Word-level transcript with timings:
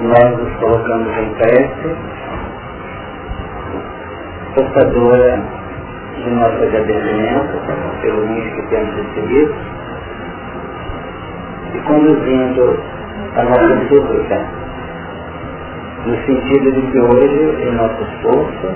nós 0.00 0.38
nos 0.38 0.56
colocamos 0.56 1.16
em 1.18 1.34
prece, 1.34 1.96
portadora 4.54 5.42
de 6.16 6.30
nosso 6.30 6.62
agradecimento 6.62 8.00
pelo 8.02 8.26
link 8.26 8.54
que 8.54 8.62
temos 8.68 8.94
recebido 8.94 9.54
e 11.74 11.78
conduzindo 11.80 12.80
a 13.36 13.42
nossa 13.42 13.88
súplica, 13.88 14.46
no 16.06 16.16
sentido 16.24 16.72
de 16.72 16.82
que 16.90 17.00
hoje, 17.00 17.62
em 17.62 17.72
nosso 17.74 18.02
esforço, 18.02 18.74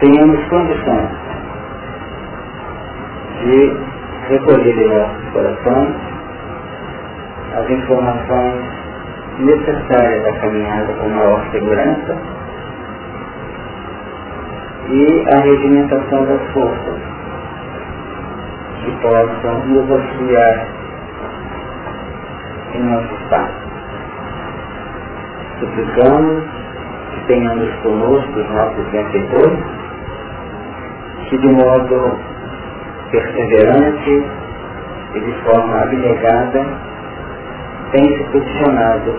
tenhamos 0.00 0.44
condições 0.48 1.10
de 3.42 3.76
recolher 4.28 4.78
em 4.78 4.98
nossos 4.98 5.28
corações 5.32 6.13
as 7.54 7.70
informações 7.70 8.64
necessárias 9.38 10.22
da 10.24 10.40
caminhada 10.40 10.92
com 10.94 11.08
maior 11.08 11.50
segurança 11.52 12.16
e 14.88 15.24
a 15.32 15.38
regimentação 15.40 16.24
das 16.26 16.52
forças 16.52 17.00
que 18.84 18.90
possam 19.00 19.66
nos 19.66 19.90
auxiliar 19.90 20.66
em 22.74 22.82
nosso 22.82 23.14
espaço. 23.14 23.64
Suplicamos 25.60 26.44
que 27.14 27.26
tenhamos 27.28 27.74
conosco 27.82 28.40
os 28.40 28.50
nossos 28.50 28.86
benfeitores, 28.90 29.58
que 31.28 31.38
de 31.38 31.48
modo 31.48 32.18
perseverante 33.10 34.26
e 35.14 35.20
de 35.20 35.32
forma 35.44 35.82
abnegada 35.82 36.93
tem 37.94 38.04
se 38.16 38.24
posicionado, 38.24 39.14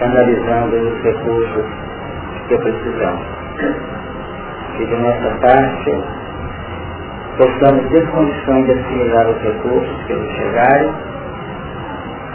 canalizando 0.00 0.76
os 0.76 1.02
recursos 1.02 1.66
que 2.48 2.56
precisamos. 2.56 3.26
Que 4.74 4.86
de 4.86 4.96
nossa 4.96 5.28
parte 5.42 6.02
possamos 7.36 7.90
ter 7.90 8.10
condições 8.10 8.64
de 8.64 8.72
assimilar 8.72 9.28
os 9.28 9.42
recursos 9.42 10.04
que 10.06 10.14
nos 10.14 10.32
chegarem, 10.32 10.94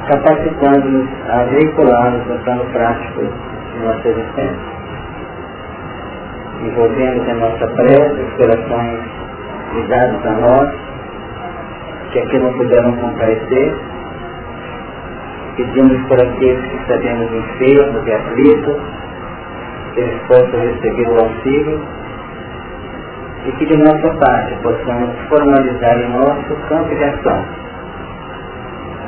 capacitando-nos 0.08 1.10
a 1.30 1.44
veicular-nos 1.46 2.28
no 2.28 2.38
plano 2.44 2.66
prático 2.74 3.22
de 3.22 3.80
nossa 3.84 4.08
existência. 4.08 4.74
Envolvendo 6.62 7.28
em 7.28 7.34
nossa 7.40 7.68
prece 7.68 8.22
os 8.22 8.34
corações 8.34 9.00
ligados 9.74 10.26
a 10.28 10.32
nós, 10.32 10.70
que 12.12 12.20
aqui 12.20 12.38
não 12.38 12.54
puderam 12.54 12.92
comparecer, 12.98 13.93
pedimos 15.56 16.08
por 16.08 16.22
aqueles 16.22 16.66
que 16.66 16.88
sabemos 16.88 17.32
enfermos 17.32 18.08
e 18.08 18.14
aflitos, 18.14 18.82
que 19.94 20.02
eles 20.02 20.22
possam 20.28 20.60
receber 20.60 21.08
o 21.10 21.20
auxílio 21.20 21.82
e 23.46 23.52
que 23.52 23.66
de 23.66 23.78
nossa 23.78 24.14
parte 24.20 24.56
possamos 24.64 25.16
formalizar 25.30 25.98
em 26.00 26.10
nosso 26.10 26.56
campo 26.70 26.96
de 26.96 27.04
ação 27.04 27.46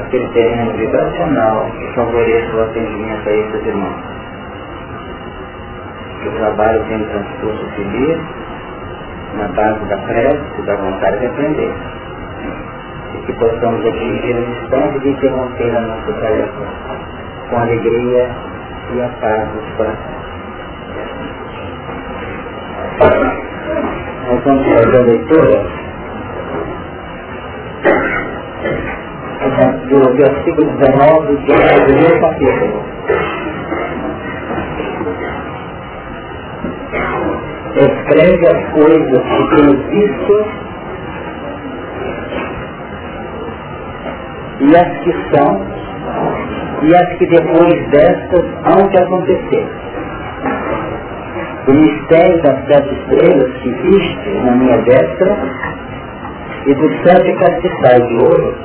aquele 0.01 0.27
terreno 0.29 0.73
vibracional 0.73 1.71
que 1.71 1.93
favoreça 1.95 2.55
o 2.55 2.61
atendimento 2.63 3.29
a 3.29 3.33
esses 3.33 3.65
irmãos. 3.65 4.03
Que 6.21 6.29
o 6.29 6.31
trabalho 6.33 6.83
tenha 6.85 6.99
um 6.99 7.09
transcurso 7.09 7.65
feliz 7.75 8.19
na 9.37 9.47
base 9.49 9.85
da 9.85 9.97
prece 9.97 10.43
e 10.59 10.61
da 10.63 10.75
vontade 10.75 11.19
de 11.19 11.25
aprender 11.27 11.73
e 13.15 13.25
que 13.25 13.33
possamos 13.33 13.85
atingir 13.85 14.35
o 14.35 14.51
instante 14.51 14.99
de 14.99 15.09
interromper 15.09 15.75
a 15.75 15.81
nossa 15.81 16.13
tarefa 16.13 16.65
com 17.49 17.57
alegria 17.57 18.29
e 18.93 19.01
a 19.01 19.09
paz 19.21 19.49
dos 19.53 19.69
corações. 19.77 20.25
Nós 24.27 24.43
vamos 24.43 24.67
fazer 24.67 24.97
a 24.97 25.03
leitura 25.03 25.65
do 29.89 30.13
versículo 30.15 30.71
19 30.77 31.27
do 31.27 31.85
primeiro 31.85 32.19
capítulo. 32.19 32.83
Escreve 37.75 38.47
as 38.47 38.71
coisas 38.71 39.21
que 39.21 39.55
temos 39.55 39.85
visto 39.87 40.65
e 44.59 44.75
as 44.75 44.97
que 44.99 45.35
são 45.35 45.65
e 46.81 46.95
as 46.95 47.17
que 47.17 47.25
depois 47.27 47.87
destas 47.89 48.45
hão 48.65 48.87
de 48.89 48.97
acontecer. 48.97 49.67
O 51.67 51.73
mistério 51.73 52.41
das 52.43 52.65
sete 52.67 52.93
estrelas 52.93 53.53
que 53.57 53.71
viste 53.71 54.29
na 54.43 54.51
minha 54.51 54.77
destra 54.77 55.37
e 56.67 56.75
dos 56.75 57.03
sete 57.03 57.33
castiçais 57.33 58.07
de 58.07 58.15
ouro. 58.15 58.55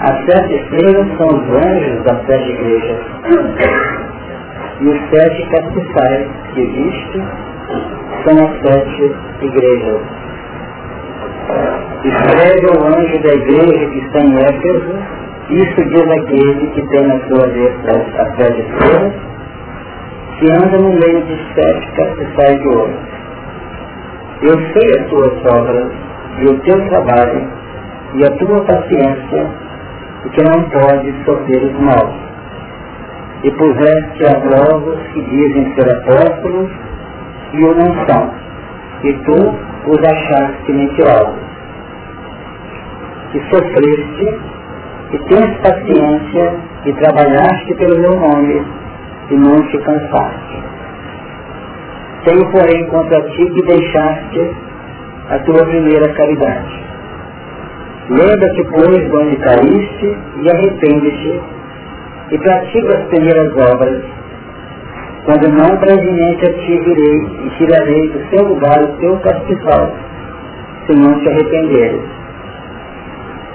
As 0.00 0.24
sete 0.26 0.54
estrelas 0.54 1.06
são 1.18 1.26
os 1.26 1.66
anjos 1.66 2.04
das 2.04 2.26
sete 2.26 2.50
igrejas. 2.50 2.98
E 4.80 4.88
os 4.88 5.10
sete 5.10 5.48
castiçais 5.50 6.28
que 6.54 6.66
viste 6.66 7.24
são 8.24 8.44
as 8.44 8.62
sete 8.62 9.16
igrejas 9.42 10.19
escreve 12.04 12.66
ao 12.68 12.86
anjo 12.86 13.22
da 13.22 13.34
igreja 13.34 13.90
que 13.90 13.98
está 13.98 14.20
em 14.20 14.34
Éfeso, 14.38 14.98
isso 15.50 15.84
diz 15.88 16.10
aquele 16.10 16.66
que 16.68 16.86
tem 16.88 17.06
na 17.06 17.18
sua 17.26 17.46
letra 17.46 18.06
a 18.18 18.34
flores, 18.36 19.12
que 20.38 20.52
anda 20.52 20.78
no 20.78 20.90
meio 20.90 21.22
de 21.24 21.36
sete 21.54 21.92
castiçais 21.92 22.60
de 22.60 22.68
ouro. 22.68 22.94
Eu 24.42 24.54
sei 24.72 25.00
as 25.00 25.06
tuas 25.08 25.32
obras 25.54 25.92
e 26.38 26.44
o 26.46 26.58
teu 26.60 26.88
trabalho 26.88 27.48
e 28.14 28.24
a 28.24 28.30
tua 28.38 28.64
paciência, 28.64 29.50
e 30.24 30.28
que 30.30 30.42
não 30.42 30.62
pode 30.70 31.14
sofrer 31.24 31.64
os 31.64 31.80
maus. 31.80 32.14
E 33.44 33.50
puseste 33.52 34.26
a 34.26 34.40
prova 34.40 34.96
que 35.12 35.22
dizem 35.22 35.74
ser 35.74 35.90
apóstolos 35.90 36.70
e 37.52 37.64
o 37.64 37.74
não 37.74 38.06
são, 38.06 38.30
e 39.04 39.12
tu 39.24 39.69
os 39.86 39.98
achaste 39.98 40.72
mentirosos 40.72 41.50
que 43.32 43.40
sofreste, 43.48 44.38
e 45.12 45.18
tens 45.28 45.56
paciência, 45.58 46.54
e 46.84 46.92
trabalhaste 46.94 47.74
pelo 47.76 47.98
meu 47.98 48.18
nome, 48.18 48.64
e 49.30 49.34
não 49.36 49.60
te 49.68 49.78
cansaste. 49.78 50.62
Tenho, 52.24 52.50
porém, 52.50 52.86
contra 52.86 53.20
ti 53.22 53.50
que 53.50 53.62
deixaste 53.62 54.50
a 55.30 55.38
tua 55.40 55.64
primeira 55.64 56.12
caridade. 56.12 56.84
Lembra-te, 58.08 58.64
pois, 58.64 59.10
de 59.10 59.16
onde 59.16 59.36
caíste, 59.36 60.18
e 60.42 60.50
arrepende-te, 60.50 61.40
e 62.32 62.38
pratica 62.38 62.98
as 62.98 63.04
primeiras 63.06 63.52
obras, 63.72 64.02
quando 65.24 65.48
não 65.48 65.76
brevemente 65.76 66.44
a 66.46 66.52
ti 66.52 66.78
virei, 66.78 67.46
e 67.46 67.50
tirarei 67.58 68.08
do 68.10 68.30
seu 68.30 68.48
lugar 68.48 68.82
o 68.82 68.96
teu 68.98 69.16
castiçal, 69.18 69.92
se 70.86 70.96
não 70.96 71.18
te 71.20 71.28
arrependeres 71.28 72.20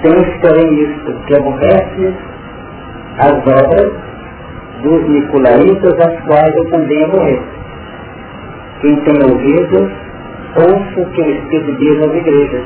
Tens, 0.02 0.28
porém, 0.40 0.74
isto, 0.82 1.12
que 1.26 1.34
aborrece 1.34 2.14
as 3.18 3.32
obras 3.32 3.92
dos 4.82 5.08
Nicolaitas, 5.08 6.00
as 6.00 6.20
quais 6.26 6.54
eu 6.54 6.70
também 6.70 7.02
aborreço. 7.04 7.56
Quem 8.82 8.94
tem 8.96 9.22
ouvidos, 9.22 9.90
ouça 10.54 11.00
o 11.00 11.10
que 11.12 11.22
o 11.22 11.30
Espírito 11.30 11.76
diz 11.78 12.02
às 12.02 12.14
igrejas. 12.14 12.64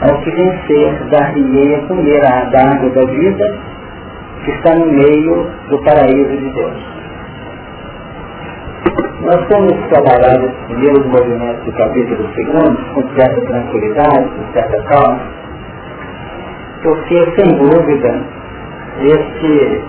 Ao 0.00 0.20
que 0.22 0.30
vencer, 0.30 1.04
dar-lhe 1.10 1.74
a 1.74 1.80
comer 1.80 2.24
a 2.24 2.72
água 2.72 2.90
da 2.90 3.04
vida, 3.04 3.58
que 4.44 4.50
está 4.52 4.74
no 4.76 4.86
meio 4.86 5.46
do 5.68 5.78
paraíso 5.84 6.36
de 6.38 6.50
Deus. 6.54 6.99
Nós 9.22 9.46
temos 9.48 9.74
trabalhado 9.88 10.46
os 10.46 10.66
primeiros 10.66 11.04
movimentos 11.06 11.64
do 11.64 11.72
capítulo 11.72 12.26
segundo 12.34 12.94
com 12.94 13.02
certa 13.14 13.40
tranquilidade, 13.42 14.28
com 14.30 14.52
certa 14.54 14.82
calma, 14.84 15.20
porque, 16.82 17.32
sem 17.36 17.58
dúvida, 17.58 18.22
este, 19.02 19.82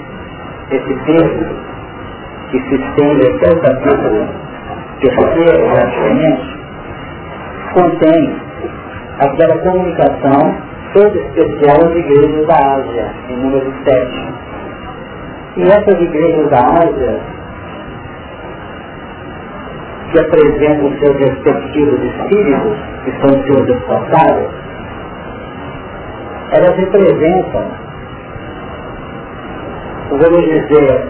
esse 0.72 0.95
texto 1.06 1.45
que 2.51 2.60
se 2.60 2.75
estende 2.75 3.28
até 3.28 3.56
o 3.56 3.62
capítulo 3.62 4.28
terceiro, 5.00 5.72
praticamente, 5.72 6.60
contém 7.74 8.36
aquela 9.19 9.57
comunicação 9.60 10.56
toda 10.94 11.18
especial 11.18 11.77
às 11.86 11.95
igrejas 11.95 12.48
da 12.48 12.75
Ásia, 12.75 13.13
em 13.30 13.38
número 13.38 13.74
7. 13.86 14.34
E 15.56 15.63
essas 15.63 16.01
igrejas 16.01 16.50
da 16.50 16.60
Ásia, 16.60 17.41
que 20.12 20.19
apresentam 20.19 20.92
seus 21.00 21.18
respectivos 21.18 22.00
espíritos, 22.04 22.78
que 23.06 23.12
são 23.22 23.44
seus 23.44 23.68
responsáveis, 23.68 24.50
elas 26.52 26.75
representam 26.75 27.81
vamos 30.18 30.44
dizer, 30.44 31.08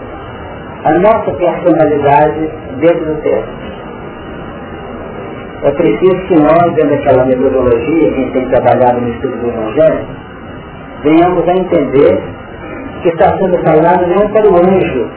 a 0.84 0.92
nossa 0.92 1.32
personalidade 1.32 2.50
dentro 2.78 3.04
do 3.04 3.22
texto. 3.22 3.62
É 5.64 5.70
preciso 5.72 6.26
que 6.26 6.34
nós, 6.34 6.74
dentro 6.74 6.90
daquela 6.90 7.24
metodologia, 7.24 8.12
quem 8.12 8.32
tem 8.32 8.48
trabalhado 8.48 9.00
no 9.00 9.08
estudo 9.08 9.36
do 9.38 9.48
Evangelho, 9.48 10.06
venhamos 11.02 11.48
a 11.48 11.52
entender 11.52 12.22
que 13.02 13.08
está 13.08 13.36
sendo 13.38 13.58
falado 13.64 14.06
não 14.06 14.28
para 14.30 14.48
o 14.48 14.56
anjo, 14.56 15.10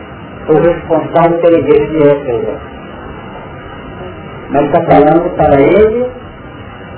o 0.50 0.54
responsável 0.60 1.40
pela 1.40 1.60
igreja 1.60 1.86
de 1.86 2.04
Éfeso, 2.04 2.75
mas 4.50 4.66
está 4.66 4.82
falando 4.84 5.36
para 5.36 5.60
ele, 5.60 6.12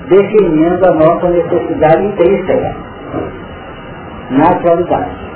definindo 0.09 0.85
a 0.87 0.93
nossa 0.93 1.29
necessidade 1.29 2.05
intrínseca, 2.05 2.75
na 4.31 4.43
atualidade. 4.49 5.27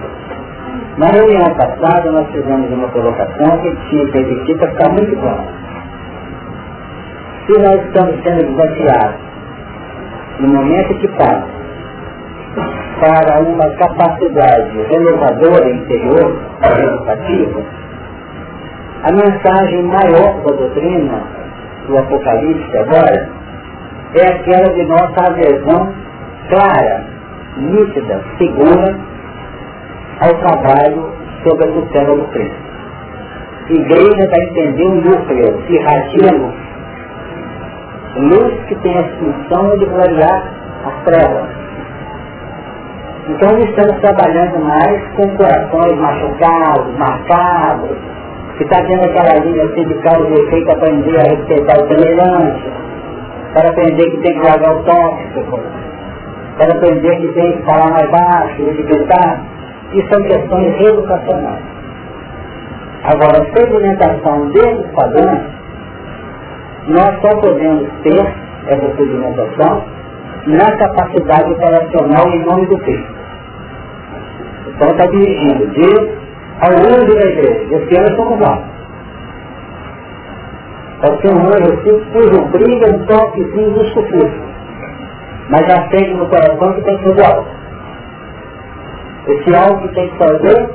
Na 0.98 1.08
reunião 1.08 1.56
passada, 1.56 2.12
nós 2.12 2.28
fizemos 2.32 2.70
uma 2.72 2.88
colocação 2.90 3.58
que 3.60 3.76
tinha 3.90 4.06
repetir 4.06 4.58
para 4.58 4.72
ficar 4.72 4.90
muito 4.90 5.16
claro. 5.22 5.44
Se 7.46 7.60
nós 7.60 7.86
estamos 7.86 8.24
sendo 8.24 8.56
desafiados 8.56 9.20
no 10.40 10.48
momento 10.50 10.94
que 10.96 11.08
passa 11.10 11.62
para 13.00 13.42
uma 13.42 13.70
capacidade 13.78 14.82
renovadora 14.90 15.70
interior, 15.70 16.40
educativa, 16.62 17.64
a 19.04 19.12
mensagem 19.12 19.84
maior 19.84 20.44
da 20.44 20.56
doutrina 20.56 21.41
do 21.88 21.98
Apocalipse 21.98 22.78
agora 22.78 23.30
é 24.16 24.26
aquela 24.28 24.74
de 24.74 24.86
nossa 24.86 25.32
adesão 25.32 25.94
clara, 26.50 27.06
nítida, 27.58 28.22
segura 28.38 29.00
ao 30.20 30.34
trabalho 30.36 31.14
sobre 31.44 31.70
a 31.70 31.72
tutela 31.72 32.16
do 32.16 32.28
Cristo. 32.30 32.72
Igreja 33.70 34.24
está 34.24 34.38
entendendo 34.38 35.08
o 35.08 35.12
núcleo, 35.12 35.62
se 35.66 35.74
irradia 35.74 36.32
luz. 36.34 36.62
Que 38.68 38.76
tem 38.76 38.98
a 38.98 39.04
função 39.04 39.78
de 39.78 39.86
clarear 39.86 40.44
as 40.86 41.04
trevas. 41.06 41.50
Então 43.30 43.58
estamos 43.60 44.02
trabalhando 44.02 44.60
mais 44.66 45.02
com 45.16 45.38
corações 45.38 45.98
machucados, 45.98 46.98
marcados, 46.98 47.98
está 48.64 48.84
tendo 48.86 49.06
aquela 49.06 49.44
linha 49.46 49.64
assim 49.64 49.84
de 49.84 49.94
causa 49.96 50.30
e 50.30 50.34
efeito 50.34 50.72
aprender 50.72 51.20
a 51.20 51.24
respeitar 51.24 51.84
o 51.84 51.88
semelhante, 51.88 52.72
para 53.54 53.70
aprender 53.70 54.12
que 54.12 54.18
tem 54.18 54.40
que 54.40 54.46
largar 54.46 54.76
o 54.76 54.84
tóxico, 54.84 55.60
para 56.58 56.74
aprender 56.74 57.16
que 57.18 57.28
tem 57.34 57.58
que 57.58 57.64
falar 57.64 57.92
mais 57.92 58.10
baixo, 58.12 58.64
gritar 58.64 59.42
e 59.94 60.02
são 60.10 60.24
questões 60.24 60.82
educacionais. 60.82 61.64
Agora, 63.04 63.42
a 63.42 63.60
sedimentação 63.60 64.50
desses 64.52 64.92
padrões, 64.92 65.42
nós 66.88 67.22
só 67.22 67.30
podemos 67.40 67.90
ter 68.04 68.34
essa 68.68 68.96
sedimentação 68.96 69.84
na 70.48 70.78
capacidade 70.78 71.52
operacional 71.52 72.28
em 72.30 72.46
nome 72.46 72.66
do 72.68 72.78
Cristo. 72.80 73.22
Então 74.68 74.90
está 74.90 75.06
dirigindo 75.08 75.68
de 75.68 76.22
ao 76.62 76.70
da 76.70 77.02
igreja. 77.02 77.76
Esse 77.76 78.00
ano 78.00 78.16
somos 78.16 78.40
nós. 78.40 78.60
Pode 81.02 81.22
ser 81.22 81.34
um 81.34 81.48
anjo 81.48 81.74
assim, 81.74 82.06
cujo 82.14 82.46
brilho 82.50 82.86
é 82.86 82.92
um 82.92 83.06
toquezinho 83.06 83.72
do 83.72 83.86
sufixo. 83.86 84.52
Mas 85.50 85.90
tem 85.90 86.16
no 86.16 86.28
coração 86.28 86.74
que 86.74 86.82
tem 86.82 86.98
que 86.98 87.04
fazer 87.06 87.26
algo. 87.26 87.48
Esse 89.28 89.56
algo 89.56 89.88
que 89.88 89.96
tem 89.96 90.10
que 90.10 90.18
fazer 90.18 90.70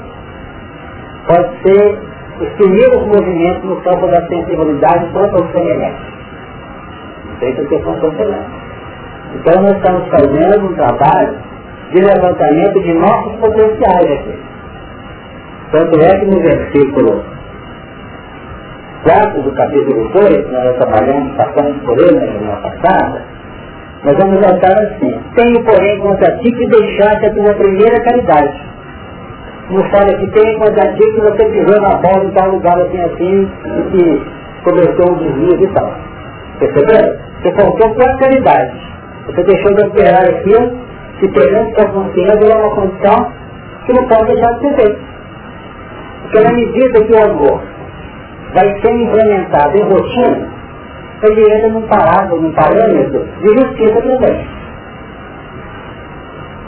pode 1.29 1.63
ser 1.63 1.99
os 2.41 2.49
primeiros 2.55 3.07
movimentos 3.07 3.65
no 3.65 3.77
campo 3.83 4.07
da 4.09 4.27
sensibilidade 4.27 5.07
quanto 5.13 5.37
ao 5.37 5.53
semelhante. 5.53 6.03
Feito 7.39 7.67
que 7.69 7.83
são 7.83 8.01
semelhantes. 8.01 8.67
Então 9.35 9.63
nós 9.63 9.77
estamos 9.77 10.09
fazendo 10.09 10.67
um 10.67 10.75
trabalho 10.75 11.39
de 11.93 12.01
levantamento 12.01 12.83
de 12.83 12.95
nossos 12.95 13.33
potenciais 13.37 14.11
aqui. 14.11 14.56
Tanto 15.73 16.01
é 16.01 16.19
que 16.19 16.27
no 16.27 16.41
versículo 16.41 17.25
4 19.03 19.43
do 19.43 19.53
capítulo 19.53 20.09
2, 20.13 20.53
nós 20.53 20.77
trabalhamos, 20.77 21.37
passamos 21.37 21.83
por 21.83 21.99
ele 21.99 22.19
na 22.19 22.33
semana 22.33 22.57
passada, 22.57 23.23
nós 24.05 24.17
vamos 24.19 24.41
voltar 24.41 24.79
assim. 24.83 25.21
Tenho, 25.35 25.65
porém, 25.65 25.99
contra 26.01 26.37
ti 26.39 26.53
que 26.53 26.67
deixaste 26.69 27.27
a 27.27 27.35
tua 27.35 27.55
primeira 27.55 28.01
caridade. 28.05 28.61
Como 29.69 29.83
fala 29.91 30.15
que 30.15 30.27
tem 30.31 30.59
contra 30.59 30.93
ti 30.93 31.03
que 31.03 31.21
você 31.21 31.45
pisou 31.45 31.81
na 31.81 31.97
bola 31.97 32.25
em 32.25 32.31
tal 32.31 32.51
lugar 32.51 32.81
assim, 32.81 33.01
assim, 33.01 33.51
e 33.65 33.83
que 33.91 34.23
começou 34.63 35.13
um 35.13 35.19
desvio 35.19 35.65
e 35.65 35.69
tal. 35.75 35.93
Percebeu? 36.61 37.19
Você 37.43 37.53
faltou 37.53 37.95
tua 37.95 38.17
caridade. 38.19 38.73
Você 39.27 39.43
deixou 39.43 39.75
de 39.75 39.87
operar 39.87 40.23
aquilo 40.23 40.79
que 41.19 41.29
pegando 41.29 41.75
sua 41.75 41.89
consciência 41.89 42.53
é 42.53 42.57
uma 42.57 42.71
condição 42.71 43.33
que 43.87 43.93
não 43.93 44.05
pode 44.07 44.27
deixar 44.27 44.53
de 44.53 44.61
ser 44.61 44.75
feito. 44.77 45.16
Porque 46.27 46.41
na 46.41 46.53
medida 46.53 47.05
que 47.05 47.13
o 47.13 47.23
amor 47.23 47.63
vai 48.53 48.81
ser 48.81 48.91
implementado 48.91 49.77
em 49.77 49.83
rotina, 49.83 50.49
ele 51.23 51.55
entra 51.55 51.69
num 51.69 51.83
parágrafo, 51.83 52.37
num 52.37 52.53
parâmetro 52.53 53.25
de 53.41 53.49
justiça 53.49 54.03
também. 54.03 54.47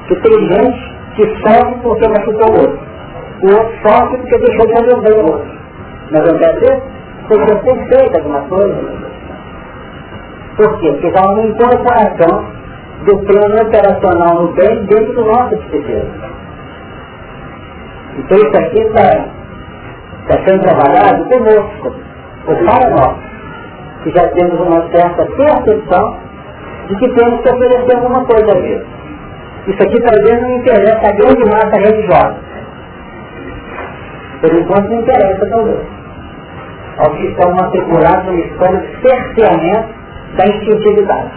Que 0.06 0.16
tem 0.16 0.46
gente 0.46 0.94
que 1.16 1.26
sofre 1.40 1.75
porque 1.82 2.08
machucou 2.08 2.50
o 2.50 2.60
outro. 2.60 2.78
O 3.43 3.52
outro 3.52 3.72
sofre 3.82 4.16
porque 4.19 4.38
deixou 4.38 4.66
de 4.66 4.72
fazer 4.75 5.00
bem 5.00 5.22
o 5.22 5.26
outro. 5.26 5.50
Mas 6.12 6.32
não 6.32 6.38
quer 6.38 6.55
dizer 6.55 6.82
porque 7.26 7.55
tem 7.56 7.88
feito 7.88 8.16
alguma 8.16 8.40
coisa. 8.43 9.08
Por 10.56 10.78
quê? 10.78 10.93
Porque 10.93 11.06
está 11.08 11.32
uma 11.32 11.43
incorporação 11.43 12.44
do 13.05 13.19
plano 13.26 13.62
operacional 13.62 14.43
no 14.43 14.52
bem 14.55 14.84
dentro 14.87 15.14
do 15.14 15.25
nosso 15.25 15.56
psiquismo. 15.56 16.38
Então 18.19 18.38
isso 18.38 18.58
aqui 18.58 18.81
está 18.81 19.38
tá 20.28 20.44
sendo 20.46 20.62
trabalhado 20.62 21.25
conosco, 21.25 21.94
ou 22.46 22.56
para 22.56 22.90
nós 22.90 23.28
que 24.02 24.10
já 24.10 24.28
temos 24.28 24.60
uma 24.60 24.88
certa 24.90 25.25
percepção 25.26 26.16
de 26.88 26.96
que 26.96 27.08
temos 27.14 27.40
que 27.40 27.48
oferecer 27.48 27.96
alguma 27.96 28.25
coisa 28.25 28.50
a 28.52 28.60
Deus. 28.60 28.86
Isso 29.66 29.82
aqui 29.82 30.00
talvez 30.00 30.40
não 30.40 30.56
interessa 30.56 31.08
a 31.08 31.12
grande 31.12 31.44
massa 31.44 31.76
religiosa. 31.78 32.36
Por 34.41 34.55
enquanto 34.55 34.88
não 34.88 35.00
interessa 35.00 35.46
talvez. 35.50 35.81
Aos 36.98 37.17
que 37.19 37.26
estão 37.26 37.53
matriculados 37.55 38.24
numa 38.26 38.41
escola 38.41 38.79
de 38.79 39.08
cerceamento 39.08 39.88
da 40.36 40.46
instintividade. 40.46 41.31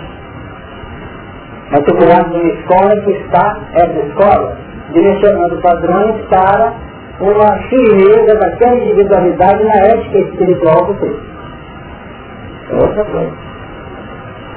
Matriculados 1.71 2.31
numa 2.31 2.49
escola 2.49 3.01
que 3.01 3.11
está, 3.11 3.59
essa 3.73 3.99
escola, 4.07 4.57
direcionando 4.93 5.61
padrões 5.61 6.21
para 6.29 6.73
uma 7.21 7.57
firmeza 7.69 8.39
daquela 8.39 8.75
individualidade 8.75 9.63
na 9.63 9.75
ética 9.75 10.17
espiritual 10.19 10.85
do 10.85 10.95
Cristo 10.95 11.31
é 12.71 12.75
outra 12.75 13.05
coisa. 13.05 13.31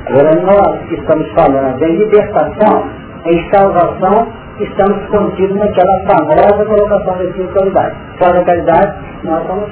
Agora 0.07 0.35
nós 0.43 0.89
que 0.89 0.95
estamos 0.95 1.29
falando 1.33 1.83
em 1.83 1.97
libertação, 1.97 2.89
em 3.27 3.51
salvação, 3.51 4.29
estamos 4.61 5.07
contidos 5.09 5.57
naquela 5.57 5.99
famosa 6.07 6.65
colocação 6.65 7.17
da 7.19 7.25
espiritualidade. 7.25 7.97
Fora 8.19 8.35
da 8.35 8.45
caridade, 8.45 8.95
nós 9.25 9.47
somos. 9.47 9.69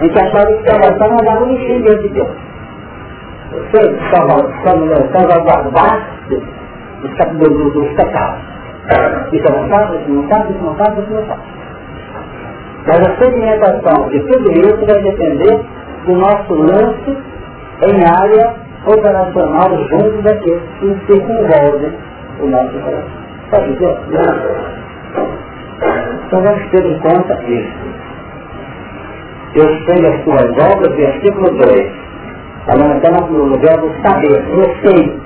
A 0.00 0.04
gente 0.04 0.18
achava 0.18 0.46
que 0.46 0.70
salvação 0.70 1.16
dava 1.24 1.44
um 1.44 1.48
lixinho 1.48 1.82
dentro 1.82 2.02
de 2.02 2.08
Deus. 2.10 2.30
Você 3.50 3.98
salvaguardaste 5.12 6.42
dos 7.00 7.92
pecados. 7.94 8.40
Isso 9.32 9.52
não 9.52 9.68
faz, 9.68 10.00
isso 10.00 10.10
não 10.10 10.28
faz, 10.28 10.50
isso 10.50 10.62
não 10.62 10.74
faz, 10.74 10.98
isso 10.98 11.12
não 11.12 11.22
faz. 11.26 11.63
Mas 12.86 12.98
a 12.98 13.16
segmentação 13.16 14.08
de 14.10 14.20
tudo 14.20 14.50
isso 14.52 14.86
vai 14.86 15.02
depender 15.02 15.64
do 16.06 16.12
nosso 16.16 16.54
lance 16.54 17.16
em 17.82 18.04
área 18.04 18.54
operacional 18.86 19.70
junto 19.88 20.22
daqueles 20.22 20.62
que 20.78 21.06
circunvolvem 21.06 21.92
o 22.40 22.46
nosso 22.46 22.78
coração. 22.80 23.24
Dizer? 23.66 23.96
Então 26.26 26.42
vamos 26.42 26.70
ter 26.70 26.84
em 26.84 26.98
conta 26.98 27.42
isso. 27.44 27.94
Eu 29.54 29.68
sei 29.86 30.06
as 30.06 30.24
suas 30.24 30.72
obras, 30.72 30.96
versículo 30.96 31.50
2. 31.50 31.92
Falando 32.66 32.96
até 32.96 33.10
no 33.10 33.44
lugar 33.44 33.78
do 33.78 33.90
saber. 34.02 34.44
Eu 34.48 34.64
sei. 34.82 35.20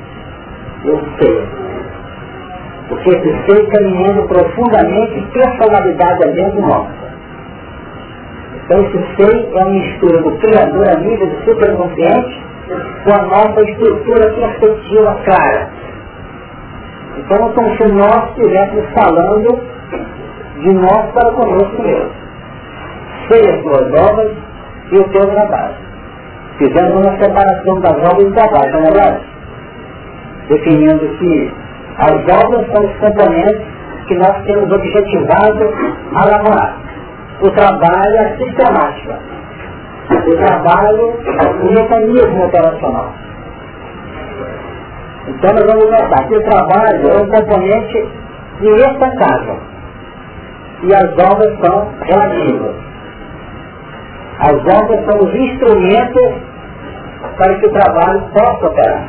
Eu 0.85 1.01
sei. 1.19 1.43
Porque 2.89 3.11
esse 3.11 3.47
sei 3.47 3.67
caminhando 3.67 4.29
profundamente 4.29 5.27
personalidade 5.33 6.33
dentro 6.33 6.61
nossa. 6.61 7.08
Então 8.69 8.85
esse 8.85 9.17
sei 9.17 9.51
é 9.55 9.65
uma 9.65 9.71
mistura 9.71 10.23
do 10.23 10.31
Criador 10.41 10.89
a 10.91 11.01
nível 11.01 11.27
do 11.27 11.43
superconsciente 11.43 12.43
com 13.03 13.15
a 13.15 13.23
nossa 13.23 13.63
estrutura 13.63 14.31
perspectiva 14.35 15.19
clara. 15.25 15.71
Então 17.17 17.49
é 17.49 17.53
como 17.55 17.77
se 17.79 17.93
nós 17.93 18.29
estivéssemos 18.29 18.85
falando 18.93 19.59
de 20.59 20.75
nós 20.75 21.13
para 21.13 21.33
conosco 21.33 21.83
mesmo. 21.83 22.11
sei 23.31 23.41
as 23.41 23.63
tuas 23.63 24.11
obras 24.11 24.33
e 24.93 24.99
o 24.99 25.05
teu 25.05 25.27
trabalho. 25.29 25.75
Fizemos 26.59 27.07
uma 27.07 27.19
separação 27.19 27.81
das 27.81 27.97
obras 27.97 28.21
e 28.21 28.25
do 28.25 28.35
trabalho, 28.35 28.73
não 28.73 28.81
é 28.81 28.83
verdade? 28.83 29.21
Definindo 30.49 31.09
que 31.17 31.55
as 31.97 32.45
obras 32.45 32.67
são 32.71 32.85
os 32.85 32.97
componentes 32.99 33.67
que 34.09 34.15
nós 34.17 34.45
temos 34.45 34.71
objetivado 34.71 35.71
a 36.15 36.27
elaborar. 36.27 36.89
O 37.41 37.51
trabalho 37.51 38.17
é 38.17 38.25
a 38.25 38.37
sistemática. 38.37 39.19
O 40.11 40.37
trabalho 40.37 41.15
é 41.25 41.49
o 41.63 41.73
mecanismo 41.73 42.45
operacional. 42.47 43.13
Então 45.29 45.55
nós 45.55 45.67
vamos 45.67 45.91
notar 45.91 46.27
que 46.27 46.37
o 46.37 46.43
trabalho 46.43 47.09
é 47.09 47.23
um 47.23 47.29
componente 47.29 48.09
inestacável. 48.61 49.61
E 50.83 50.95
as 50.95 51.13
obras 51.13 51.59
são 51.61 51.93
relativas. 52.03 52.77
As 54.41 54.55
obras 54.55 55.05
são 55.05 55.29
os 55.29 55.35
instrumentos 55.35 56.35
para 57.37 57.55
que 57.55 57.67
o 57.67 57.73
trabalho 57.73 58.21
possa 58.33 58.67
operar. 58.67 59.09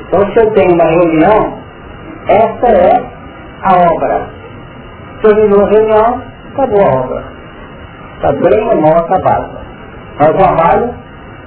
Então 0.00 0.32
se 0.32 0.38
eu 0.40 0.50
tenho 0.52 0.74
uma 0.74 0.84
reunião, 0.84 1.58
essa 2.28 2.66
é 2.66 3.02
a 3.62 3.76
obra. 3.76 4.45
Terminou 5.26 5.66
a 5.66 5.68
reunião, 5.68 6.22
acabou 6.52 6.80
a 6.82 7.00
obra. 7.02 7.24
Está 8.14 8.30
bem 8.30 8.68
ou 8.68 8.80
mal 8.80 8.96
acabado. 8.98 9.58
Mas 10.20 10.28
o 10.28 10.34
trabalho 10.34 10.94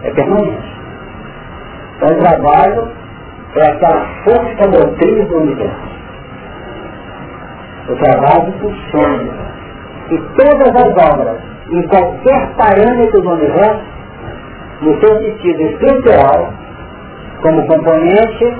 é 0.03 0.11
permanente. 0.11 0.75
Então 1.95 2.09
o 2.09 2.19
trabalho 2.19 2.87
é 3.55 3.67
aquela 3.67 4.05
força 4.25 4.67
motriz 4.67 5.29
do 5.29 5.37
universo. 5.37 5.89
O 7.87 7.95
trabalho 7.95 8.53
funciona. 8.59 9.31
E 10.11 10.17
todas 10.35 10.75
as 10.75 11.11
obras, 11.13 11.37
em 11.71 11.87
qualquer 11.87 12.49
parâmetro 12.57 13.21
do 13.21 13.29
universo, 13.31 13.85
no 14.81 14.99
seu 14.99 15.21
sentido 15.21 15.61
espiritual, 15.61 16.53
como 17.41 17.65
componente 17.65 18.57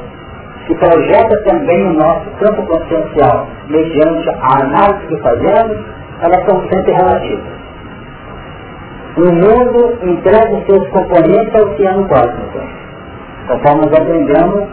que 0.69 0.75
projeta 0.75 1.43
também 1.45 1.87
o 1.87 1.93
nosso 1.93 2.29
campo 2.37 2.61
consciencial, 2.67 3.47
mediante 3.67 4.29
a 4.29 4.61
análise 4.61 5.07
que 5.07 5.17
fazemos, 5.17 5.77
elas 6.21 6.45
são 6.45 6.61
sempre 6.69 6.91
relativas. 6.91 7.59
O 9.17 9.33
mundo 9.33 9.97
entrega 10.03 10.55
os 10.55 10.65
seus 10.67 10.87
componentes 10.89 11.55
ao 11.55 11.69
oceano 11.71 12.07
cósmico 12.07 12.59
conforme 13.47 13.81
nós 13.87 13.93
aprendemos 13.99 14.67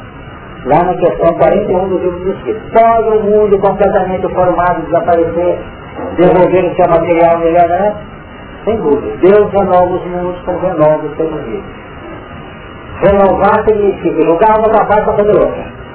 lá 0.66 0.84
na 0.84 0.94
questão 0.96 1.32
41 1.32 1.88
do 1.88 1.98
livro 1.98 2.18
dos 2.20 2.36
Espíritos. 2.36 2.70
Pode 2.72 3.16
o 3.16 3.22
mundo 3.22 3.58
completamente 3.58 4.28
formado 4.34 4.82
desaparecer, 4.82 5.58
devolver 6.18 6.72
o 6.72 6.76
seu 6.76 6.90
material 6.90 7.38
melhor, 7.38 7.68
né? 7.68 7.94
Sem 8.66 8.76
dúvida. 8.76 9.16
Deus 9.22 9.50
renova 9.50 9.94
os 9.94 10.04
mundos 10.04 10.38
com 10.42 10.58
renova 10.58 11.06
os 11.06 11.16
seus 11.16 11.42
vivos. 11.44 11.86
Renovar 13.00 13.64
significa 13.66 14.24
lugar 14.24 14.58
uma 14.58 14.70
capaz 14.70 15.04
para 15.04 15.16
fazer 15.16 15.38
outra. 15.38 15.85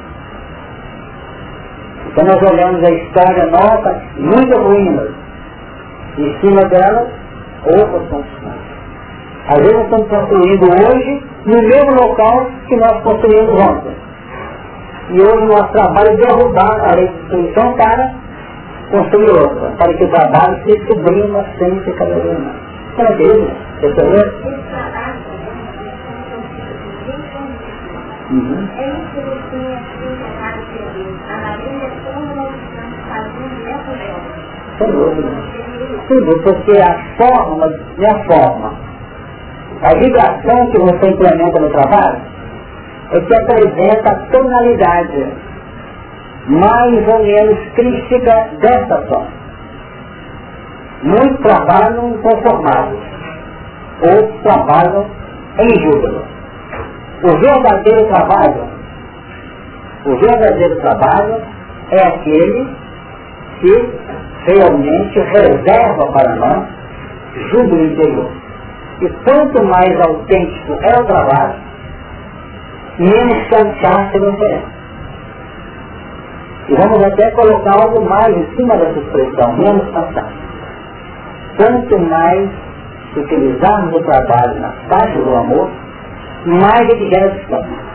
Então 2.12 2.26
nós 2.26 2.52
olhamos 2.52 2.84
a 2.84 2.92
história 2.92 3.46
nossa, 3.48 4.02
muitas 4.18 4.64
ruínas. 4.64 5.12
Em 6.18 6.40
cima 6.42 6.62
dela, 6.66 7.08
outras 7.66 8.10
construções. 8.10 8.72
Às 9.48 9.58
vezes 9.60 9.74
nós 9.74 9.84
estamos 9.86 10.08
construindo 10.10 10.66
hoje 10.66 11.24
no 11.46 11.62
mesmo 11.62 11.94
local 11.96 12.48
que 12.68 12.76
nós 12.76 13.02
construímos 13.04 13.62
ontem. 13.62 13.96
E 15.10 15.22
hoje 15.22 15.44
o 15.44 15.48
nosso 15.48 15.72
trabalho 15.72 16.10
é 16.10 16.16
derrubar 16.16 16.90
a 16.90 16.96
lei 16.96 17.08
de 17.08 17.14
destruição 17.14 17.74
para 17.76 18.14
construir 18.92 19.32
outra, 19.32 19.72
para 19.78 19.94
que 19.94 20.04
o 20.04 20.10
trabalho 20.10 20.64
se 20.64 20.88
sublima 20.88 21.46
sempre 21.58 21.94
cada 21.94 22.16
vez 22.16 22.40
mais. 22.40 22.56
Então 22.94 23.06
é 23.06 23.24
isso, 23.24 23.52
percebeu? 23.80 24.52
Uhum. 28.32 28.68
Sem 36.08 36.20
dúvida, 36.20 36.44
porque 36.44 36.82
a 36.82 37.16
forma, 37.18 37.72
é 38.00 38.12
a 38.12 38.24
forma, 38.26 38.74
a 39.84 39.94
vibração 39.96 40.70
que 40.72 40.80
você 40.80 41.10
implementa 41.10 41.60
no 41.60 41.70
trabalho 41.70 42.22
é 43.12 43.20
que 43.20 43.36
apresenta 43.36 44.12
a 44.12 44.16
tonalidade 44.32 45.28
mais 46.48 47.08
ou 47.08 47.24
menos 47.24 47.60
crítica 47.76 48.50
dessa 48.60 49.02
forma. 49.08 49.42
Muitos 51.04 51.40
trabalham 51.40 52.18
conformados, 52.18 53.00
outros 54.02 54.42
trabalham 54.44 55.06
em 55.60 55.80
júbilo. 55.80 56.24
O 57.24 57.38
verdadeiro 57.40 58.08
trabalho, 58.08 58.68
o 60.06 60.16
verdadeiro 60.18 60.76
trabalho 60.82 61.42
é 61.92 62.08
aquele 62.08 62.68
que 63.60 64.11
realmente 64.46 65.20
reserva 65.20 66.12
para 66.14 66.36
nós 66.36 66.68
júbilo 67.52 67.86
interior. 67.86 68.32
E 69.02 69.10
quanto 69.24 69.64
mais 69.64 70.00
autêntico 70.08 70.74
é 70.82 71.00
o 71.00 71.06
trabalho, 71.06 71.56
menos 73.00 73.48
cansaço 73.50 74.20
você 74.20 74.46
é. 74.46 74.64
E 76.70 76.76
vamos 76.76 77.04
até 77.04 77.32
colocar 77.32 77.82
algo 77.82 78.06
mais 78.08 78.36
em 78.36 78.56
cima 78.56 78.78
dessa 78.78 79.00
expressão, 79.00 79.54
menos 79.58 79.90
cansaço. 79.92 80.42
Quanto 81.58 82.00
mais 82.00 82.50
utilizarmos 83.18 83.94
o 83.94 84.04
trabalho 84.04 84.60
na 84.62 84.72
parte 84.90 85.18
do 85.18 85.36
amor, 85.36 85.70
mais 86.46 86.90
ele 86.90 87.10
gera 87.10 87.30
descanso. 87.32 87.92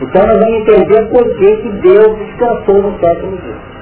Então 0.00 0.26
nós 0.26 0.38
vamos 0.38 0.56
entender 0.60 1.08
por 1.10 1.24
que, 1.36 1.56
que 1.56 1.68
Deus 1.80 2.18
descansou 2.18 2.82
no 2.82 2.98
sétimo 3.00 3.36
dia. 3.38 3.75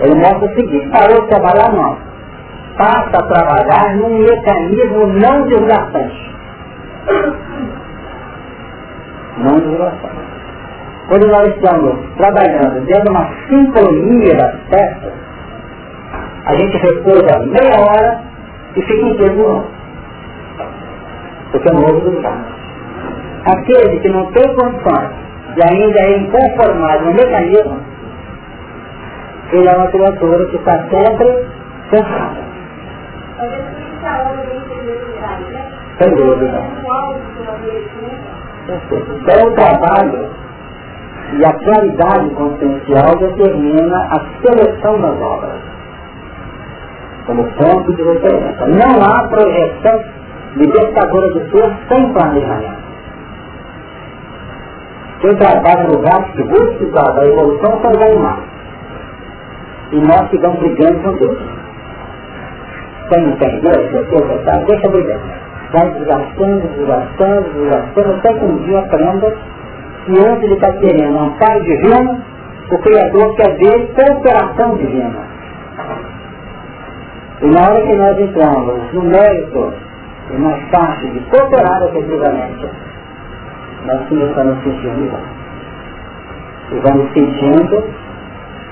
Ele 0.00 0.14
mostra 0.14 0.44
o 0.44 0.54
seguinte, 0.54 0.88
parou 0.90 1.22
de 1.22 1.28
trabalhar 1.28 1.72
não 1.72 2.08
passa 2.78 3.18
a 3.18 3.26
trabalhar 3.26 3.96
num 3.96 4.20
mecanismo 4.20 5.08
não 5.08 5.42
desgastante. 5.48 6.30
Não 9.38 9.58
desgastante. 9.58 10.28
Quando 11.08 11.26
nós 11.26 11.48
estamos 11.48 11.98
trabalhando 12.16 12.84
dentro 12.86 13.02
de 13.02 13.10
uma 13.10 13.28
sincronia 13.48 14.34
das 14.36 14.54
peças, 14.70 15.12
a 16.46 16.52
gente 16.54 16.76
repousa 16.78 17.38
meia 17.46 17.80
hora 17.80 18.20
e 18.76 18.82
fica 18.82 19.08
inteiro 19.08 19.34
de 19.34 19.42
novo. 19.42 19.66
Porque 21.50 21.68
é 21.68 21.72
novo 21.72 22.00
do 22.00 22.48
Aquele 23.44 24.00
que 24.00 24.08
não 24.10 24.26
tem 24.32 24.54
condições 24.54 25.10
e 25.56 25.62
ainda 25.62 26.00
é 26.00 26.18
inconformado 26.18 27.06
no 27.06 27.14
mecanismo, 27.14 27.80
ele 29.52 29.68
é 29.68 29.76
uma 29.76 29.86
criatura 29.88 30.46
que 30.46 30.56
está 30.56 30.78
sempre 30.88 31.46
cansada. 31.90 32.48
Sem 36.00 36.14
dúvida. 36.14 36.62
Então 38.68 39.46
o 39.46 39.54
trabalho 39.54 40.30
e 41.32 41.44
a 41.44 41.52
claridade 41.52 42.30
consciencial 42.34 43.16
determina 43.16 43.96
a 43.96 44.20
seleção 44.42 45.00
das 45.00 45.20
obras 45.20 45.60
como 47.26 47.44
ponto 47.44 47.94
de 47.94 48.02
referência. 48.02 48.66
Não 48.66 49.02
há 49.02 49.28
projeção 49.28 50.02
libertadora 50.56 51.28
do 51.34 51.50
ser 51.50 51.76
sem 51.88 52.12
planejamento. 52.12 52.88
Quem 55.20 55.36
trabalha 55.36 55.88
no 55.88 55.98
gato 55.98 56.32
que 56.32 56.42
busca 56.44 57.20
a 57.20 57.26
evolução 57.26 57.80
são 57.82 57.90
os 57.90 58.02
animais. 58.02 58.57
E 59.92 59.96
nós 59.96 60.28
ficamos 60.30 60.58
brigando 60.58 61.00
com 61.00 61.16
Deus. 61.16 61.38
Quem 63.08 63.26
não 63.26 63.36
tem 63.36 63.60
Deus, 63.60 63.90
Deus 63.90 64.44
tá, 64.44 64.58
deixa 64.66 64.88
brilhar. 64.88 65.20
Vai 65.72 65.90
desgastando, 65.92 66.68
desgastando, 66.76 67.48
desgastando, 67.54 68.12
até 68.14 68.34
que 68.34 68.44
um 68.44 68.56
dia 68.64 68.80
aprenda 68.80 69.36
que 70.04 70.12
onde 70.12 70.44
ele 70.44 70.54
está 70.54 70.72
querendo 70.72 71.14
um 71.14 71.24
amparo 71.24 71.64
divino, 71.64 72.22
o 72.70 72.78
Criador 72.78 73.34
quer 73.36 73.56
ver 73.56 73.92
cooperação 73.94 74.76
divina. 74.76 75.28
E 77.40 77.46
na 77.46 77.68
hora 77.68 77.80
que 77.82 77.96
nós 77.96 78.18
entramos 78.18 78.92
no 78.92 79.02
mérito 79.02 79.72
e 80.30 80.38
na 80.38 80.56
parte 80.70 81.06
de 81.10 81.20
cooperar 81.30 81.82
efetivamente, 81.84 82.68
nós 83.86 84.08
começamos 84.08 84.58
a 84.58 84.62
sentir 84.62 84.88
melhor. 84.88 85.20
E 86.72 86.74
vamos 86.80 87.12
sentindo 87.12 88.07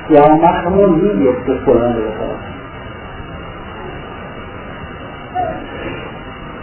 que 0.07 0.17
há 0.17 0.25
uma 0.25 0.49
harmonia 0.49 1.33
circulando 1.45 2.01
no 2.01 2.13
coração. 2.13 2.57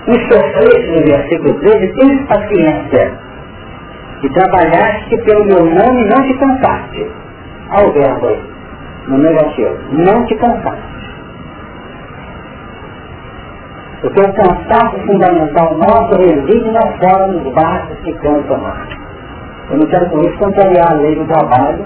E 0.07 0.13
sofreste 0.31 0.91
no 0.91 1.05
versículo 1.05 1.59
13, 1.59 1.93
tens 1.93 2.27
paciência, 2.27 3.13
e 4.21 4.29
trabalhaste 4.29 5.17
pelo 5.23 5.45
meu 5.45 5.65
nome 5.65 6.07
não 6.07 6.27
te 6.27 6.33
cansaste. 6.37 7.11
Ao 7.69 7.91
verbo 7.91 8.27
aí. 8.27 8.43
no 9.07 9.17
negativo, 9.17 9.77
não 9.91 10.25
te 10.25 10.35
cansar. 10.35 10.77
Porque 14.01 14.19
o 14.19 14.33
cansaço 14.33 14.97
fundamental 15.05 15.77
nosso 15.77 16.17
reside 16.17 16.71
na 16.71 16.81
forma 16.99 17.39
dos 17.39 17.53
barcos 17.53 17.97
que 17.99 18.13
cantam 18.15 18.57
mais. 18.59 18.89
Eu 19.69 19.77
não 19.77 19.87
quero 19.87 20.09
com 20.09 20.19
isso 20.19 20.37
contrariar 20.37 20.91
a 20.91 20.95
lei 20.95 21.15
do 21.15 21.25
trabalho 21.25 21.85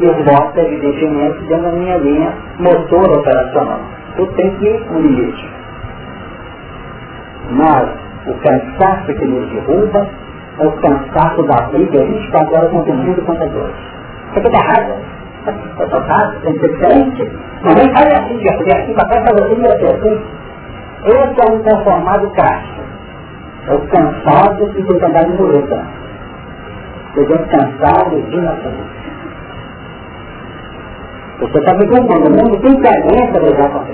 e 0.00 0.06
os 0.06 0.24
votos, 0.24 0.56
evidentemente, 0.56 1.38
dentro 1.44 1.64
da 1.64 1.72
minha 1.72 1.96
linha 1.98 2.32
motor 2.58 3.18
operacional. 3.18 3.80
Tudo 4.16 4.32
tem 4.34 4.50
que 4.56 4.66
ir 4.66 4.86
um 4.90 5.00
limite. 5.00 5.50
Mas 7.50 7.88
o 8.26 8.34
cansaço 8.34 9.06
que 9.06 9.24
nos 9.26 9.48
derruba 9.50 10.08
é 10.58 10.66
o 10.66 10.72
cansaço 10.72 11.42
da 11.44 11.66
briga 11.68 12.04
24 12.04 12.56
horas 12.56 12.70
contra 12.70 12.92
o 12.92 12.96
mundo 12.96 13.22
contra 13.24 13.48
Deus. 13.48 13.72
Você 14.34 14.40
fica 14.42 14.56
errado. 14.56 15.18
Está 15.46 15.86
tocado, 15.86 16.40
tem 16.42 16.52
que 16.52 16.60
ser 16.60 16.72
diferente. 16.74 17.32
Ninguém 17.64 17.94
faz 17.94 18.12
assim, 18.12 18.40
já 18.44 18.56
podia 18.58 18.82
assim, 18.82 18.94
para 18.94 19.08
cá, 19.08 19.24
fazer 19.24 19.44
assim, 19.44 19.62
vai 19.62 19.78
ser 19.78 19.86
assim. 19.86 20.20
Esse 21.04 21.40
é 21.40 21.52
um 21.52 21.58
conformado 21.62 22.30
crássico. 22.30 22.82
É 23.68 23.74
o 23.74 23.80
cansado 23.88 24.66
que 24.74 24.82
tem 24.82 24.98
que 24.98 25.04
andar 25.04 25.24
de 25.24 25.32
muleta. 25.32 25.86
Você 27.14 27.38
cansado 27.38 28.20
de 28.30 28.40
natureza. 28.40 29.07
Você 31.38 31.58
está 31.58 31.72
me 31.74 31.86
contando, 31.86 32.26
o 32.26 32.30
mundo 32.30 32.60
tem 32.60 32.72
aguenta 32.72 33.40
levar 33.40 33.68
com 33.70 33.86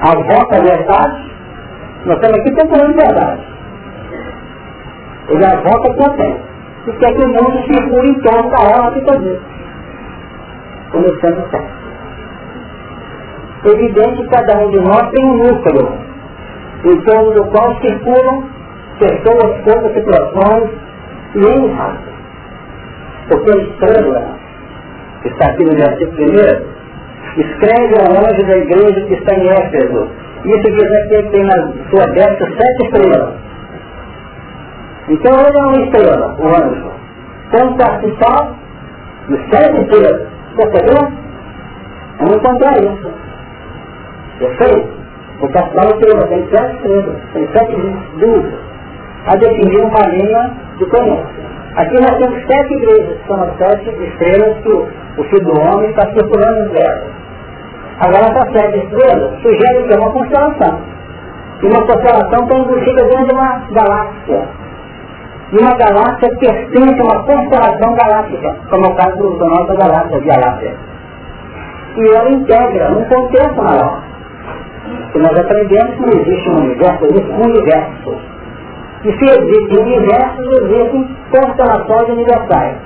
A 0.00 0.14
volta 0.14 0.56
é 0.56 0.62
verdade, 0.62 1.32
nós 2.06 2.16
estamos 2.16 2.40
aqui 2.40 2.50
procurando 2.54 2.96
verdade. 2.96 3.42
Ele 5.28 5.44
é 5.44 5.48
a 5.48 5.56
volta 5.56 5.92
que 5.92 6.02
eu 6.02 6.10
tenho. 6.16 6.40
E 6.86 6.92
quer 6.92 7.14
que 7.14 7.24
o 7.24 7.28
mundo 7.28 7.62
circule 7.66 8.08
em 8.08 8.20
torno 8.20 8.50
da 8.50 8.62
ela 8.62 8.92
que 8.92 9.04
fazer. 9.04 9.40
Começando 10.92 11.50
certo. 11.50 11.76
Evidente 13.64 14.22
que 14.22 14.28
cada 14.28 14.64
um 14.64 14.70
de 14.70 14.80
nós 14.80 15.10
tem 15.10 15.24
um 15.24 15.36
núcleo, 15.38 15.98
em 16.84 17.00
torno 17.02 17.32
do 17.32 17.44
qual 17.50 17.74
circulam 17.80 18.44
pessoas, 18.98 19.60
coisas, 19.62 19.92
situações 19.92 20.70
e 21.34 21.38
em 21.38 21.72
rápido. 21.74 22.15
Porque 23.28 23.50
a 23.50 23.56
estrela, 23.56 24.38
que 25.22 25.28
está 25.28 25.46
aqui 25.46 25.64
no 25.64 25.74
versículo 25.74 26.12
primeiro, 26.12 26.66
escreve 27.36 27.94
ao 28.00 28.24
anjo 28.24 28.46
da 28.46 28.56
igreja 28.56 29.06
que 29.06 29.14
está 29.14 29.34
em 29.34 29.48
Éfeso. 29.48 30.08
Isso 30.44 30.62
quer 30.62 30.70
dizer 30.70 31.08
que 31.08 31.14
ele 31.14 31.30
tem 31.30 31.44
na 31.44 31.72
sua 31.90 32.06
destra 32.12 32.48
sete 32.48 32.84
estrelas. 32.84 33.34
Então 35.08 35.40
ele 35.40 35.58
é 35.58 35.62
uma 35.62 35.84
estrela, 35.84 36.36
o 36.38 36.46
anjo. 36.48 36.90
Então 37.48 37.76
participa 37.76 38.54
de 39.28 39.36
sete 39.50 39.80
estrelas. 39.82 40.28
Percebeu? 40.56 41.12
Vamos 42.18 42.36
encontrar 42.36 42.78
isso. 42.78 43.10
Perfeito? 44.38 44.96
O 45.40 45.48
castelo 45.48 45.90
estrela 45.90 46.26
tem 46.28 46.48
sete 46.48 46.76
estrelas, 46.76 47.16
tem 47.32 47.48
sete 47.52 47.76
dúvidas. 48.18 48.60
A 49.26 49.36
definir 49.36 49.80
uma 49.80 50.06
linha 50.06 50.50
de 50.78 50.86
comércio. 50.86 51.55
Aqui 51.76 51.94
nós 52.00 52.16
temos 52.16 52.42
sete 52.46 52.72
igrejas, 52.72 53.18
que 53.18 53.26
são 53.28 53.42
as 53.42 53.56
sete 53.58 53.90
estrelas 53.90 54.56
que 54.62 54.68
o, 54.70 55.24
Filho 55.24 55.44
do 55.44 55.60
Homem 55.60 55.90
está 55.90 56.10
circulando 56.10 56.64
em 56.64 56.68
terra. 56.70 57.02
Agora 58.00 58.24
essas 58.24 58.52
sete 58.52 58.78
estrelas 58.78 59.42
sugere 59.42 59.86
que 59.86 59.92
é 59.92 59.98
uma 59.98 60.10
constelação. 60.10 60.80
E 61.62 61.66
uma 61.66 61.86
constelação 61.86 62.44
está 62.44 62.58
embutida 62.58 63.02
dentro 63.04 63.26
de 63.26 63.34
uma 63.34 63.62
galáxia. 63.72 64.48
E 65.52 65.58
uma 65.58 65.74
galáxia 65.74 66.28
pertence 66.40 67.00
a 67.00 67.04
uma 67.04 67.22
constelação 67.24 67.94
galáctica, 67.94 68.56
como 68.70 68.86
é 68.86 68.88
o 68.88 68.94
caso 68.94 69.16
do, 69.18 69.38
da 69.38 69.46
nossa 69.46 69.76
galáxia, 69.76 70.20
Via 70.20 70.40
Láctea. 70.46 70.74
E 71.96 72.16
ela 72.16 72.30
integra 72.30 72.92
um 72.92 73.04
contexto 73.04 73.62
maior. 73.62 74.02
E 75.14 75.18
nós 75.18 75.38
aprendemos 75.38 75.94
que 75.94 76.00
não 76.00 76.20
existe 76.22 76.50
um 76.50 76.56
universo, 76.56 77.04
existe 77.04 77.30
um 77.32 77.42
universo 77.42 78.35
e 79.06 79.12
se 79.12 79.24
existem 79.24 79.78
universos, 79.78 80.48
existem 80.62 81.16
constelações 81.30 82.08
universais. 82.08 82.76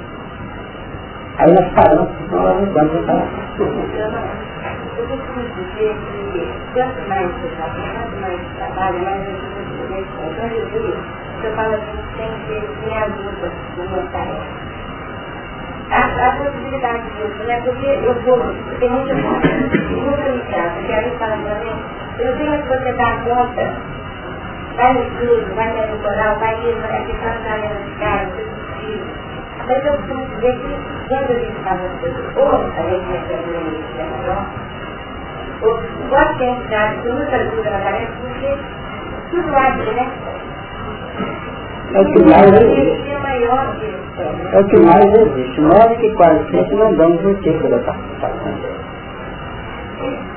Aí 1.39 1.51
nós 1.55 1.73
paramos, 1.73 2.11
senão 2.29 2.43
nós 2.43 2.61
não 2.61 2.73
vamos 2.75 3.07
falar. 3.07 3.27
Eu 4.99 5.07
costumo 5.07 5.43
dizer 5.57 5.97
que 5.97 6.53
quanto 6.75 7.09
mais 7.09 7.27
você 7.27 7.49
trabalha, 7.57 7.93
quanto 7.95 8.21
mais 8.21 8.39
você 8.39 8.55
trabalha, 8.59 8.99
mais 8.99 9.25
tem 9.89 10.05
Então 10.29 10.47
eu 10.47 10.67
digo, 10.67 10.95
eu 11.43 11.53
falo 11.57 11.75
assim, 11.75 11.99
tem 12.19 12.29
que 12.45 12.69
ter 12.85 12.97
ajuda 12.99 13.53
numa 13.79 14.03
tarefa. 14.13 14.71
A, 15.91 16.29
a 16.29 16.37
possibilidade 16.37 17.03
disso, 17.17 17.43
né? 17.47 17.63
Porque 17.65 17.87
eu 17.87 18.15
vou, 18.23 18.39
tem 18.79 18.91
muita 18.91 19.15
gente, 19.15 19.95
muita 19.95 20.29
ligada, 20.29 20.81
que 20.87 20.93
aí 20.93 21.17
fala 21.19 21.37
pra 21.39 21.55
mim, 21.65 21.83
eu 22.19 22.37
tenho 22.37 22.63
que 22.63 22.69
você 22.69 22.93
dar 22.93 23.25
conta 23.25 24.01
vai 24.81 24.95
no 24.95 25.03
estudo, 25.03 25.55
vai 25.55 25.91
no 25.91 25.99
coral, 25.99 26.39
vai 26.39 26.55
ir, 26.65 26.75
vai 26.81 27.03
aqui 27.03 27.13
para 27.19 27.33
a 27.33 27.59
de 27.59 27.91
casa, 28.01 28.31
seus 28.35 28.49
filhos. 28.81 29.07
Mas 29.67 29.85
eu 29.85 29.93
costumo 29.93 30.25
dizer 30.25 30.53
que 30.59 30.73
quando 31.09 31.31
a 31.31 31.35
gente 31.35 31.63
faz 31.63 31.81
as 31.85 32.01
coisas, 32.01 32.37
ou 32.37 32.49
a 32.49 32.83
gente 32.89 33.13
recebe 33.13 33.45
uma 33.51 34.17
maior, 34.17 34.47
ou 35.63 35.73
pode 36.09 36.39
ter 36.39 36.47
entrado 36.47 37.03
com 37.03 37.13
muita 37.13 37.37
ajuda 37.37 37.71
na 37.71 37.79
tarefa, 37.79 38.13
porque 38.23 38.57
tudo 39.31 39.55
abre, 39.55 39.91
né? 39.93 40.11
É 41.93 42.01
o 42.01 42.05
que 42.05 42.25
mais 42.25 42.47
existe. 42.47 43.11
É 44.53 44.61
o 44.61 44.65
que 44.65 44.81
mais 44.81 45.15
existe. 45.15 45.61
Nós 45.61 45.99
que 45.99 46.15
quase 46.15 46.51
sempre 46.51 46.77
não 46.77 46.95
damos 46.95 47.25
o 47.25 47.35
tipo 47.43 47.69
da 47.69 47.79
participação 47.81 48.53
deles. 48.55 48.81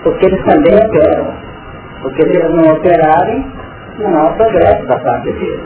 Porque 0.03 0.25
eles 0.25 0.43
também 0.43 0.75
operam. 0.75 1.34
Porque 2.01 2.23
se 2.23 2.36
eles 2.36 2.56
não 2.56 2.73
operarem, 2.73 3.62
não 3.99 4.27
há 4.27 4.32
progresso 4.32 4.86
da 4.88 4.97
parte 4.99 5.32
dele. 5.32 5.63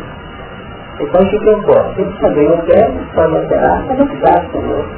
Então 0.99 1.21
o 1.21 1.29
que 1.29 1.35
eu? 1.35 1.93
Se 1.93 2.01
eles 2.01 2.19
também 2.19 2.49
operam, 2.49 2.95
pode 3.13 3.35
operar, 3.35 3.83
conectar 3.83 4.41
conosco 4.51 4.89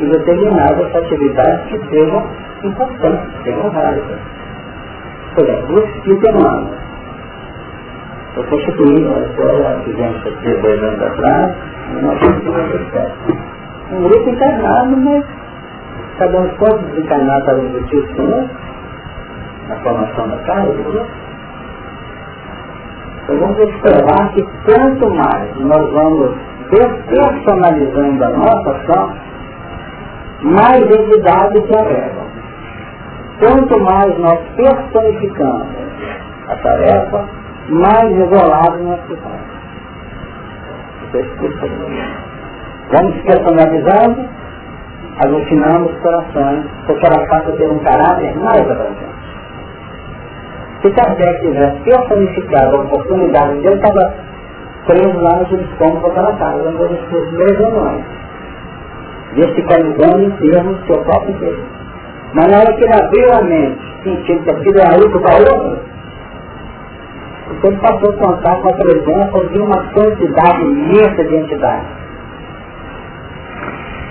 e 0.00 0.06
determinar 0.06 0.80
essa 0.80 0.98
atividade 0.98 1.62
que 1.68 1.88
sejam 1.90 2.26
importantes, 2.62 3.42
sejam 3.44 3.70
válidas. 3.70 4.18
Por 5.34 5.44
exemplo, 5.44 5.76
o 5.76 5.84
Espírito 5.84 6.30
Emmanuel. 6.30 6.74
Eu 8.36 8.44
constituí 8.44 9.04
uma 9.04 9.20
escola, 9.20 9.82
fizemos 9.84 10.26
aqui 10.26 10.54
dois 10.62 10.82
anos 10.82 11.02
atrás, 11.02 11.54
em 11.90 11.94
1957. 11.94 13.12
Um 13.92 14.02
grupo 14.02 14.30
encarnado, 14.30 14.96
mas 14.96 15.24
cada 16.18 16.38
um 16.38 16.48
quantos 16.56 16.86
desencarnados 16.90 17.40
estavam 17.40 17.64
embutidos 17.64 18.12
conosco, 18.14 18.56
na 19.68 19.76
formação 19.76 20.28
da 20.28 20.36
casa 20.38 20.72
do 20.72 20.82
grupo. 20.84 21.27
Nós 23.28 23.38
vamos 23.40 23.58
observar 23.60 24.32
que 24.32 24.42
quanto 24.64 25.10
mais 25.10 25.56
nós 25.56 25.92
vamos 25.92 26.34
despersonalizando 26.70 28.24
a 28.24 28.30
nossa 28.30 28.70
ação, 28.70 29.12
mais 30.42 30.82
entidades 30.82 31.66
se 31.66 31.78
agregam. 31.78 32.28
Quanto 33.38 33.80
mais 33.80 34.18
nós 34.18 34.38
personificamos 34.56 35.66
a 36.48 36.56
tarefa, 36.56 37.28
mais 37.68 38.10
isolados 38.10 38.80
nós 38.82 39.00
ficamos. 39.06 39.58
Vamos 42.92 43.22
personalizando, 43.22 44.28
alucinamos 45.22 45.92
corações, 46.00 46.64
porque 46.86 47.06
ela 47.06 47.26
passa 47.26 47.50
a 47.50 47.56
ter 47.56 47.70
um 47.70 47.78
caráter 47.80 48.34
mais 48.38 48.70
abrangente. 48.70 49.17
Se 50.82 50.90
Kardec 50.90 51.40
tivesse 51.40 51.78
personificado 51.80 52.76
a 52.76 52.80
oportunidade 52.82 53.60
dele, 53.60 53.74
estava 53.74 54.14
preso 54.86 55.20
lá 55.20 55.38
no 55.38 55.46
subestômago 55.48 56.08
daquela 56.08 56.32
casa, 56.36 56.68
onde 56.68 56.82
ele 56.82 57.00
fez 57.10 57.30
três 57.30 57.58
reuniões. 57.58 58.04
Vesticalizando 59.34 60.22
em 60.22 60.30
termos 60.30 60.78
do 60.78 60.86
seu 60.86 61.04
próprio 61.04 61.34
interesse. 61.34 61.62
Mas 62.34 62.46
na 62.46 62.58
hora 62.58 62.72
que 62.74 62.84
ele 62.84 62.94
abriu 62.94 63.32
a 63.32 63.42
mente, 63.42 63.80
sentindo 64.04 64.42
que 64.44 64.50
aquilo 64.50 64.80
era 64.80 64.96
útil 64.96 65.20
para 65.20 65.36
outro, 65.36 65.78
então 67.50 67.70
ele 67.70 67.80
passou 67.80 68.10
a 68.10 68.16
contar 68.16 68.56
com 68.60 68.68
a 68.68 68.72
presença 68.74 69.46
de 69.46 69.58
uma 69.58 69.82
quantidade 69.92 70.62
imensa 70.62 71.24
de 71.24 71.36
entidades. 71.36 71.88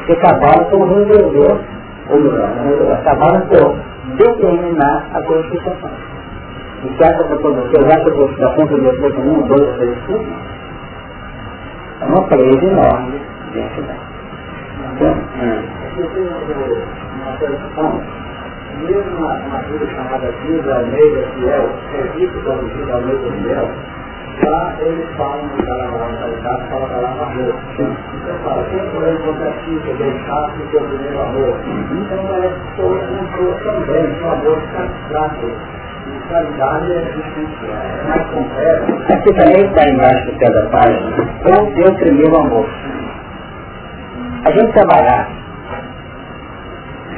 Que 0.06 0.13
acabaram 0.13 0.65
por 0.65 0.88
resolver, 0.89 1.60
ou 2.10 2.93
acabaram 2.93 3.41
por 3.47 3.75
determinar 4.17 5.06
a 5.13 5.21
Constituição. 5.23 6.16
E 6.83 6.95
se 6.95 7.03
acha 7.03 7.23
para 7.23 7.37
você, 7.37 7.89
já 7.89 7.99
que 8.01 8.09
eu 8.09 8.37
da 8.37 8.53
conta 8.55 8.75
de 8.75 8.81
você 8.81 9.11
com 9.13 9.21
um, 9.21 9.41
dois, 9.47 9.75
três, 9.77 9.97
cinco, 10.05 10.25
é 12.01 12.05
uma 12.05 12.27
presa 12.27 12.65
enorme 12.65 13.21
dentro 13.51 13.81
dela. 13.81 14.07
Então, 14.93 15.15
uma 17.15 17.31
tradição, 17.37 18.01
mesmo 18.77 19.17
uma, 19.17 19.59
vida 19.63 19.87
chamada 19.87 20.31
Vida 20.43 20.75
Almeida 20.75 21.27
Fiel, 21.33 21.69
serviço 21.91 22.39
traduzido 22.43 22.93
Almeida 22.93 23.31
Fiel, 23.31 23.69
lá 24.45 24.75
eles 24.79 25.09
falam 25.17 25.49
carnaval 25.49 26.11
da 26.11 26.17
caridade, 26.17 26.69
fala 26.69 27.01
lá 27.01 27.09
no 27.15 27.23
amor. 27.23 27.55
Então 27.79 28.35
fala, 28.43 28.63
quem 28.65 28.79
foi 28.91 29.15
o 29.15 29.19
contratista, 29.23 29.93
deixar 29.97 30.45
o 30.45 30.69
seu 30.69 30.81
primeiro 30.81 31.21
amor? 31.21 31.57
Então 31.65 32.27
parece 32.27 32.53
que 32.53 32.75
sou 32.75 32.95
eu 32.95 33.55
também, 33.63 34.05
o 34.21 34.29
amor 34.29 34.61
fica 34.61 34.83
E 36.07 36.29
caridade 36.29 36.91
é 36.91 37.01
existencial, 37.01 37.75
mais 38.07 38.27
concreto. 38.31 39.13
Aqui 39.13 39.33
também 39.33 39.65
está 39.65 39.89
embaixo 39.89 40.25
de 40.25 40.39
cada 40.39 40.65
página, 40.67 41.11
o 41.45 41.75
seu 41.75 41.95
primeiro 41.95 42.37
amor. 42.37 42.65
A 44.45 44.51
gente 44.51 44.71
trabalhar 44.73 45.29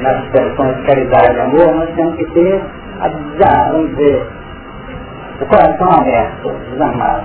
nas 0.00 0.24
expressões 0.24 0.76
de 0.76 0.82
caridade 0.82 1.36
e 1.36 1.40
amor, 1.40 1.74
nós 1.74 1.90
temos 1.94 2.16
que 2.16 2.24
ter, 2.32 2.62
a, 3.00 3.08
vamos 3.70 3.90
dizer, 3.90 4.26
o 5.40 5.46
coração 5.46 5.90
aberto, 5.92 6.50
desarmado. 6.70 7.24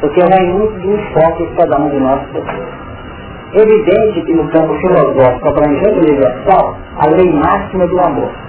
Porque 0.00 0.20
vai 0.20 0.46
muito 0.46 0.80
do 0.80 0.94
enfoque 0.94 1.46
que 1.46 1.54
cada 1.56 1.80
um 1.80 1.88
de 1.88 2.00
nós 2.00 2.20
possui. 2.32 2.84
Evidente 3.54 4.22
que 4.22 4.34
no 4.34 4.48
campo 4.48 4.74
filosófico 4.74 5.48
abrangente 5.48 5.98
universal, 5.98 6.76
a 6.98 7.08
lei 7.08 7.32
máxima 7.32 7.84
é 7.84 7.86
do 7.86 8.00
amor. 8.00 8.43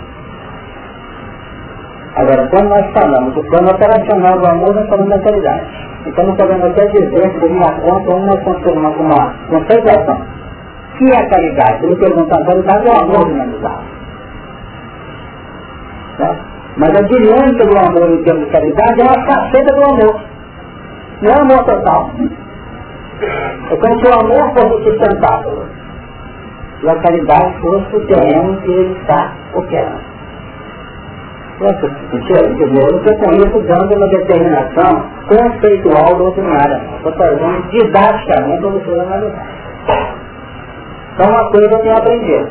Agora, 2.16 2.48
quando 2.48 2.70
nós 2.70 2.86
falamos 2.94 3.34
do 3.34 3.44
plano 3.44 3.72
operacional 3.72 4.40
do 4.40 4.48
amor, 4.48 4.74
nós 4.74 4.88
falamos 4.88 5.10
da 5.10 5.20
caridade. 5.20 5.66
Então 6.06 6.26
nós 6.26 6.38
podemos 6.38 6.66
até 6.66 6.86
dizer 6.88 7.40
por 7.40 7.52
uma 7.52 7.72
conta, 7.82 8.16
uma 8.16 8.38
transforma 8.38 8.92
com 8.92 9.04
uma 9.04 9.34
conceituação. 9.50 10.22
que 10.98 11.12
é 11.12 11.18
a 11.18 11.30
caridade? 11.30 11.86
Ele 11.86 11.96
pergunta, 11.98 12.36
a 12.36 12.46
caridade 12.46 12.88
é 12.88 12.92
o 12.92 12.96
amor 12.96 13.28
humanizado. 13.28 13.84
Certo? 16.18 16.56
Mas 16.78 16.90
a 16.90 17.02
dinâmica 17.02 17.66
do 17.66 17.78
amor 17.78 18.10
em 18.12 18.24
termos 18.24 18.46
de 18.46 18.52
caridade 18.52 19.02
é 19.02 19.04
uma 19.04 19.26
faceta 19.26 19.76
do 19.76 19.84
amor. 19.84 20.22
Não 21.22 21.32
é 21.32 21.40
amor 21.42 21.64
total. 21.66 22.12
É 23.72 23.76
como 23.76 24.00
se 24.00 24.08
o 24.08 24.20
amor 24.20 24.54
fosse 24.54 24.84
sustentável. 24.84 25.66
E 26.82 26.90
a 26.90 26.96
caridade 26.96 27.60
fosse 27.60 27.96
o 27.96 28.08
terreno 28.08 28.62
que 28.62 28.72
ele 28.72 28.98
está 29.02 29.34
operando. 29.54 30.15
Nossa, 31.60 31.86
entendeu? 32.12 32.90
Eu 32.92 32.98
estou 32.98 33.18
com 33.18 33.32
isso 33.32 33.62
dando 33.62 33.96
uma 33.96 34.08
determinação 34.10 35.06
conceitual 35.30 36.16
doutrinária. 36.18 36.82
Estou 36.98 37.14
fazendo 37.14 37.70
didaticamente 37.70 38.60
para 38.60 38.70
você 38.72 39.00
analisar. 39.00 39.48
Então 41.14 41.30
uma 41.30 41.50
coisa 41.52 41.72
eu 41.72 41.80
tenho 41.80 41.98
aprendido. 41.98 42.50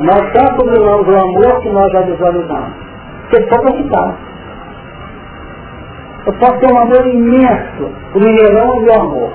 Nós 0.00 0.32
só 0.32 0.54
combinamos 0.56 1.06
o 1.06 1.18
amor 1.18 1.60
que 1.60 1.68
nós 1.68 1.92
já 1.92 2.00
visualizamos. 2.02 2.72
Porque 3.28 3.48
só 3.50 3.60
para 3.60 3.76
citar. 3.76 4.16
Eu 6.26 6.32
posso 6.34 6.58
ter 6.58 6.72
um 6.72 6.78
amor 6.78 7.06
imenso, 7.06 7.92
o 8.14 8.18
mineirão 8.18 8.82
e 8.82 8.88
o 8.88 9.00
amor. 9.00 9.32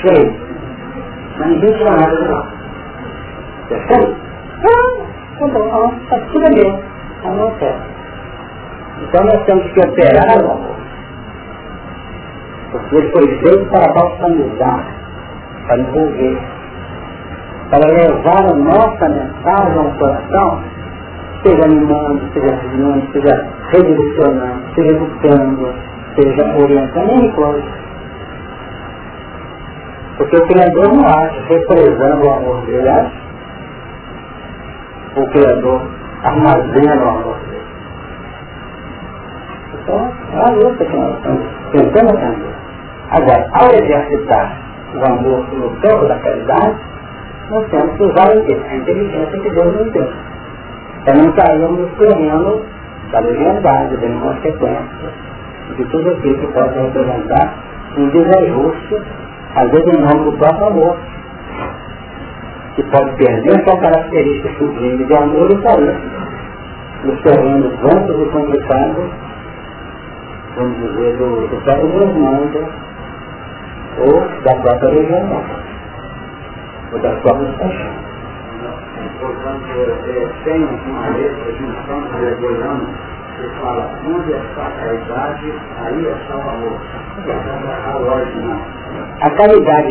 Cheio. 0.00 0.34
Mas 1.38 1.48
ninguém 1.50 1.72
tira 1.72 1.90
nada 1.90 2.16
de 2.16 2.28
lá. 2.28 2.46
Percebe? 3.68 4.16
Ah, 4.64 5.38
tá 5.38 5.46
bom, 5.46 5.92
está 6.02 6.18
tudo 6.32 6.54
bem. 6.54 6.82
Amor 7.24 7.52
certo. 7.58 7.99
Então 9.02 9.24
nós 9.24 9.44
temos 9.44 9.72
que 9.72 9.80
operar. 9.80 10.70
Porque 12.72 12.96
ele 12.96 13.10
foi 13.10 13.38
feito 13.38 13.70
para 13.70 13.92
balsamizar, 13.92 14.86
para 15.66 15.78
envolver, 15.80 16.38
para 17.70 17.88
levar 17.88 18.46
a 18.46 18.54
nossa 18.54 19.08
mensagem 19.08 19.78
ao 19.78 19.90
coração 19.98 20.70
seja 21.42 21.64
animando, 21.64 22.20
seja 22.32 22.54
ajudando, 22.54 23.12
seja 23.12 23.48
redirecionando, 23.70 24.74
seja 24.74 24.90
educando, 24.90 25.74
seja 26.14 26.56
orientando, 26.56 27.06
nem 27.06 27.32
coisa. 27.32 27.80
Porque 30.18 30.36
o 30.36 30.46
Criador 30.48 30.92
não 30.92 31.08
acha 31.08 31.40
represando 31.48 32.26
o 32.26 32.30
amor 32.30 32.66
dele, 32.66 32.88
acha? 32.88 33.20
O 35.16 35.26
Criador 35.30 35.80
armazena 36.22 37.04
o 37.04 37.08
amor. 37.08 37.49
Então, 39.90 40.12
é 40.32 40.38
a 40.38 40.50
luta 40.52 40.84
que 40.84 40.96
nós 40.96 41.16
estamos 41.16 41.44
tentando 41.72 42.10
aprender. 42.10 42.54
Agora, 43.10 43.48
ao 43.54 43.74
exercitar 43.74 44.56
o 44.94 45.04
amor 45.04 45.44
no 45.52 45.70
campo 45.80 46.06
da 46.06 46.16
caridade, 46.20 46.76
nós 47.50 47.66
temos 47.70 47.96
que 47.96 48.02
usar 48.04 48.30
a 48.30 48.76
inteligência 48.76 49.40
que 49.40 49.50
Deus 49.50 49.76
nos 49.76 49.92
deu. 49.92 50.08
Para 51.04 51.14
não 51.14 51.32
cairmos 51.32 51.80
no 51.80 51.88
terreno 51.96 52.62
da 53.10 53.18
leviandade, 53.18 53.96
da 53.96 54.06
inconsequência, 54.06 55.10
de 55.76 55.84
tudo 55.86 56.10
aquilo 56.10 56.38
que 56.38 56.46
pode 56.52 56.78
representar 56.78 57.54
um 57.98 58.08
desajuste, 58.10 59.02
às 59.56 59.70
vezes 59.72 59.86
em 59.88 60.00
nome 60.02 60.30
do 60.30 60.38
próprio 60.38 60.66
amor, 60.68 60.96
que 62.76 62.82
pode 62.84 63.16
perder 63.16 63.64
sua 63.64 63.80
característica 63.80 64.50
sublime 64.56 65.04
de 65.04 65.14
amor 65.16 65.50
e 65.50 65.62
cair 65.62 65.96
nos 67.02 67.20
terrenos 67.22 67.72
amplos 67.92 68.20
e 68.20 68.30
complicados, 68.30 69.29
vamos 70.60 70.76
dizer, 70.76 71.16
do, 71.16 71.48
do 71.48 71.64
próprio 71.64 71.88
Deus 71.88 72.16
ou 73.98 74.42
da 74.44 74.54
própria 74.56 74.90
legião 74.90 75.42
ou 76.92 76.98
das 76.98 77.20
próprias 77.20 77.56
paixões 77.56 78.10
portanto, 79.20 79.64
tem 80.44 80.64
uma 80.64 81.10
de 81.52 81.64
um 81.64 81.72
que 83.36 83.48
fala, 83.60 83.90
onde 84.06 84.34
a 84.34 84.70
caridade, 84.70 85.52
aí 85.78 86.06
está 86.06 86.36
o. 86.36 86.80
A 89.22 89.30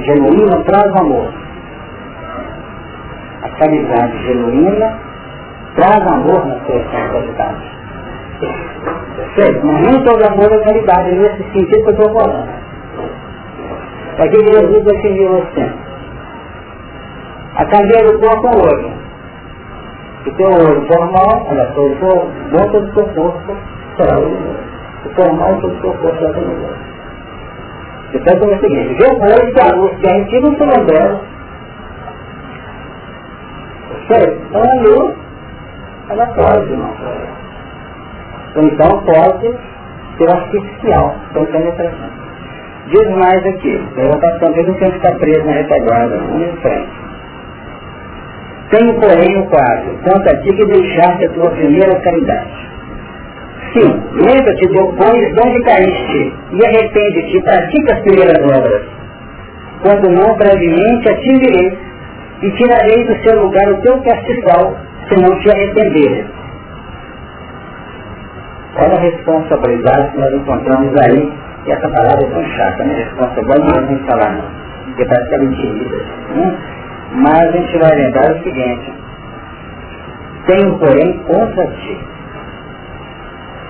genuína 0.05 0.63
traz 0.65 0.95
amor. 0.95 1.33
A 3.41 3.49
caridade 3.49 4.23
genuína 4.23 4.99
traz 5.75 6.07
amor 6.11 6.45
na 6.45 6.55
da 6.91 7.09
caridade. 7.11 7.78
Certo? 8.39 9.65
Mas 9.65 9.81
nem 9.81 10.03
todo 10.03 10.25
amor 10.25 10.51
é 10.51 10.63
caridade, 10.63 11.11
nesse 11.11 11.43
sentido 11.51 11.83
que 11.83 11.89
eu 11.89 11.91
estou 11.91 12.13
falando. 12.13 12.49
É 14.17 14.27
que 14.27 14.51
Jesus 14.51 14.83
definiu 14.83 15.37
assim. 15.37 15.71
A 17.55 17.65
candeia 17.65 18.11
do 18.11 18.19
corpo 18.19 18.47
é 18.47 18.51
o 18.51 18.61
olho. 18.61 18.93
O 20.25 20.31
teu 20.31 20.51
olho 20.51 20.87
formal, 20.87 21.47
olha, 21.49 21.67
se 21.67 21.95
for 21.99 22.27
volta 22.51 22.79
do 22.79 22.93
teu 22.93 23.05
corpo, 23.07 23.57
será 23.97 24.19
o 24.19 24.23
olho. 24.23 24.55
O 25.05 25.09
formal 25.15 25.55
todo 25.61 25.73
o 25.73 25.81
teu 25.81 25.93
corpo 25.93 26.17
será 26.17 26.39
o 26.39 26.51
olho. 26.51 26.89
Então 28.13 28.33
é 28.33 28.55
o 28.55 28.59
seguinte, 28.59 28.95
depois 28.95 29.53
da 29.53 29.75
luz 29.75 29.97
que 29.99 30.07
a 30.07 30.13
gente 30.13 30.39
não 30.39 30.55
se 30.55 30.63
lembra, 30.63 31.21
certo? 34.07 34.41
Então 34.49 34.63
a 34.63 34.73
luz, 34.81 35.15
ela 36.09 36.25
pode, 36.25 36.75
não 36.75 36.93
Então 38.55 39.03
pode 39.03 39.57
ser 40.17 40.29
artificial, 40.29 41.15
sem 41.33 41.45
penetração. 41.45 42.09
Diz 42.87 43.09
mais 43.17 43.45
aqui, 43.45 43.81
passando, 44.19 44.57
eu 44.57 44.67
não 44.67 44.73
tenho 44.73 44.91
que 44.91 44.97
ficar 44.97 45.15
preso 45.19 45.45
na 45.45 45.51
retaguarda, 45.51 46.17
não 46.17 46.41
em 46.41 46.55
frente. 46.57 46.89
Tenho, 48.71 48.93
porém, 48.99 49.37
o 49.39 49.45
quadro, 49.45 49.97
quanto 50.03 50.29
a 50.29 50.35
ti 50.41 50.53
que 50.53 50.65
deixaste 50.65 51.25
a 51.25 51.29
tua 51.29 51.51
primeira 51.51 51.99
caridade. 52.01 52.69
Sim, 53.73 54.03
lembra-te 54.13 54.67
de 54.67 54.79
onde 54.79 55.63
caíste 55.63 56.33
e 56.51 56.65
arrepende-te, 56.65 57.41
pratica 57.43 57.93
as 57.93 57.99
primeiras 58.01 58.43
obras. 58.57 58.81
Quando 59.83 60.09
não, 60.09 60.35
brevemente 60.35 61.09
atingirei 61.09 61.77
e 62.41 62.51
tirarei 62.51 63.05
do 63.05 63.23
seu 63.23 63.43
lugar 63.43 63.71
o 63.71 63.81
teu 63.81 64.01
castigal, 64.01 64.75
se 65.07 65.21
não 65.21 65.39
te 65.39 65.51
arrependeres. 65.51 66.38
Olha 68.81 68.95
a 68.95 68.99
responsabilidade 69.01 70.11
que 70.11 70.17
nós 70.19 70.33
encontramos 70.33 70.93
aí, 71.01 71.33
e 71.65 71.71
essa 71.71 71.89
palavra 71.89 72.25
é 72.25 72.29
tão 72.29 72.43
chata, 72.45 72.83
né? 72.85 72.93
Responsabilidade 72.93 73.91
não 73.91 73.99
falar 74.05 74.31
não, 74.31 74.45
porque 74.85 75.05
parece 75.05 75.27
que 75.27 75.35
é 75.35 75.37
mentira. 75.39 75.97
Né? 76.35 76.57
Mas 77.11 77.39
a 77.39 77.51
gente 77.51 77.77
vai 77.77 77.95
lembrar 77.95 78.31
o 78.31 78.43
seguinte, 78.43 78.93
tenho 80.47 80.79
porém 80.79 81.19
contra 81.23 81.67
ti, 81.67 82.07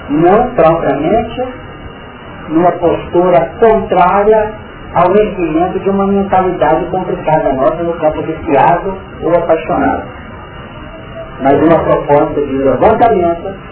não 0.10 0.52
propriamente 0.52 1.48
numa 2.50 2.72
postura 2.74 3.52
contrária 3.60 4.54
ao 4.93 5.15
erguimento 5.15 5.80
de 5.80 5.89
uma 5.89 6.06
mentalidade 6.06 6.86
complicada 6.86 7.54
nossa 7.54 7.82
no 7.84 7.93
campo 7.93 8.22
viciado 8.22 8.95
ou 9.24 9.36
apaixonado, 9.36 10.04
mas 11.41 11.54
uma 11.63 11.80
proposta 11.84 12.41
de 12.41 12.58
levantamento 12.58 13.68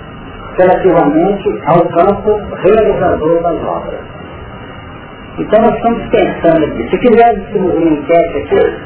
relativamente 0.57 1.61
ao 1.67 1.85
campo 1.89 2.39
realizador 2.55 3.41
das 3.43 3.63
obras. 3.63 3.99
Então 5.37 5.61
nós 5.61 5.75
estamos 5.75 6.09
pensando 6.09 6.65
aqui, 6.65 6.89
se 6.89 6.97
distribuir 6.97 7.77
uma 7.77 7.89
enquete 7.91 8.37
aqui, 8.37 8.77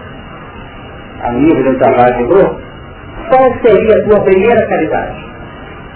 a 1.24 1.32
nível 1.32 1.72
do 1.72 1.80
trabalho 1.80 2.18
de 2.18 2.24
grupo, 2.26 2.60
qual 3.30 3.44
seria 3.64 3.96
a 3.96 4.10
tua 4.10 4.24
primeira 4.26 4.68
caridade? 4.68 5.32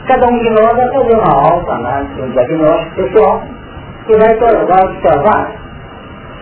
Cada 0.08 0.28
um 0.28 0.38
de 0.38 0.50
nós 0.52 0.76
vai 0.76 0.88
fazer 0.94 1.16
uma 1.16 1.52
alta 1.52 1.72
análise, 1.74 2.22
um 2.22 2.30
diagnóstico 2.30 2.96
pessoal 2.96 3.44
que 4.06 4.14
vai, 4.18 4.36
vai 4.38 4.86
observar 4.86 5.52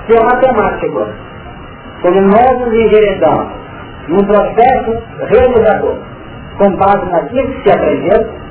se 0.05 0.17
a 0.17 0.23
matemática, 0.25 1.07
como 2.01 2.21
nós 2.21 2.59
nos 2.59 2.73
enveredamos 2.73 3.53
num 4.09 4.25
processo 4.25 5.01
realizador, 5.29 5.95
com 6.57 6.75
base 6.75 7.05
naquilo 7.09 7.47
que 7.53 7.63
se 7.63 7.75
aprendeu, 7.75 8.42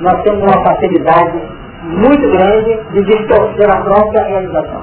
nós 0.00 0.22
temos 0.22 0.42
uma 0.42 0.64
facilidade 0.64 1.40
muito 1.84 2.30
grande 2.30 2.80
de 2.92 3.04
distorcer 3.04 3.70
a 3.70 3.80
própria 3.82 4.24
realização. 4.24 4.82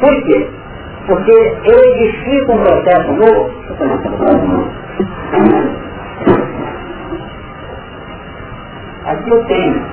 Por 0.00 0.22
quê? 0.24 0.50
Porque 1.06 1.32
eu 1.64 1.78
edifico 1.94 2.52
um 2.52 2.62
processo 2.62 3.12
novo. 3.12 3.50
Aqui 9.04 9.30
eu 9.30 9.44
tenho 9.46 9.84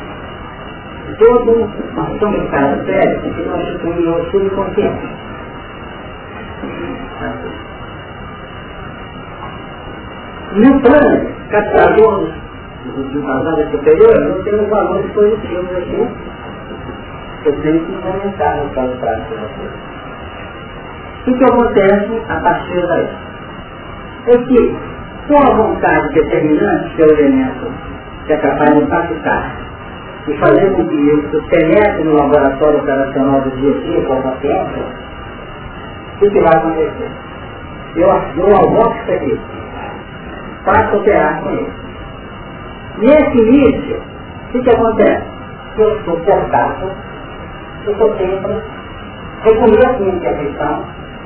todo 1.17 1.63
um 1.63 2.19
comentário 2.19 2.85
sério 2.85 3.21
que 3.21 3.41
nós 3.47 3.81
temos 3.81 4.05
no 4.05 4.31
subconsciente. 4.31 5.09
No 10.55 10.81
plano 10.81 11.29
captador 11.49 12.29
do 12.89 13.21
passado 13.21 13.71
superior, 13.71 14.19
não 14.19 14.43
temos 14.43 14.69
valores 14.69 15.11
positivos 15.11 15.77
aqui. 15.77 16.07
Eu 17.45 17.61
tenho 17.61 17.85
que 17.85 18.01
comentar 18.01 18.57
no 18.57 18.69
caso 18.71 18.95
prático 18.97 19.29
de 19.29 19.41
vocês. 19.41 19.71
O 21.27 21.33
que 21.33 21.43
acontece 21.43 22.21
a 22.29 22.39
partir 22.41 22.87
daí? 22.87 23.09
É 24.27 24.37
que, 24.37 24.77
com 25.27 25.37
a 25.37 25.55
vontade 25.55 26.13
determinante, 26.13 26.95
que 26.95 27.01
é 27.01 27.05
o 27.05 27.11
elemento 27.11 27.71
que 28.25 28.33
é 28.33 28.37
capaz 28.37 28.73
de 28.73 28.83
impactar 28.83 29.55
e 30.27 30.37
fazer 30.37 30.71
com 30.75 30.87
que 30.87 30.95
isso 30.95 31.43
penetre 31.49 32.03
no 32.03 32.13
laboratório 32.13 32.79
operacional 32.79 33.41
do 33.41 33.49
dia 33.57 33.75
a 33.75 33.79
dia 33.79 34.05
com 34.05 34.13
a 34.13 34.21
paciência, 34.21 34.83
o 36.15 36.19
que 36.19 36.39
vai 36.41 36.57
acontecer? 36.57 37.11
Eu, 37.95 38.07
eu 38.07 38.55
almoço 38.55 38.95
isso 39.01 39.11
aqui, 39.11 39.39
a 40.67 40.95
operar 40.95 41.41
com 41.41 41.49
ele. 41.49 41.88
Nesse 42.99 43.37
início, 43.37 44.01
o 44.53 44.61
que 44.61 44.69
acontece? 44.69 45.23
Eu 45.77 45.97
estou 45.99 46.19
portado, 46.19 46.91
eu 47.85 47.93
estou 47.93 48.17
sempre, 48.17 48.61
reconheço 49.43 49.99
minha 50.01 50.15
intervenção, 50.15 50.83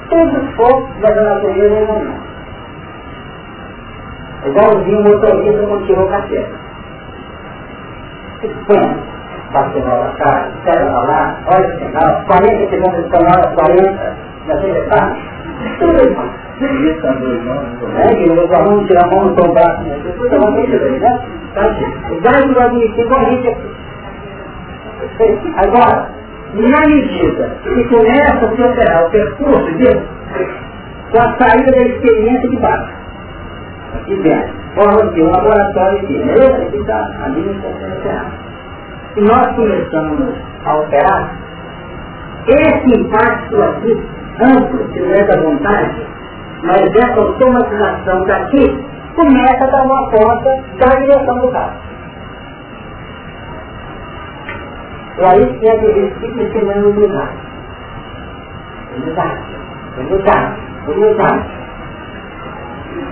todo 0.07 0.45
esforço 0.45 0.87
da 1.01 1.15
natureza 1.15 1.73
é 1.73 1.83
humana. 1.83 2.13
Igualzinho 4.45 4.99
o 4.99 5.03
motorista 5.03 5.67
quando 5.67 5.87
tirou 5.87 6.05
o 6.05 6.09
café. 6.09 6.45
Põe, 8.67 9.03
bateu 9.51 9.83
na 9.83 10.13
cara, 10.17 10.51
espera 10.55 10.91
lá, 10.91 11.37
olha 11.47 11.67
o 11.67 11.79
sinal, 11.79 12.23
40 12.27 12.69
segundos 12.69 13.09
de 13.09 13.15
hora, 13.15 13.55
40, 13.55 14.15
já 14.47 14.57
tem 14.57 14.73
detalhes. 14.73 15.23
Tudo 15.79 15.95
isso. 15.95 16.42
É, 16.61 18.15
que 18.15 18.29
eu 18.29 18.35
vou 18.35 18.85
tirar 18.85 19.05
a 19.05 19.07
mão 19.07 19.25
no 19.25 19.35
tombar, 19.35 19.83
tudo 20.15 20.35
é 20.35 20.37
uma 20.37 20.51
coisa, 20.53 20.77
né? 20.77 21.21
O 22.11 22.21
gás 22.21 22.53
vai 22.53 22.69
vir 22.69 22.99
igual 22.99 23.19
a 23.19 23.29
gente 23.29 23.57
Agora, 25.57 26.09
na 26.53 26.81
medida 26.87 27.57
que 27.63 27.83
começa 27.85 28.45
a 28.45 28.55
se 28.55 28.61
operar 28.61 29.05
o 29.05 29.09
percurso 29.09 29.71
disso, 29.77 30.03
com 31.11 31.17
a 31.19 31.37
saída 31.37 31.71
da 31.71 31.81
experiência 31.87 32.49
de 32.49 32.57
baixo, 32.57 32.93
aqui 33.95 34.15
dentro, 34.21 34.53
forma 34.75 35.11
de 35.11 35.21
um 35.21 35.31
laboratório 35.31 35.99
aqui, 35.99 36.13
beleza? 36.13 36.63
Aqui 36.63 36.77
está 36.77 37.11
a 37.23 37.27
linha 37.29 37.59
operar. 37.59 38.31
Se 39.13 39.21
nós 39.21 39.55
começamos 39.55 40.35
a 40.65 40.75
operar, 40.75 41.35
esse 42.47 42.99
impacto 42.99 43.61
aqui, 43.61 44.01
amplo, 44.41 44.87
que 44.89 44.99
não 44.99 45.13
é 45.13 45.23
da 45.23 45.41
vontade, 45.41 46.07
mas 46.63 46.81
essa 46.81 47.19
automatização 47.19 48.23
daqui, 48.25 48.85
começa 49.15 49.63
a 49.65 49.67
dar 49.67 49.83
uma 49.83 50.09
conta 50.09 50.63
da 50.79 50.95
direção 50.97 51.39
do 51.39 51.51
carro. 51.51 51.77
E 55.17 55.25
aí 55.25 55.59
que 55.59 55.67
que 55.77 55.85
ele 55.85 56.15
fica 56.19 56.41
ensinando 56.41 56.89
humildade. 56.89 57.37
Humildade, 58.95 59.43
humildade, 59.97 60.61
humildade. 60.87 61.49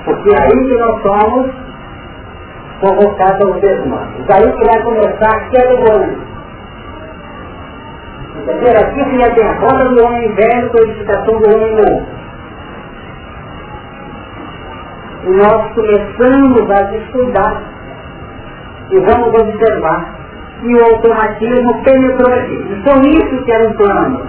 Porque 0.06 0.30
aí 0.42 0.68
que 0.68 0.78
nós 0.78 1.02
somos 1.02 1.52
convocados 2.80 3.48
aos 3.48 3.60
seres 3.60 3.86
humanos. 3.86 4.26
Daí 4.28 4.52
que 4.52 4.66
vai 4.66 4.82
começar 4.82 5.30
a 5.30 5.50
homem. 5.94 6.18
Entendeu? 8.38 8.82
Aqui 8.82 9.06
que 9.06 9.20
já 9.20 9.30
tem 9.36 9.46
a 9.46 9.60
roda 9.60 9.90
do 9.90 10.06
homem 10.06 10.36
velho, 10.36 10.72
codificação 10.72 11.40
do 11.40 11.56
homem 11.56 11.76
novo. 11.76 12.21
Nós 15.24 15.74
começamos 15.74 16.72
a 16.72 16.96
estudar 16.98 17.62
e 18.90 19.00
vamos 19.00 19.28
observar 19.40 20.22
e 20.64 20.76
o 20.76 20.84
automatismo 20.84 21.84
penetrou 21.84 22.34
aqui. 22.34 22.54
E 22.54 22.84
foi 22.84 23.10
isso 23.10 23.44
que 23.44 23.52
era 23.52 23.70
um 23.70 23.74
plano 23.74 24.28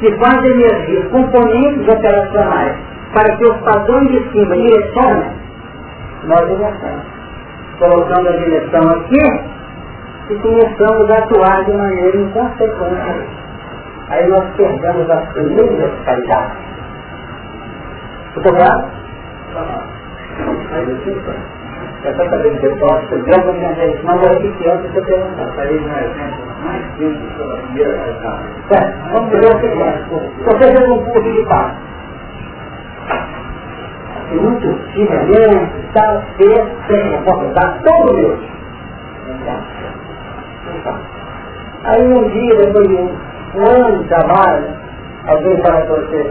que 0.00 0.16
faz 0.16 0.44
energia, 0.44 1.08
componentes 1.10 1.86
operacionais, 1.88 2.76
para 3.14 3.36
que 3.36 3.44
os 3.44 3.56
padrões 3.58 4.08
de 4.08 4.30
cima 4.30 4.56
direcionem, 4.56 5.32
nós 6.24 6.50
invertemos. 6.50 7.04
Colocando 7.78 8.28
a 8.28 8.32
direção 8.32 8.88
aqui 8.90 9.50
e 10.30 10.34
começamos 10.36 11.10
a 11.10 11.18
atuar 11.18 11.64
de 11.64 11.72
maneira 11.72 12.16
inconsequente. 12.16 13.28
Aí 14.08 14.26
nós 14.28 14.44
perdemos 14.56 15.10
as 15.10 15.32
primeiras 15.32 15.92
qualidades. 16.04 16.56
Fotografado? 18.34 19.99
Aí 20.72 20.88
eu 20.88 20.96
Exatamente, 22.02 22.64
eu 22.64 22.76
posso 22.78 23.24
ver 23.24 23.34
a 23.34 23.52
minha 23.52 23.74
gente, 23.74 24.04
mas 24.04 24.22
é 24.22 24.36
que 24.36 24.50
criança 24.52 24.88
você 24.88 25.02
perguntar. 25.02 25.52
Falei 25.54 25.80
no 25.80 25.98
exemplo 25.98 26.50
mais 26.64 26.82
simples 26.96 27.32
pela 27.36 27.56
primeira 27.56 28.08
etapa. 28.08 28.42
É, 28.70 28.92
vamos 29.12 29.30
ver 29.30 29.40
o 29.40 29.60
seguinte. 29.60 30.34
Você 30.44 30.72
fez 30.72 30.88
um 30.88 31.04
curso 31.04 31.22
de 31.22 31.44
passo. 31.44 31.76
Muito 34.30 34.92
timidamente, 34.92 35.72
tal, 35.92 36.22
ter, 36.38 36.66
tem 36.86 37.14
a 37.14 37.18
oportunidade, 37.18 37.82
todo 37.82 38.14
Deus. 38.14 38.40
Aí 41.84 42.12
um 42.12 42.28
dia, 42.28 42.56
depois 42.56 42.88
de 42.88 42.94
um 42.94 43.66
ano 43.66 43.98
de 43.98 44.08
trabalho, 44.08 44.68
alguém 45.26 45.62
fala 45.62 45.80
para 45.80 45.96
você, 45.96 46.30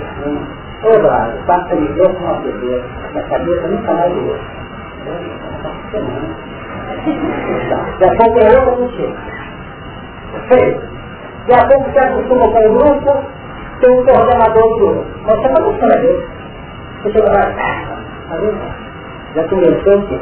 ô 0.84 1.00
Braga, 1.02 1.38
passa 1.46 1.76
me 1.76 1.88
deu 1.90 2.10
com 2.14 2.24
uma 2.24 2.42
pedreira, 2.42 2.84
minha 3.12 3.24
cabeça 3.24 3.68
nunca 3.68 3.94
mais 3.94 4.14
doeu. 4.14 4.40
Daqui 8.00 8.06
a 8.06 8.16
pouco 8.18 8.40
é 8.40 8.44
outra 8.60 8.90
chega. 8.96 9.16
Perfeito? 10.32 10.82
Daqui 11.48 11.64
a 11.64 11.68
pouco 11.68 11.92
você 11.92 12.00
acostuma 12.00 12.48
com 12.50 12.60
o 12.60 12.74
grupo, 12.78 13.24
tem 13.82 13.90
um 13.92 14.06
coordenador 14.06 14.64
do 14.64 14.76
grupo. 14.80 15.06
Mas 15.26 15.36
você 15.36 15.48
não 15.48 15.62
acostuma 15.62 15.96
dele. 15.98 16.28
Você 17.02 17.12
chega 17.12 17.30
lá, 17.32 17.42
já 19.36 19.44
começou 19.48 20.20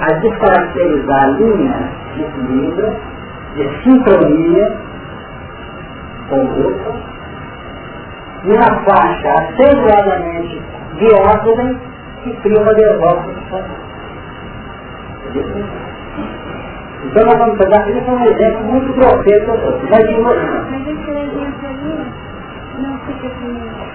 a 0.00 0.06
descaracterizar 0.14 1.24
a 1.24 1.28
linha 1.28 1.88
de 2.14 2.22
equilíbrio, 2.22 2.96
de 3.54 3.82
sincronia 3.82 4.76
com 6.28 6.44
o 6.44 6.46
grupo, 6.48 7.11
e 8.44 8.52
uma 8.52 8.84
faixa 8.84 9.28
acentuadamente 9.30 10.62
de 10.98 11.14
ordem 11.14 11.80
que 12.22 12.32
cria 12.40 12.60
uma 12.60 12.74
derrota 12.74 13.30
então 17.04 17.26
nós 17.26 17.38
vamos 17.38 17.58
pegar 17.58 17.80
aqui 17.80 17.92
um 17.92 18.24
exemplo 18.24 18.64
muito 18.64 18.92
grosseiro 18.92 19.46
Mas 19.90 20.86
esse 20.86 21.10
exemplo 21.10 21.68
ali 21.68 22.22
não 22.78 22.98
fica 23.00 23.28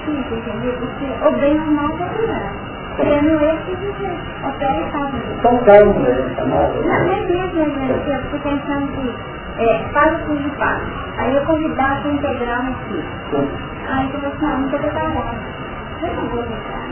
simples, 0.05 0.31
entendeu? 0.31 0.73
Porque 0.79 1.05
o 1.27 1.31
bem 1.39 1.60
ou 1.60 1.67
o 1.67 1.71
mal 1.71 1.97
vai 1.97 2.10
durar. 2.10 2.53
Criando 2.97 3.43
esse, 3.45 3.75
você 3.75 4.07
opera 4.47 4.77
e 4.77 4.91
faz. 4.91 5.13
São 5.41 5.57
termos, 5.63 5.95
né? 5.97 6.13
Não, 6.39 6.47
não 6.47 6.93
é 6.93 7.19
mesmo, 7.25 7.65
gente. 7.65 8.10
Eu 8.10 8.19
estou 8.19 8.39
pensando 8.39 8.88
que 8.88 9.13
é, 9.60 9.89
faz 9.93 10.22
o 10.22 10.26
curso 10.26 10.43
de 10.43 10.50
passo. 10.58 10.86
Aí 11.17 11.36
eu 11.36 11.46
convidar 11.46 12.02
para 12.02 12.12
integrar 12.12 12.67
aqui. 12.67 13.04
Aí 13.89 14.10
eu 14.13 14.20
vou 14.22 14.32
falar, 14.32 14.58
não 14.58 14.65
estou 14.65 14.80
preparada. 14.80 15.36
Eu 16.02 16.13
não 16.15 16.30
vou 16.30 16.43
entrar. 16.43 16.88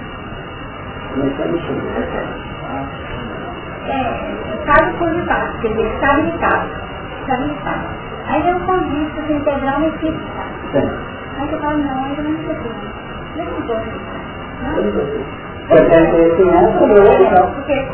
Não 1.15 1.27
está 1.27 1.45
mexendo 1.45 1.85
é, 3.87 4.65
caso 4.65 4.97
por 4.97 5.13
debaixo, 5.13 5.59
quer 5.61 5.67
dizer, 5.69 5.93
estabilizado. 5.93 6.69
Estabilizado. 7.21 7.87
Aí 8.27 8.41
vem 8.41 8.55
um 8.55 8.65
convite 8.65 9.11
para 9.11 9.23
se 9.27 9.33
integrar 9.33 9.77
uma 9.77 9.87
equipe. 9.87 10.19
Aí 11.37 11.47
você 11.47 11.57
fala, 11.59 11.77
não, 11.77 12.03
ainda 12.03 12.21
não 12.23 12.37
sei 12.45 12.55
como. 12.55 12.75
Eu 13.37 13.45
não 13.45 13.61
vou 13.67 13.75
Porque 17.55 17.87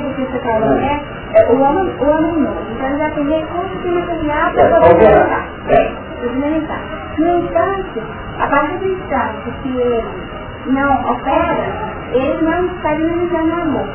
o 0.00 0.14
que 0.14 0.22
você 0.22 0.38
falou, 0.38 0.70
né? 0.76 1.02
é, 1.34 1.52
o 1.52 1.60
homem, 1.60 1.94
o 2.00 2.04
novo. 2.44 2.62
Então 2.70 2.88
ele 2.88 2.98
vai 2.98 3.10
como 3.46 3.82
se 3.82 3.88
material 3.88 4.52
para 4.52 4.80
poder 4.80 5.06
alimentar. 5.06 5.48
alimentar. 6.22 6.80
No 7.18 7.38
entanto, 7.38 8.02
a 8.38 8.46
partir 8.46 8.78
do 8.78 8.86
instante 8.86 9.50
que 9.62 9.80
ele 9.80 10.04
não 10.66 11.10
opera, 11.10 11.96
ele 12.12 12.42
não 12.42 12.66
está 12.66 12.92
limitando 12.94 13.50
o 13.50 13.62
amor. 13.62 13.86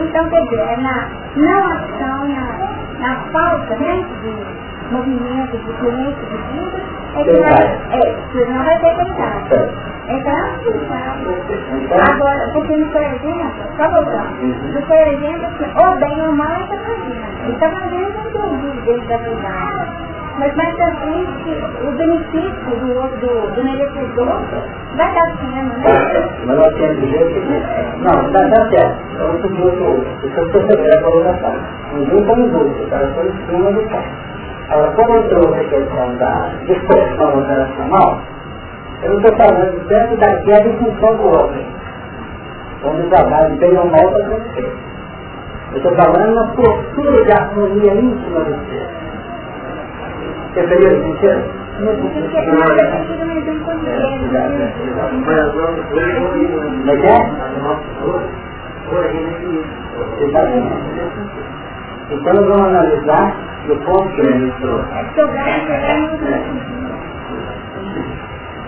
Então, 0.00 0.28
quer 0.28 0.42
dizer, 0.44 0.60
é 0.60 0.76
na 0.76 1.08
não 1.36 1.66
ação, 1.66 2.28
na, 2.28 2.98
na 2.98 3.16
falta 3.32 3.76
né, 3.76 4.04
de 4.22 4.92
movimento, 4.92 5.56
de 5.56 5.72
fluência 5.78 6.26
de 6.26 6.36
vida, 6.52 6.80
é 7.14 7.24
que 7.24 7.36
vai, 7.40 7.78
é, 7.90 8.14
que 8.30 8.44
não 8.50 8.64
vai 8.64 8.78
ter 8.78 8.96
pecado. 8.96 9.92
Então, 10.08 10.34
sabe? 10.88 11.42
Agora, 12.12 12.50
porque 12.52 12.76
no 12.76 12.86
por 12.90 13.00
exemplo, 13.00 13.62
só 13.76 13.90
voltando, 13.90 14.72
no 14.74 14.82
por 14.82 14.96
exemplo, 14.96 15.46
assim, 15.46 15.70
ou 15.76 15.96
bem 15.96 16.26
ou 16.26 16.32
mal, 16.32 16.54
ele 16.56 16.64
está 16.64 16.76
fazendo. 16.78 17.32
Ele 17.44 17.52
está 17.52 17.70
fazendo 17.70 18.18
o 18.18 18.72
que 18.74 18.80
dentro 18.86 19.08
da 19.08 19.16
verdade. 19.18 20.11
Mas 20.38 20.54
mais 20.56 20.80
à 20.80 20.90
frente, 20.96 21.50
o 21.86 21.92
benefício 21.92 22.70
do, 22.80 22.94
do, 23.20 23.54
do 23.54 23.64
merecedor 23.64 24.40
vai 24.96 25.08
estar 25.08 25.36
sendo, 25.36 25.78
né? 25.78 25.84
Mas 26.46 26.56
nós 26.56 26.74
temos 26.74 26.96
que 26.96 27.06
dizer 27.06 27.28
que... 27.28 28.02
Não, 28.02 28.32
dá, 28.32 28.40
dá 28.48 28.70
certo. 28.70 28.98
É 29.18 29.24
o 29.24 29.38
que 29.38 30.38
eu 30.38 30.50
percebendo 30.50 30.94
a 30.94 31.02
colocação. 31.02 31.54
Ninguém 31.92 32.24
põe 32.24 32.48
dúvida, 32.48 32.82
o 32.82 32.88
cara 32.88 33.12
foi 33.14 33.26
em 33.26 33.46
cima 33.46 33.72
do 33.72 33.88
pé. 33.88 34.02
Agora, 34.70 34.92
como 34.92 35.14
eu 35.14 35.28
trouxe 35.28 35.60
a 35.60 35.68
questão 35.68 36.16
da 36.16 36.50
distorção 36.64 37.38
operacional, 37.38 38.20
eu 39.02 39.10
não 39.10 39.16
estou 39.18 39.36
falando 39.36 39.88
tanto 39.88 40.16
da 40.16 40.34
guerra 40.44 40.66
em 40.66 40.76
função 40.78 41.16
do 41.16 41.26
homem. 41.26 41.66
Quando 42.80 43.04
o 43.04 43.10
trabalho 43.10 43.56
bem 43.56 43.76
ou 43.76 43.86
mal 43.86 44.12
para 44.12 44.26
acontecer. 44.26 44.72
Eu 45.72 45.76
estou 45.76 45.94
falando 45.94 46.34
na 46.34 46.46
postura 46.54 47.24
de 47.24 47.32
harmonia 47.32 47.94
íntima 47.94 48.40
do 48.40 48.54
ser. 48.70 49.11
Você 50.52 50.66
teria 50.66 50.90
sentido? 50.90 51.62
Mas 56.84 57.04
é? 57.04 57.16
Então 62.10 62.34
nós 62.34 62.46
vamos 62.46 62.66
analisar 62.66 63.34
do 63.66 63.76
ponto 63.76 64.08
que 64.10 64.20
ele 64.20 64.46
mostrou. 64.46 64.80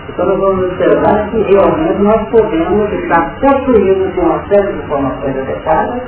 Então 0.09 0.25
nós 0.25 0.39
vamos 0.39 0.65
observar 0.65 1.29
que 1.29 1.37
realmente 1.43 2.01
nós 2.01 2.29
podemos 2.29 2.91
estar 2.93 3.35
construindo 3.39 4.15
com 4.15 4.21
uma 4.21 4.43
série 4.47 4.73
de 4.73 4.79
informações 4.79 5.37
adequadas 5.37 6.01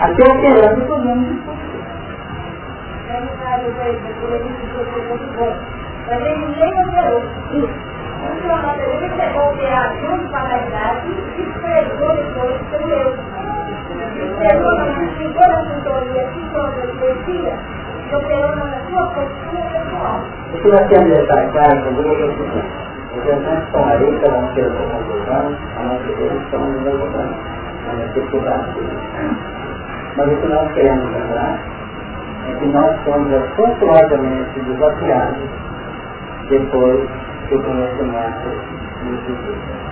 até 0.00 0.32
operando 0.32 0.82
o 0.82 0.86
Mas 6.06 6.20
ele 6.22 6.46
ninguém 6.46 6.72
operou. 6.84 7.22
Isso. 7.52 7.90
Então, 8.20 8.74
ele 8.74 9.08
pegou 9.16 9.42
o 9.42 9.50
operar 9.54 9.94
junto 10.00 10.28
com 10.28 10.36
a 10.36 10.42
realidade 10.42 11.08
e 11.08 11.42
esfregou 11.42 12.16
depois 12.16 12.60
pelo 12.70 12.90
eu. 12.90 13.14
Esfregou 14.20 14.74
na 14.74 14.84
ficou 15.16 15.48
na 15.48 15.64
sintonia, 15.64 16.28
sua 18.90 19.06
postura 19.06 19.62
pessoal. 19.72 20.20
Isso 20.54 20.68
nós 20.68 20.88
temos 20.88 21.08
eu 21.86 21.92
vou 21.92 22.04
dizer 22.04 22.90
os 23.10 23.26
eventos 23.26 23.64
estão 23.64 23.84
aí, 23.88 24.04
um 24.04 24.54
tira 24.54 24.70
sua 24.70 24.86
conclusão, 24.86 25.56
a 25.76 25.82
nos 26.60 26.86
ajudando 26.86 27.34
a 27.88 28.06
dificuldade. 28.06 28.80
Mas 30.16 30.28
o 30.28 30.36
que 30.36 30.46
nós 30.46 30.72
queremos 30.72 31.10
lembrar 31.12 31.79
é 32.48 32.54
que 32.58 32.66
nós 32.66 32.96
somos 33.04 33.32
acentuadamente 33.32 34.60
desafiados 34.60 35.48
depois 36.48 37.08
que 37.48 37.54
o 37.54 37.62
conhecimento 37.62 38.48
nos 39.04 39.20
visita. 39.20 39.90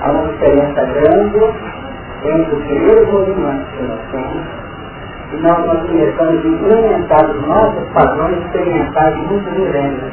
Há 0.00 0.10
uma 0.10 0.28
diferença 0.28 0.84
grande 0.84 1.38
entre 2.24 2.54
o 2.54 2.60
primeiro 2.60 3.12
movimento 3.12 3.66
que 3.76 3.82
nós 3.82 4.00
temos 4.10 4.62
e 5.32 5.36
nós, 5.36 5.66
nós 5.66 5.86
começamos 5.86 6.44
a 6.44 6.48
implementar 6.48 7.30
os 7.30 7.46
nossos 7.46 7.88
padrões 7.92 8.38
experimentais 8.44 9.16
muito 9.28 9.50
violentos 9.50 10.12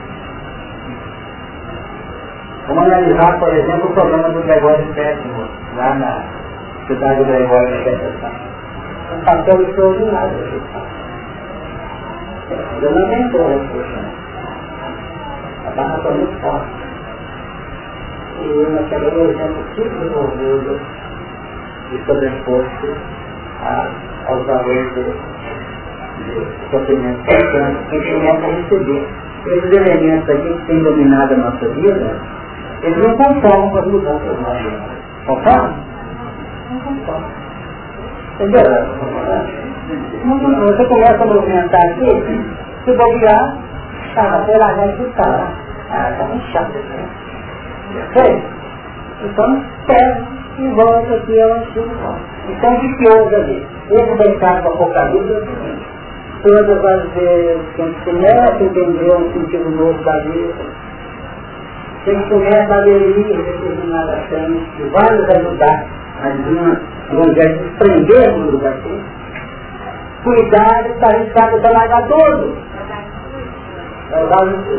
Vamos 2.69 2.84
analisar, 2.84 3.39
por 3.39 3.52
exemplo, 3.52 3.89
o 3.89 3.93
problema 3.93 4.30
do 4.30 4.43
Gregório 4.43 4.93
Sétimo, 4.93 5.43
lá 5.76 5.95
na 5.95 6.24
cidade 6.86 7.17
do 7.17 7.26
Gregório 7.26 7.67
da 7.67 7.82
Interpretação. 7.82 8.32
Um 9.12 9.26
papel 9.26 9.62
extraordinário. 9.63 10.62
Eu 12.49 12.91
não 12.91 13.13
entrou 13.13 13.47
nesse 13.49 13.67
questionamento. 13.73 14.17
A 15.67 15.71
barra 15.71 15.99
foi 16.01 16.13
muito 16.13 16.41
forte. 16.41 16.89
E 18.41 18.89
pegamos 18.89 19.13
o 19.13 19.31
exemplo 19.31 19.63
típico 19.75 20.05
do 20.05 20.19
orgulho 20.19 20.79
e 21.91 22.05
sobreposto 22.05 22.97
aos 24.27 24.45
valores 24.45 24.93
do 24.95 25.03
sofrimento 26.71 27.23
que 27.23 27.35
a 27.35 27.39
gente 27.39 28.13
começa 28.13 28.45
a 28.45 28.51
receber. 28.51 29.07
Esses 29.45 29.71
elementos 29.71 30.29
aqui 30.29 30.53
que 30.53 30.65
têm 30.65 30.83
dominado 30.83 31.33
a 31.33 31.38
nossa 31.38 31.69
vida, 31.69 32.19
eles 32.81 32.97
não 32.97 33.15
conformam 33.15 33.69
com 33.69 33.77
as 33.77 33.88
mudanças 33.88 34.38
vida. 34.38 34.81
Conformam? 35.25 35.75
Não 36.69 36.79
conformam. 36.79 37.29
Entendeu? 38.39 39.68
Você 39.89 40.86
começa 40.86 41.23
a 41.23 41.25
movimentar 41.25 41.82
aqui, 41.82 42.45
se 42.86 42.93
bobear, 42.93 43.58
vai 44.15 44.58
largar 44.58 44.89
esse 44.89 45.10
cara. 45.13 45.47
Ah, 45.89 46.13
tá 46.15 46.25
muito 46.25 46.45
chato 46.52 46.78
isso, 46.78 46.89
né? 46.89 47.10
Então, 49.23 49.63
pega 49.88 50.28
e 50.60 50.67
volta 50.75 51.15
aqui 51.15 51.41
ao 51.41 51.54
antigo 51.54 51.89
Então, 52.49 52.73
o 52.75 52.80
que 52.80 53.10
houve 53.10 53.36
ali? 53.36 53.67
Esse 53.89 54.15
deitado 54.17 54.62
do 54.62 54.67
Apocalipse 54.69 55.34
é 55.34 55.38
o 55.38 55.45
seguinte. 55.45 55.88
Todas 56.43 56.86
as 56.86 57.10
vezes 57.13 57.62
que 57.75 57.82
a 57.82 57.86
gente 57.86 58.04
começa 58.04 58.54
a 58.54 58.63
entender 58.63 59.15
um 59.15 59.34
sentido 59.34 59.69
novo 59.71 60.04
da 60.04 60.19
vida, 60.19 60.54
ele 62.06 62.23
começa 62.30 62.73
a 62.73 62.78
aderir 62.78 63.39
a 63.39 63.41
determinadas 63.41 64.19
ações 64.19 64.62
que 64.78 64.84
vai 64.84 65.17
nos 65.17 65.30
ajudar 65.30 65.86
a 66.21 66.30
vamos 67.10 67.34
dizer, 67.34 67.58
desprendermos 67.58 68.52
do 68.52 68.58
daqui. 68.60 69.18
Cuidado 70.23 70.99
para 70.99 71.15
arriscar 71.15 71.49
para 71.49 71.71
largar 71.71 72.08
tudo. 72.08 72.58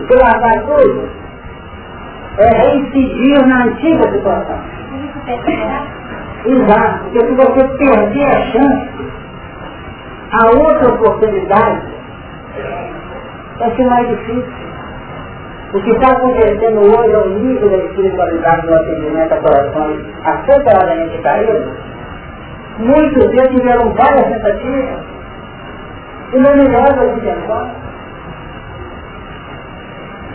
Se 0.06 0.14
largar 0.22 0.66
tudo, 0.66 1.08
é 2.38 2.48
reincidir 2.56 3.46
na 3.46 3.64
antiga 3.64 4.10
situação. 4.12 4.58
Exato, 6.44 7.04
porque 7.04 7.26
se 7.26 7.34
você 7.34 7.68
perder 7.78 8.26
a 8.26 8.40
chance, 8.50 8.88
a 10.32 10.46
outra 10.58 10.94
oportunidade 10.94 11.82
vai 13.58 13.76
ser 13.76 13.86
mais 13.86 14.08
difícil. 14.08 14.60
O 15.72 15.80
que 15.80 15.90
está 15.90 16.12
acontecendo 16.12 16.80
hoje 16.80 17.12
é 17.12 17.18
o 17.18 17.28
nível 17.28 17.70
da 17.70 17.76
espiritualidade 17.76 18.66
do 18.66 18.74
atendimento 18.74 19.32
a 19.32 19.36
corações 19.36 20.04
aceleradamente 20.24 21.22
caídos. 21.22 21.70
Muitos 22.78 23.30
deles 23.30 23.50
tiveram 23.50 23.92
várias 23.94 24.26
tentativas 24.26 25.19
e 26.32 26.38
não 26.38 26.56
melhoram 26.56 27.14
de 27.14 27.20
tentar. 27.20 27.70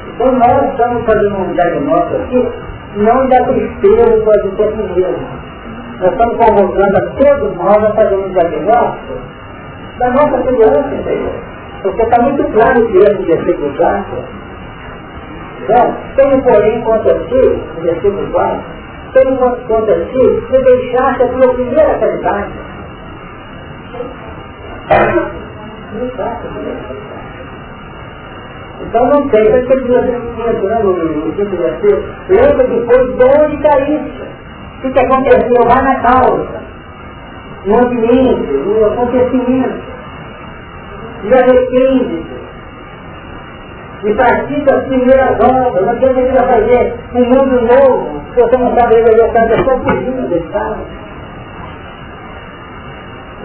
Então 0.07 0.31
nós 0.33 0.71
estamos 0.71 1.05
fazendo 1.05 1.37
um 1.37 1.53
diagnóstico 1.53 2.15
aqui, 2.15 2.51
não 2.97 3.27
da 3.27 3.43
tristeza 3.45 4.23
do 4.23 4.31
adulterismo. 4.31 5.27
Nós 5.99 6.11
estamos 6.11 6.35
convocando 6.37 6.97
a 6.97 7.09
todos 7.11 7.57
nós 7.57 7.83
a 7.83 7.93
fazer 7.95 8.15
um 8.15 8.29
diagnóstico 8.29 9.13
da 9.99 10.09
nossa 10.11 10.43
segurança 10.43 10.95
interior. 10.95 11.33
Porque 11.81 12.01
está 12.01 12.21
muito 12.21 12.43
claro 12.51 12.85
que 12.87 12.97
esse 12.97 13.23
dificuldade 13.23 14.45
então, 15.65 15.97
tenho 16.15 16.43
porém 16.43 16.79
contra 16.81 17.13
ti, 17.25 17.59
no 17.75 17.81
versículo 17.81 18.31
4, 18.31 18.63
tenho 19.13 19.37
contra 19.37 20.05
ti, 20.05 20.43
se 20.47 20.61
deixaste 20.61 21.23
a 21.23 21.27
tua 21.27 21.53
primeira 21.55 21.97
Então 28.81 29.05
não 29.07 29.29
tem, 29.29 29.51
vai 29.51 29.61
ter 29.61 29.81
desenvolvimento, 29.81 30.67
né, 30.67 30.79
no 30.83 31.33
quinto 31.33 31.57
versículo. 31.57 32.03
Lembra 32.29 32.67
que 32.67 32.85
foi 32.85 33.13
de 33.13 33.23
onde 33.23 33.57
caíste. 33.57 34.23
O 34.83 34.91
que 34.91 34.99
aconteceu 34.99 35.63
lá 35.67 35.81
na 35.81 35.95
causa, 36.01 36.61
no 37.65 37.75
ambiente, 37.79 38.51
no 38.51 38.85
acontecimento. 38.85 39.95
E 41.23 41.33
arrepende-se 41.33 42.35
e 44.05 44.13
partir 44.13 44.63
das 44.65 44.85
primeiras 44.85 45.35
obras, 45.39 45.83
não 45.83 45.89
adianta 45.89 46.19
ele 46.19 46.31
vai 46.31 46.47
fazer 46.47 46.93
um 47.15 47.25
mundo 47.25 47.61
novo, 47.61 48.21
se 48.33 48.41
você 48.41 48.57
não 48.57 48.77
sabe 48.77 48.95
resolver 48.95 49.31
tanta 49.33 49.55
pessoa 49.55 49.79
fugindo 49.79 50.29
desse 50.29 50.45
estado. 50.45 50.77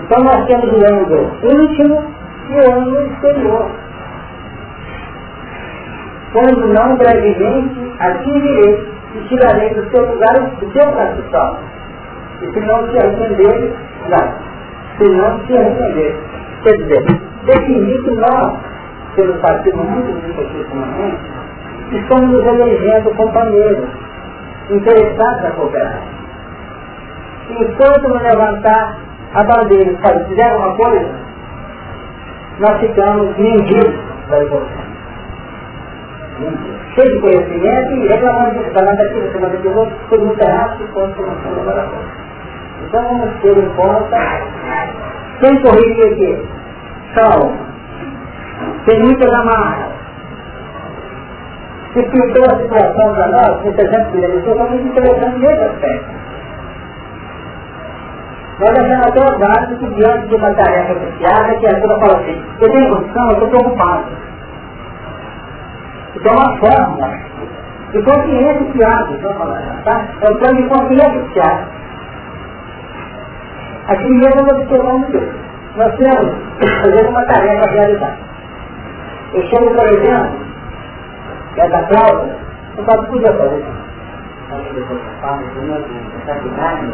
Então 0.05 0.25
nós 0.25 0.47
temos 0.47 0.71
o 0.71 0.95
ângulo 0.95 1.31
íntimo 1.43 2.20
e 2.51 2.55
o 2.55 2.73
ângulo 2.73 3.07
exterior. 3.07 3.71
Quando 6.33 6.67
não 6.75 6.97
brevemente 6.97 7.93
atingirei 8.01 8.89
e 9.15 9.29
tirarei 9.29 9.75
do 9.75 9.91
seu 9.91 10.11
lugar 10.11 10.37
o 10.63 10.73
seu 10.73 10.93
capital. 10.93 11.59
E 12.43 12.53
se 12.53 12.61
não 12.61 12.91
se 12.91 12.99
arrepender, 12.99 13.75
não. 14.09 14.35
Se 14.99 15.09
não 15.11 15.47
se 15.47 15.57
arrepender. 15.57 16.17
Quer 16.63 16.77
dizer, 16.77 17.05
definir 17.45 18.03
que 18.03 18.11
nós, 18.17 18.59
pelo 19.17 19.35
partido 19.41 19.81
rico 19.81 20.41
aqui 20.41 20.57
ultimamente, 20.59 21.21
estamos 21.93 22.31
nos 22.31 22.47
elegendo 22.47 23.17
companheiros, 23.17 23.89
interessados 24.71 25.45
a 25.45 25.51
cooperar. 25.53 26.03
Enquanto 27.51 28.09
não 28.09 28.23
levantar 28.23 28.99
a 29.35 29.43
bandeira 29.43 29.91
e 29.91 30.25
fizer 30.29 30.51
alguma 30.51 30.77
coisa, 30.77 31.30
nós 32.61 32.79
ficamos 32.79 33.37
mendigos 33.39 33.95
da 34.29 34.39
evolução. 34.39 34.91
Cheio 36.95 37.11
de 37.15 37.21
conhecimento 37.21 37.93
e 37.93 38.07
reclamando 38.07 38.65
falando 38.75 38.97
daquilo, 38.97 39.27
reclamando 39.27 39.57
daquilo, 39.57 39.93
todo 40.09 40.27
mundo 40.27 40.43
errado, 40.43 40.79
se 40.79 40.87
fosse 40.93 41.23
uma 41.23 41.35
colaboração. 41.37 42.03
Então 42.87 43.03
vamos 43.03 43.41
ter 43.41 43.57
em 43.59 43.69
conta 43.75 44.19
quem 45.41 45.63
corrige 45.63 46.03
aqui. 46.03 46.49
São 47.15 47.53
muitas 48.99 49.33
amarras. 49.33 49.93
Se 51.95 52.03
pintou 52.03 52.45
a 52.45 52.59
situação 52.61 53.15
para 53.15 53.29
nós, 53.29 53.63
muita 53.63 53.87
gente 53.91 54.17
ele 54.17 54.43
foi 54.43 54.55
muito 54.55 54.87
interessante 54.87 55.39
nesse 55.39 55.63
aspecto. 55.63 56.21
Nós 58.61 58.77
achamos 58.77 59.07
até 59.07 59.21
o 59.21 59.39
básico 59.39 59.77
que 59.77 59.95
diante 59.95 60.29
de 60.29 60.35
uma 60.35 60.53
tarefa 60.53 60.93
associada, 60.93 61.59
que 61.59 61.67
a 61.67 61.75
pessoa 61.77 62.01
fala 62.01 62.21
assim, 62.21 62.45
eu 62.61 62.71
tenho 62.71 62.95
condição, 62.95 63.27
eu 63.29 63.33
estou 63.33 63.49
preocupado. 63.49 64.05
Então 66.15 66.33
é 66.33 66.37
uma 66.37 66.59
forma 66.59 67.19
de 67.91 68.03
consciência 68.03 68.65
que 68.73 68.85
abre, 68.85 69.19
tá? 69.85 70.09
É 70.21 70.31
o 70.31 70.39
plano 70.39 70.63
de 70.63 70.69
consciência 70.69 71.23
que 71.33 71.41
abre. 71.41 71.65
Aqui 73.89 74.11
mesmo 74.11 74.43
nós 74.43 74.59
observamos 74.59 75.09
isso. 75.09 75.41
Nós 75.77 75.97
temos, 75.97 76.35
fazendo 76.83 77.09
uma 77.09 77.25
tarefa 77.25 77.65
a 77.65 77.73
realizar. 77.73 78.19
Eu 79.33 79.43
chego, 79.45 79.75
por 79.75 79.89
exemplo, 79.89 80.39
da 81.57 81.83
Cláudia, 81.85 82.37
eu 82.77 82.85
falo, 82.85 83.07
podia 83.07 83.33
fazer 83.33 83.57
isso 83.57 83.90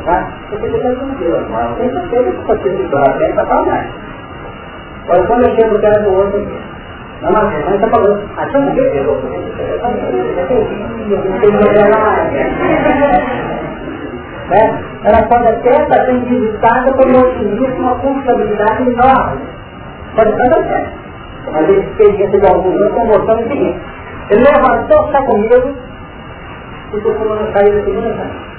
tá? 0.05 0.29
Você 0.51 0.69
não 0.69 1.09
que 2.59 2.75
que. 3.65 3.91
Agora 5.05 5.27
quando 5.27 5.45
eu 5.45 5.55
chego 5.55 5.73
no 5.73 5.81
do 6.03 6.13
outro 6.13 6.67
não, 7.23 7.33
mas 7.33 7.65
você 7.65 7.75
está 7.77 7.89
falando, 7.89 8.29
ah, 8.37 8.45
você 8.45 8.59
não 8.59 8.75
deu, 8.75 8.93
né? 14.49 14.81
Ela 15.03 15.23
pode 15.29 15.49
até 15.49 15.71
estar 15.71 16.05
sendo 16.05 16.27
visitada 16.27 16.93
por 16.93 17.07
um 17.09 17.19
otimismo, 17.21 17.79
uma 17.79 17.95
confiabilidade 17.97 18.83
enorme. 18.83 19.41
Pode 20.15 20.31
estar 20.31 20.61
até. 20.61 20.93
Mas 21.53 21.69
ele 21.69 21.81
experiência 21.81 22.39
de 22.39 22.47
algum 22.47 22.71
outro, 22.71 23.07
mostrando 23.07 23.41
o 23.41 23.49
seguinte. 23.49 23.81
Ele 24.31 24.45
levantou, 24.45 25.07
está 25.07 25.23
e 25.23 25.96
estou 26.99 27.15
falando 27.15 27.53
sair 27.53 27.73
da 27.73 27.85
segunda 27.85 28.57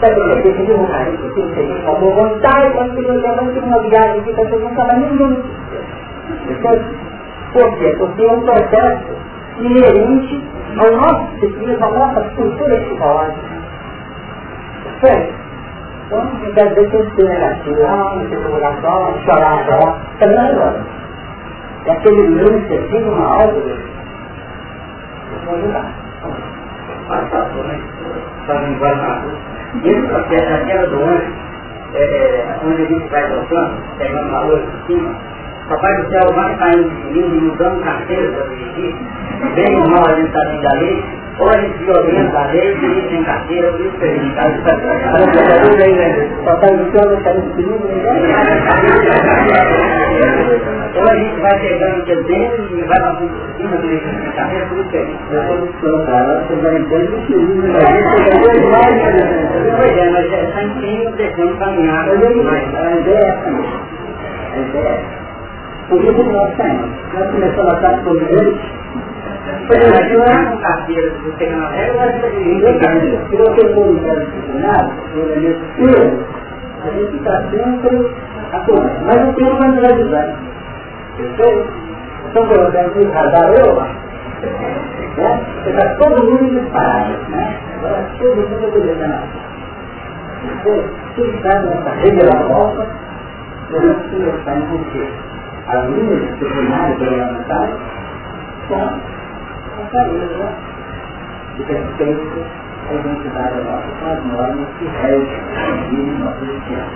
Sabe 0.00 0.20
o 0.20 0.42
que 0.42 0.70
eu 0.70 0.76
vontade? 0.76 1.10
Eu 1.22 1.32
tive 1.34 1.62
uma 1.82 1.94
boa 1.94 2.28
vontade, 2.28 2.74
quando 2.74 2.98
eu 2.98 3.14
levando 3.14 3.64
uma 3.64 3.78
viagem 3.82 4.20
aqui, 4.20 4.32
para 4.32 4.58
não 4.58 4.70
estava 4.70 4.92
ninguém. 4.96 5.42
Por 7.52 7.78
quê? 7.78 7.94
Porque 7.98 8.24
é 8.24 8.32
um 8.32 8.40
processo 8.42 9.04
inerente 9.58 10.44
ao 10.78 10.92
nosso 10.92 11.38
ciclismo, 11.38 11.84
à 11.84 11.90
nossa 11.90 12.20
cultura 12.30 12.80
psicológica. 12.80 13.62
Certo? 15.00 15.34
Então, 16.06 16.24
muitas 16.24 16.74
vezes 16.74 16.90
tem 16.90 17.04
que 17.04 17.16
ser 17.16 17.28
negativo, 17.28 18.24
interrogação, 18.24 19.14
chorar, 19.24 19.64
chorar, 19.64 20.00
também 20.18 20.36
não 20.36 21.02
é 21.86 21.90
aquele 21.90 22.28
lance 22.28 22.74
assim, 22.74 23.08
uma 23.08 23.36
obra, 23.36 23.76
vou 25.44 25.54
ajudar. 25.54 26.51
Passado, 27.12 27.62
né? 27.64 27.78
Fazendo 28.46 28.80
várias 28.80 29.22
Dentro 29.82 30.12
daquela 30.12 30.86
do 30.86 31.04
anjo, 31.04 31.32
é, 31.92 32.02
é, 32.02 32.58
onde 32.64 32.82
a 32.82 32.86
gente 32.86 33.08
vai 33.08 33.28
tocando, 33.28 33.98
pegando 33.98 34.30
valor 34.30 34.60
por 34.60 34.86
cima, 34.86 35.14
Papai 35.68 35.96
do 35.96 36.10
céu 36.10 36.32
vai 36.34 36.56
caindo 36.56 36.90
de 36.90 37.22
mim, 37.22 37.40
mudando 37.40 37.84
carteira 37.84 38.32
para 38.32 38.44
dirigir, 38.46 38.96
bem 39.54 39.76
ou 39.76 39.88
mal 39.88 40.04
a 40.06 40.14
gente 40.14 40.26
está 40.26 40.40
dentro 40.44 40.62
da 40.62 40.78
lei, 40.78 41.04
ou 41.38 41.48
a 41.48 41.56
gente 41.56 41.78
violenta 41.84 42.38
a 42.38 42.46
lei, 42.46 42.74
dirige 42.74 43.08
sem 43.08 43.24
carteira, 43.24 43.72
por 43.72 43.80
isso 43.80 43.96
que 43.96 44.04
a 44.04 44.08
gente 44.08 44.28
está 44.28 44.42
Papai 46.44 46.76
do 46.76 46.92
céu 46.92 47.08
vai 47.08 47.22
caindo 47.22 47.56
de 47.56 47.62
mim, 47.62 47.80
ou 50.94 51.08
a 51.08 51.14
gente 51.14 51.40
vai 51.40 51.58
pegando 51.60 52.00
o 52.00 52.04
teu 52.04 52.22
dedo 52.24 52.68
e 52.70 52.82
vai 52.82 53.00
para 53.00 53.16
cima 53.56 53.76
do 53.76 53.86
leite 53.86 54.08
de 54.08 54.32
carreira, 54.32 54.66
por 54.66 54.78
isso 54.78 54.90
que 54.90 54.96
a 54.96 55.04
gente 55.04 55.22
está 55.22 55.40
que 57.28 57.34
Pois 59.76 59.96
é, 59.96 60.10
mas 60.10 60.32
é 60.32 60.52
sempre 60.54 61.10
devendo 61.16 61.58
caminhar 61.58 62.06
mais. 62.44 62.74
A 62.74 62.96
ideia 62.96 63.16
é 63.16 63.28
essa 63.28 63.50
mesmo. 63.50 63.80
A 64.52 64.58
ideia 64.58 64.88
é 64.88 64.92
essa. 64.92 65.21
Por 65.88 66.02
isso 66.02 66.14
que 66.14 66.32
nós 66.32 66.56
temos. 66.56 66.90
Nós 67.14 67.30
começamos 67.30 67.72
a 67.72 67.76
estar 67.76 67.92
eles. 68.06 68.60
Por 69.66 69.76
exemplo, 69.76 70.50
com 70.50 70.58
carteira, 70.58 71.10
se 71.10 71.18
você 71.18 71.50
na 71.50 71.68
regra, 71.68 71.96
vai 71.98 72.20
ser 72.20 72.30
de 72.30 72.60
Se 73.28 73.36
você 73.36 73.74
for 73.74 73.88
um 73.88 73.98
cara 73.98 74.20
disciplinado, 74.20 74.92
por 75.12 75.30
exemplo, 75.30 75.62
a 76.82 76.90
gente 76.90 77.16
está 77.16 77.42
sempre 77.50 78.10
atuando. 78.52 79.04
Mas 79.04 79.28
o 79.28 79.32
tempo 79.34 79.56
vai 79.58 79.68
nos 79.68 79.84
ajudar. 79.84 80.34
Perfeito? 81.16 81.72
Então, 82.30 82.46
colocando 82.46 83.08
o 83.08 83.12
radar, 83.12 83.50
né? 83.50 85.40
Você 85.62 85.70
está 85.70 85.94
todo 85.96 86.24
mundo 86.24 86.60
disparado, 86.60 87.12
né? 87.28 87.58
Agora 87.76 88.10
todo 88.18 88.36
mundo 88.36 88.68
obedecendo. 88.68 89.22
Você 90.64 91.22
está 91.22 91.62
nessa 91.62 91.90
rede 91.90 92.26
da 92.26 92.42
volta, 92.48 92.86
você 93.70 94.16
está 94.16 94.54
em 94.56 94.66
você 94.66 95.31
as 95.68 95.88
linhas 95.90 96.20
disciplinares 96.32 96.98
parlamentares 96.98 97.74
com 98.68 98.74
a 98.74 99.86
clareza 99.90 100.52
de 101.56 101.62
respeito 101.62 102.44
à 102.88 102.94
identidade 102.94 103.60
nossa 103.62 103.88
com 104.00 104.10
as 104.10 104.24
normas 104.24 104.68
que 104.78 104.86
regem 104.86 105.40
o 105.92 106.24
nosso 106.24 106.44
destino. 106.44 106.86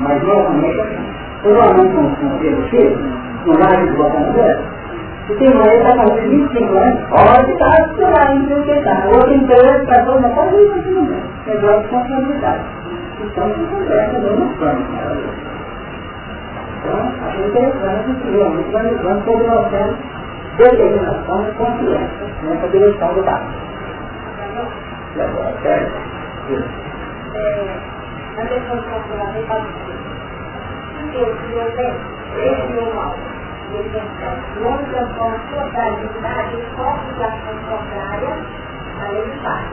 Mas 0.00 0.22
normalmente 0.22 0.80
assim, 0.80 1.14
provavelmente 1.42 1.94
com 1.94 2.02
um 2.02 2.38
filho 2.38 2.68
X, 2.68 2.98
no 3.46 3.58
lado 3.58 3.86
de 3.86 3.92
no 3.92 4.74
se 5.26 5.34
tem 5.36 5.48
uma 5.54 5.64
está 5.64 5.96
fazendo 5.96 6.28
25 6.28 6.76
anos, 6.76 7.00
pode 7.08 7.50
estar 7.52 7.94
sei 7.96 8.04
lá, 8.04 8.34
interpretar. 8.34 9.06
O 9.06 9.14
outro 9.14 9.32
empresa 9.32 9.82
está 9.82 10.04
toda 10.04 10.18
uma 10.18 10.28
coisa 10.28 10.62
e 10.62 10.68
continua. 10.68 11.16
Negócio 11.46 11.80
de 11.80 11.82
responsabilidade. 11.82 12.64
Então, 13.22 13.54
se 13.54 13.64
conversa 13.74 14.18
no 14.18 14.54
plano. 14.58 14.84
Então, 16.84 17.00
é 17.00 17.46
interessante 17.46 18.20
que 18.20 18.30
realmente 18.30 18.70
nós 18.70 18.82
levamos 18.84 19.24
sobre 19.24 19.46
nós 19.46 19.70
temos 19.70 19.96
determinação 20.58 21.48
e 21.48 21.52
confiança 21.52 22.24
nessa 22.42 22.68
direção 22.68 23.14
do 23.14 23.22
barco. 23.22 23.50
E 25.16 25.20
agora, 25.20 25.54
certo? 25.62 25.94
Na 28.36 28.42
questão 28.46 28.76
de 28.76 28.84
controlamento, 28.88 29.46
pode 29.46 29.66
dizer, 29.66 29.98
se 30.98 31.04
Deus 31.10 31.38
criou 31.40 31.70
bem, 31.76 31.94
ele 32.36 32.62
criou 32.68 32.94
mal. 32.94 33.14
E 33.70 33.76
ele 33.76 33.88
pensou, 33.88 34.62
o 34.62 34.68
homem 34.68 34.86
transforma 34.86 35.38
sua 35.50 35.64
fragilidade 35.70 36.56
em 36.56 36.76
forte 36.76 37.14
de 37.14 37.22
ação 37.22 37.56
contrária 37.70 38.32
à 39.00 39.08
lei 39.10 39.24
do 39.24 39.42
Pai. 39.42 39.64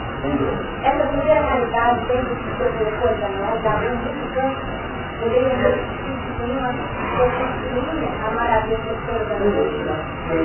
Essa 0.83 1.05
primeira 1.07 1.41
realidade 1.41 1.99
que 2.05 2.13
ser 2.77 2.99
coisa 3.01 3.25
a 3.25 3.29
nós, 3.29 3.65
abrindo 3.65 3.97
muito 3.97 4.33
campo, 4.33 4.61
poderia 5.19 5.50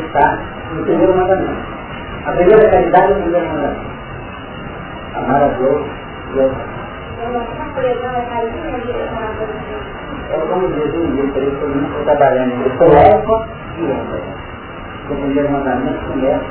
está 0.07 0.39
no 0.75 0.85
primeiro 0.85 1.17
mandamento. 1.17 1.63
A 2.27 2.33
primeira 2.33 2.71
realidade 2.71 3.13
é 3.13 3.17
o 3.17 3.23
primeiro 3.23 3.47
mandamento. 3.49 3.97
Amar 5.15 5.43
a 5.43 5.49
Deus 5.49 5.87
e 6.35 6.41
ao 6.41 6.77
é 10.29 10.39
como 10.49 10.69
diz 10.69 10.93
o 10.93 11.07
livro, 11.07 11.41
eu 11.41 11.69
não 11.69 11.87
estou 11.87 12.05
trabalhando. 12.05 12.79
Sou 12.79 12.93
eco 12.97 13.47
e 13.79 13.85
ênfase. 13.85 14.35
O 15.09 15.15
primeiro 15.15 15.51
mandamento 15.53 16.05
começa 16.07 16.45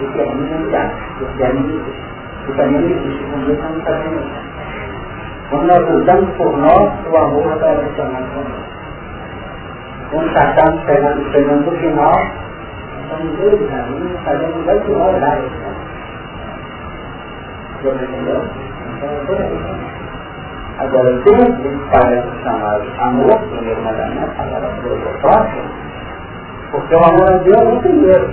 e 0.00 0.06
termina 0.16 0.56
em 0.56 0.70
graça. 0.70 0.96
O 1.20 1.26
termina 1.36 1.72
em 1.72 2.48
O 2.48 2.52
caminho 2.56 2.90
existe, 2.90 3.24
com 3.24 3.38
Deus 3.44 3.58
não 3.58 3.78
está. 3.78 3.92
Quando 5.50 5.66
nós 5.66 5.88
lutamos 5.88 6.30
por 6.36 6.56
nós, 6.58 6.92
o 7.06 7.16
amor 7.16 7.52
está 7.54 7.66
relacionado 7.70 8.34
com 8.34 8.40
nós. 8.48 8.75
Quando 10.10 10.28
estamos 10.28 10.84
chegando, 10.86 11.32
chegando 11.32 11.70
no 11.70 11.76
final, 11.78 12.12
estamos 13.02 13.38
dois 13.38 13.70
caminhos, 13.70 14.20
fazendo 14.24 14.68
oito 14.68 14.92
horas. 14.98 15.40
Entendeu? 17.82 18.42
Então 18.96 19.08
é 19.08 19.26
por 19.26 19.40
aí. 19.40 19.96
Agora, 20.78 21.12
dentro 21.24 21.62
desse 21.62 21.78
parece 21.90 22.42
chamado 22.44 22.84
amor, 22.98 23.38
primeiro 23.48 23.82
mandamento, 23.82 24.32
agora 24.38 24.66
é 24.66 25.18
próximo, 25.22 25.70
porque 26.70 26.94
o 26.94 27.04
amor 27.04 27.32
a 27.32 27.38
Deus 27.38 27.60
é 27.60 27.72
o 27.72 27.80
primeiro. 27.80 28.28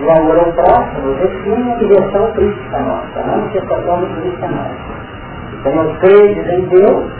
E 0.00 0.04
o 0.04 0.10
amor 0.10 0.38
ao 0.38 0.52
próximo 0.52 1.14
define 1.14 1.72
a 1.72 1.76
direção 1.76 2.32
crítica 2.32 2.78
nossa, 2.80 3.20
a 3.20 3.26
manifestação 3.26 4.06
crítica 4.20 4.48
nossa. 4.48 4.74
Então 5.54 5.72
eu 5.72 5.94
creio 6.00 6.52
em 6.52 6.60
Deus, 6.66 7.12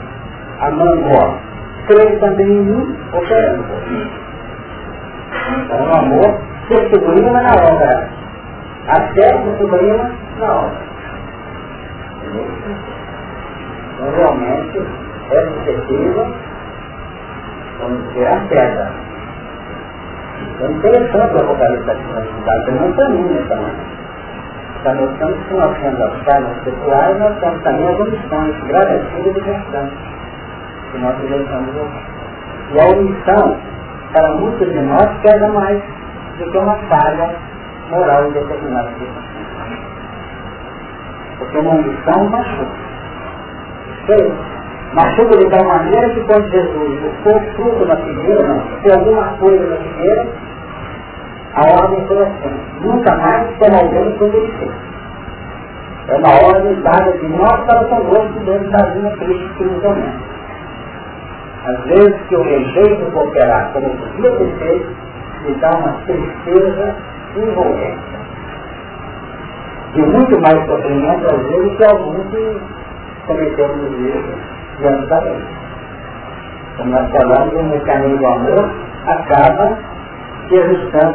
amando 0.61 1.09
ó, 1.15 1.54
creio 1.87 2.19
também 2.21 2.47
em 2.47 2.63
mim, 2.63 2.97
operando 3.13 3.65
por 3.65 3.91
mim. 3.91 4.11
Então 5.65 5.87
o 5.87 5.97
amor 5.97 6.41
se 6.69 6.91
sublima 6.91 7.43
na 7.43 7.53
obra, 7.53 8.09
a 8.89 9.01
fé 9.13 9.43
se 9.43 9.59
sublima 9.59 10.11
na 10.39 10.55
obra. 10.55 10.79
Então 13.95 14.11
realmente 14.17 14.83
é 15.31 15.41
suscetível, 15.41 16.35
vamos 17.81 18.09
dizer, 18.09 18.29
a 18.29 18.41
queda. 18.49 18.93
Então 20.55 20.71
interessante 20.71 21.35
o 21.35 21.41
Apocalipse 21.41 21.87
da 21.87 21.95
Santidade, 21.95 22.71
não 22.73 22.93
para 22.93 23.09
mim 23.11 23.23
nessa 23.25 23.55
Essa 24.77 24.95
noção 24.95 25.33
que 25.33 25.55
nós 25.55 25.79
temos 25.79 26.01
as 26.01 26.23
carnes 26.25 26.65
seculares, 26.65 27.19
nós 27.19 27.39
temos 27.41 27.63
também 27.63 27.89
as 27.89 28.01
omissões 28.01 28.65
gradativas 28.65 29.37
e 29.37 29.41
constantes 29.41 30.24
que 30.95 31.01
nós 31.01 31.17
realizamos 31.29 31.75
E 32.73 32.81
a 32.81 32.85
omissão, 32.87 33.57
para 34.13 34.35
muitos 34.37 34.73
de 34.73 34.81
nós, 34.81 35.09
pesa 35.23 35.49
mais 35.49 35.83
do 36.39 36.51
que 36.51 36.59
uma 36.59 36.77
falha 36.89 37.35
moral 37.91 38.29
em 38.29 38.33
determinadas 38.33 38.93
circunstâncias. 38.99 39.85
Porque 41.39 41.59
uma 41.59 41.75
omissão 41.75 42.31
machuca. 42.31 42.85
Machuca 44.95 45.37
de 45.37 45.51
tal 45.51 45.65
maneira 45.65 46.09
que 46.11 46.21
quando 46.21 46.49
Jesus 46.51 47.01
for 47.25 47.41
fruto 47.57 47.87
da 47.87 47.97
figueira, 47.97 48.63
se 48.83 48.93
alguma 48.97 49.25
coisa 49.39 49.67
na 49.67 49.77
figueira, 49.77 50.27
a 51.55 51.83
ordem 51.83 52.07
foi 52.07 52.23
assim, 52.23 52.61
nunca 52.81 53.17
mais 53.17 53.59
toma 53.59 53.79
alguém 53.79 54.17
como 54.19 54.37
ele 54.37 54.53
fez. 54.59 54.73
É 56.07 56.17
uma 56.17 56.49
ordem 56.49 56.81
dada 56.83 57.13
de 57.13 57.29
nós 57.29 57.65
para 57.65 57.85
convosco 57.87 58.39
dentro 58.45 58.71
da 58.71 58.87
linha 58.91 59.17
Cristo 59.17 59.55
que 59.57 59.65
nos 59.65 59.85
aumenta. 59.85 60.34
Às 61.65 61.85
vezes 61.85 62.15
que 62.29 62.35
eu 62.35 62.43
rejeito 62.43 63.11
cooperar 63.13 63.73
como 63.73 63.89
podia 63.89 64.37
ter 64.37 64.59
feito, 64.59 64.87
me 65.45 65.55
dá 65.55 65.71
uma 65.71 65.93
tristeza 66.05 66.97
envolvente. 67.37 68.15
De 69.95 70.03
muito 70.03 70.41
mais 70.43 70.67
sofrimento, 70.67 71.27
às 71.27 71.43
vezes, 71.47 71.77
que 71.77 71.85
alguns 71.85 72.27
que 72.31 72.61
cometemos 73.27 73.77
os 73.77 74.07
erros 74.07 74.35
diante 74.79 75.07
da 75.07 75.21
lei. 75.21 75.43
Como 76.77 76.91
nós 76.91 77.11
falamos, 77.11 77.55
o 77.55 77.63
mecanismo 77.63 78.19
do 78.19 78.27
amor 78.27 78.71
acaba 79.07 79.79
se 80.49 80.59
ajustando 80.59 81.15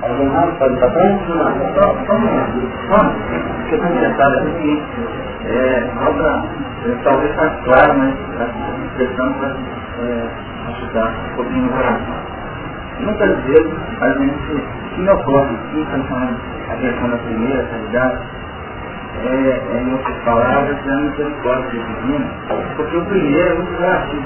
Fala, 0.00 0.24
Maria. 0.24 0.52
pode 0.58 0.74
estar 0.74 0.90
frente? 0.90 1.24
Só, 1.74 1.94
só 2.06 2.14
um. 2.14 2.26
Porque 3.60 3.74
eu 3.74 3.80
pensado 4.00 4.38
aqui, 4.38 4.82
talvez 7.02 7.30
está 7.30 7.50
claro, 7.64 7.98
mas 7.98 8.14
expressão 8.86 9.32
para 9.34 9.48
é, 9.48 10.28
ajudar 10.68 11.08
um 11.08 11.36
pouquinho 11.36 11.64
no 11.64 11.70
coração. 11.70 12.14
Muitas 13.00 13.44
vezes 13.44 13.72
a 14.00 14.08
gente 14.10 14.64
se 14.94 15.08
ocorre, 15.08 15.54
aqui, 15.54 15.86
falando 16.08 16.36
a 16.70 16.76
questão 16.76 17.10
da 17.10 17.16
primeira 17.18 17.64
realidade, 17.64 18.18
é, 19.18 19.26
é, 19.26 19.82
em 19.82 19.92
outras 19.92 20.16
palavras, 20.24 20.76
é 20.86 20.90
a 20.90 20.96
misericórdia 20.96 21.80
divina, 21.80 22.30
porque 22.76 22.96
o 22.96 23.04
primeiro 23.06 23.50
é 23.50 23.54
muito 23.54 23.80
relativo. 23.80 24.24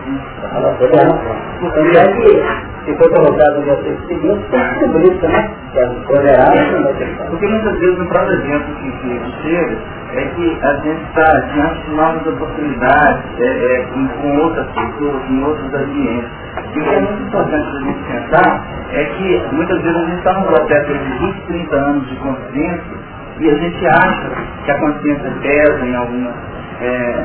Porque 1.61 1.99
é 1.99 2.13
que, 2.13 2.45
se 2.85 2.97
for 2.99 3.11
colocado 3.11 3.57
no 3.57 3.63
versículo 3.63 4.07
seguinte, 4.07 4.45
por 4.93 5.03
isso, 5.03 5.27
né? 5.27 5.51
Que 5.73 5.79
é 5.81 5.87
tolerância. 6.07 7.07
Porque 7.31 7.47
muitas 7.47 7.79
vezes 7.81 7.99
o 7.99 8.07
próprio 8.07 8.35
exemplo 8.35 8.75
que, 8.77 8.93
que 8.93 9.43
chega 9.43 9.79
é 10.15 10.25
que 10.27 10.59
a 10.63 10.75
gente 10.75 11.03
está 11.09 11.41
diante 11.41 11.83
de 11.83 11.97
novas 11.97 12.27
oportunidades, 12.27 13.25
é, 13.41 13.45
é, 13.45 13.83
com, 13.87 14.07
com 14.07 14.39
outras 14.43 14.67
pessoas, 14.67 15.23
em 15.29 15.43
outros 15.43 15.75
ambientes. 15.75 16.31
E 16.73 16.81
o 16.81 16.85
que 16.85 16.95
é 16.95 17.01
muito 17.01 17.23
importante 17.23 17.77
a 17.77 17.81
gente 17.81 17.99
pensar 18.05 18.65
é 18.93 19.05
que 19.05 19.43
muitas 19.51 19.83
vezes 19.83 19.97
a 19.97 20.05
gente 20.05 20.19
está 20.19 20.33
num 20.35 20.43
processo 20.45 20.93
de 20.93 21.19
20, 21.19 21.47
30 21.47 21.77
anos 21.77 22.09
de 22.09 22.17
consciência 22.17 23.14
e 23.41 23.51
a 23.51 23.55
gente 23.55 23.87
acha 23.87 24.31
que 24.65 24.71
a 24.71 24.79
consciência 24.79 25.33
pesa 25.43 25.87
em 25.87 25.97
alguma 25.97 26.33
é, 26.81 27.23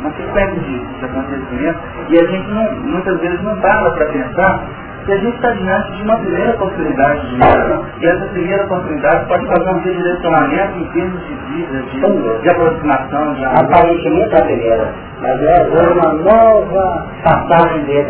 uma 0.00 0.10
sequência 0.12 0.60
de, 0.60 0.78
de 0.78 1.04
acontecimentos 1.04 1.82
e 2.08 2.18
a 2.18 2.26
gente 2.26 2.50
não, 2.50 2.72
muitas 2.76 3.20
vezes 3.20 3.42
não 3.42 3.56
para 3.60 3.90
para 3.90 4.06
pensar 4.06 4.64
que 5.04 5.12
a 5.12 5.16
gente 5.16 5.34
está 5.34 5.50
diante 5.50 5.92
de 5.92 6.02
uma 6.02 6.16
primeira 6.16 6.50
oportunidade 6.52 7.20
de 7.28 7.34
vida 7.34 7.82
e 8.00 8.06
essa 8.06 8.26
primeira 8.26 8.64
oportunidade 8.64 9.26
pode 9.26 9.46
fazer 9.46 9.70
um 9.70 9.80
redirecionamento 9.80 10.78
em 10.78 10.84
termos 10.92 11.20
de 11.26 11.34
vida, 11.34 11.82
de, 11.82 12.42
de 12.42 12.50
aproximação. 12.50 13.34
De 13.34 13.44
Aparentemente 13.44 14.36
a 14.36 14.44
primeira, 14.44 14.94
mas 15.20 15.42
é 15.42 15.62
uma 15.92 16.12
nova 16.14 17.06
passagem 17.24 17.84
dele. 17.84 18.08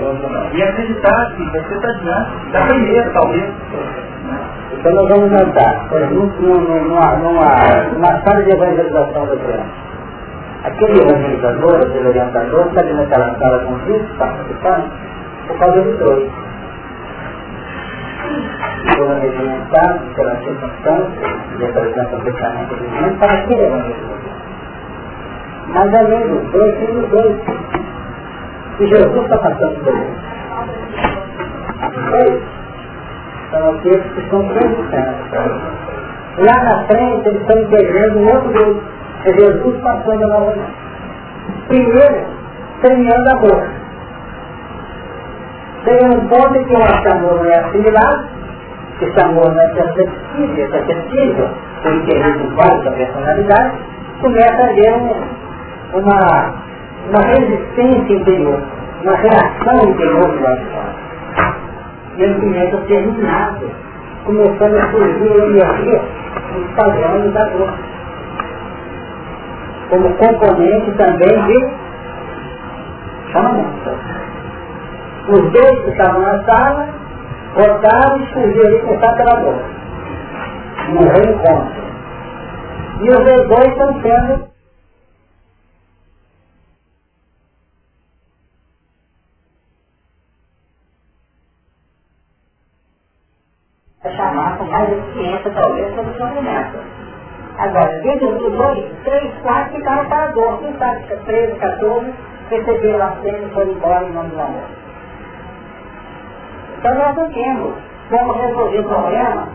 E 0.53 0.63
acreditar 0.63 1.33
que 1.37 1.45
você 1.51 1.75
está 1.75 1.93
diante 1.93 2.53
da 2.53 2.61
primeira, 2.67 3.11
talvez. 3.11 3.51
Então 4.83 4.95
nós 4.95 5.09
vamos 5.11 5.31
exemplo, 5.31 6.43
numa, 6.59 7.15
numa, 7.19 7.51
numa 7.93 8.21
sala 8.23 8.43
de 8.43 8.51
evangelização 8.51 9.27
da 9.27 9.37
criança. 9.37 9.71
Aquele 10.65 11.03
evangelizador, 11.03 11.77
aquele 11.77 12.09
orientador, 12.09 12.67
está 12.67 12.81
ali 12.81 12.95
naquela 12.95 13.33
sala 13.39 13.61
com 13.61 13.79
Cristo, 13.79 14.13
participando, 14.19 14.91
por 15.47 15.59
causa 15.61 15.83
de 15.83 15.93
dois. 15.93 16.29
Pela 18.97 19.15
regimentar, 19.21 19.99
pela 20.17 20.37
circunstância, 20.39 21.29
de 21.59 21.65
apresentar 21.65 22.17
o 22.17 22.23
pensamento 22.25 22.75
do 22.75 22.83
mundo, 22.83 23.19
para 23.21 23.35
aquele 23.35 23.63
evangelizador. 23.63 24.19
Mas 25.69 25.95
além 25.95 26.27
dos 26.27 26.51
dois, 26.51 26.75
tem 26.75 26.97
os 26.97 27.09
dois. 27.09 27.37
E 28.81 28.87
Jesus 28.89 29.23
está 29.23 29.39
passando 29.39 29.79
por 29.85 29.95
eles. 32.19 32.62
São 33.53 33.71
aqueles 33.71 34.13
que 34.15 34.21
estão 34.21 34.49
transitando. 34.49 35.61
Lá 36.39 36.65
na 36.65 36.85
frente 36.87 37.29
eles 37.29 37.41
estão 37.43 37.63
integrando 37.63 38.19
um 38.19 38.27
outro 38.27 38.53
grupo. 38.53 38.83
É 39.25 39.33
Jesus 39.35 39.81
passando 39.83 40.25
a 40.25 40.27
nova 40.27 40.55
Primeiro, 41.69 42.27
terminando 42.81 43.29
a 43.29 43.41
boca. 43.41 43.71
Chega 45.85 46.07
um 46.07 46.29
ponto 46.29 46.57
em 46.57 46.65
que 46.65 46.75
o 46.75 47.13
amor 47.13 47.45
não 47.45 47.51
é 47.51 47.59
assimilado, 47.59 48.29
esse 49.01 49.25
amor 49.25 49.53
não 49.53 49.61
é 49.61 49.69
perceptível, 49.69 50.65
é 50.65 50.69
perceptível, 50.69 51.49
por 51.83 51.93
interesse 51.93 52.47
vários 52.55 52.85
da 52.85 52.93
personalidade, 52.93 53.73
começa 54.21 54.63
a 54.63 54.71
haver 54.71 54.93
um, 54.95 55.99
uma, 55.99 56.55
uma 57.09 57.27
resistência 57.27 58.13
interior, 58.13 58.63
uma 59.03 59.17
reação 59.17 59.91
interior 59.91 60.29
do 60.29 60.43
lado 60.43 60.59
de 60.59 60.67
fora. 60.67 60.95
E 62.17 62.23
ele 62.23 62.41
começa 62.41 62.77
a 62.77 62.87
ser 62.87 63.07
minado, 63.07 63.71
começando 64.25 64.77
a 64.77 64.91
surgir 64.91 65.33
energia 65.33 66.03
nos 66.53 66.75
padrões 66.75 67.33
da 67.33 67.45
dor. 67.45 67.75
Como 69.89 70.15
componente 70.17 70.91
também 70.93 71.47
de 71.47 73.33
chamamento. 73.33 73.91
Os 75.29 75.53
dois 75.53 75.85
que 75.85 75.91
estavam 75.91 76.21
na 76.21 76.45
sala, 76.45 76.89
voltaram 77.55 78.23
e 78.23 78.27
fugiram 78.33 78.73
e 78.73 78.81
começaram 78.81 79.17
pela 79.17 79.41
boca. 79.41 79.65
No 80.89 81.01
reencontro. 81.01 81.83
E 83.01 83.09
os 83.09 83.49
dois 83.49 83.69
estão 83.69 84.03
sendo 84.03 84.53
chamar 94.17 94.59
com 94.59 94.65
mais 94.65 94.91
eficiência, 94.93 95.51
talvez, 95.53 95.95
sobre 95.95 96.11
o 96.11 96.19
sofrimento. 96.19 96.79
Dentro 98.03 98.39
dos 98.39 98.53
dois, 98.53 98.85
três, 99.05 99.33
quatro 99.43 99.77
ficaram 99.77 100.09
para 100.09 100.27
dor. 100.33 100.59
Quem 100.59 100.77
sabe 100.77 101.03
que 101.05 101.17
13, 101.17 101.59
14 101.59 102.15
receberam 102.51 103.07
a 103.07 103.11
cena 103.23 103.39
e 103.39 103.51
foram 103.51 103.73
embora 103.73 104.05
em 104.05 104.13
nome 104.13 104.31
do 104.31 104.41
amor. 104.41 104.65
Então 106.79 106.95
nós 106.97 107.17
não 107.17 107.33
temos 107.33 107.75
como 108.11 108.33
resolver 108.33 108.81
o 108.81 108.85
problema 108.85 109.49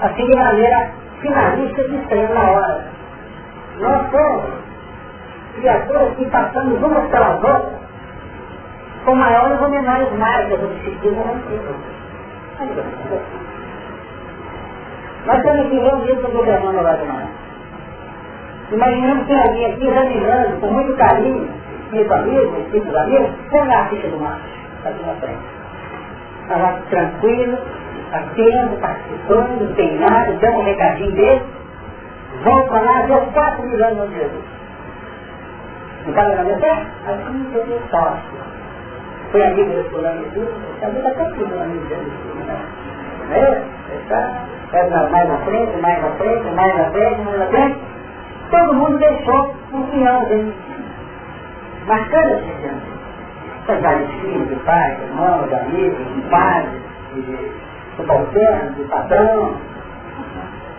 assim 0.00 0.26
de 0.26 0.36
maneira 0.36 0.90
finalista 1.20 1.82
de 1.88 1.96
extremo 1.96 2.34
na 2.34 2.50
hora. 2.50 2.84
Nós 3.80 4.10
somos 4.10 4.44
criaturas 5.56 6.16
que 6.16 6.24
passamos 6.26 6.82
umas 6.82 7.10
pelas 7.10 7.42
outras 7.42 7.82
com 9.04 9.14
maiores 9.14 9.60
ou 9.60 9.68
menores 9.68 10.12
marcas 10.12 10.60
do 10.60 10.68
não 10.68 12.02
nós 15.24 15.42
temos 15.42 15.68
que 15.68 15.78
ver 15.78 15.94
o 15.94 16.04
jeito 16.04 16.22
do 16.22 16.32
governando 16.32 16.78
agora 16.78 16.98
de 16.98 17.04
manhã. 17.04 17.41
Imaginamos 18.72 19.26
que 19.26 19.34
alguém 19.34 19.66
aqui 19.66 19.86
examinando 19.86 20.60
com 20.60 20.66
muito 20.68 20.96
carinho, 20.96 21.48
meus 21.92 22.10
amigos, 22.10 22.70
filhos 22.70 22.96
amigos, 22.96 23.30
põe 23.50 23.74
a 23.74 23.84
ficha 23.86 24.08
do 24.08 24.18
macho, 24.18 24.42
aqui 24.86 25.04
na 25.04 25.14
frente. 25.16 25.42
Está 26.42 26.56
lá 26.56 26.78
tranquilo, 26.88 27.58
atento, 28.12 28.80
participando, 28.80 29.70
empenhado, 29.70 30.32
dando 30.40 30.58
um 30.58 30.64
recadinho 30.64 31.12
dele, 31.12 31.42
vão 32.44 32.66
para 32.68 32.80
lá, 32.80 33.02
deu 33.02 33.20
4 33.20 33.62
mil 33.62 33.84
anos 33.84 34.08
de 34.08 34.14
Jesus. 34.16 34.44
Não 36.04 36.10
está 36.10 36.28
na 36.28 36.42
minha 36.42 36.58
terra? 36.58 36.86
Assim 37.06 37.52
eu 37.54 37.66
sou 37.66 37.80
sócio. 37.90 38.42
Foi 39.32 39.46
amigo 39.46 39.70
desse 39.70 39.90
fulano 39.90 40.22
e 40.22 40.30
tudo, 40.30 40.50
está 40.74 40.88
muito 40.88 41.06
até 41.08 41.22
aqui, 41.22 41.44
meu 41.44 41.60
amigo 41.60 41.86
dele. 41.88 42.12
Não 43.28 43.36
é? 43.36 43.62
Está 44.00 45.08
mais 45.10 45.28
na 45.28 45.36
frente, 45.44 45.76
mais 45.76 46.02
na 46.02 46.10
frente, 46.12 46.50
mais 46.54 46.74
na 46.74 46.90
frente, 46.90 47.20
mais 47.20 47.38
na 47.38 47.46
frente. 47.46 47.91
Todo 48.52 48.74
mundo 48.74 48.98
deixou 48.98 49.54
pinhão 49.90 50.24
dele. 50.26 50.54
Marcando 51.86 52.32
esse 52.32 52.52
pinhão. 52.52 52.80
São 53.66 53.80
vários 53.80 54.10
filhos, 54.20 54.48
de 54.48 54.56
pai, 54.56 54.96
de 54.96 55.02
irmão, 55.04 55.48
de 55.48 55.54
amigos, 55.54 56.14
de 56.14 56.20
pai, 56.28 56.66
de 57.14 57.50
subalterno, 57.96 58.72
de 58.74 58.84
padrão. 58.84 59.56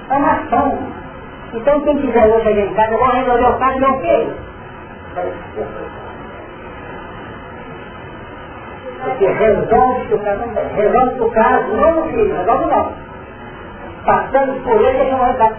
É 0.09 0.15
uma 0.15 0.33
ação. 0.33 0.77
Então 1.55 1.81
quem 1.81 1.97
quiser 1.97 2.27
hoje 2.27 2.47
aqui 2.47 2.61
em 2.61 2.73
casa, 2.75 2.93
eu 2.93 2.99
vou 2.99 3.11
resolver 3.11 3.45
o 3.45 3.57
caso, 3.57 3.79
não 3.79 3.99
quero. 4.01 4.33
Porque 9.03 9.25
resolve 9.25 10.13
o 10.13 10.19
caso, 10.19 10.41
resolve 10.75 11.21
o 11.21 11.31
caso, 11.31 11.67
não 11.73 11.95
no 11.95 12.03
filho, 12.11 12.35
resolve 12.35 12.65
não 12.65 13.03
passando 14.05 14.63
por 14.63 14.81
ele, 14.81 14.99
ele 14.99 15.11
não 15.11 15.19
vai 15.19 15.33
dar. 15.37 15.53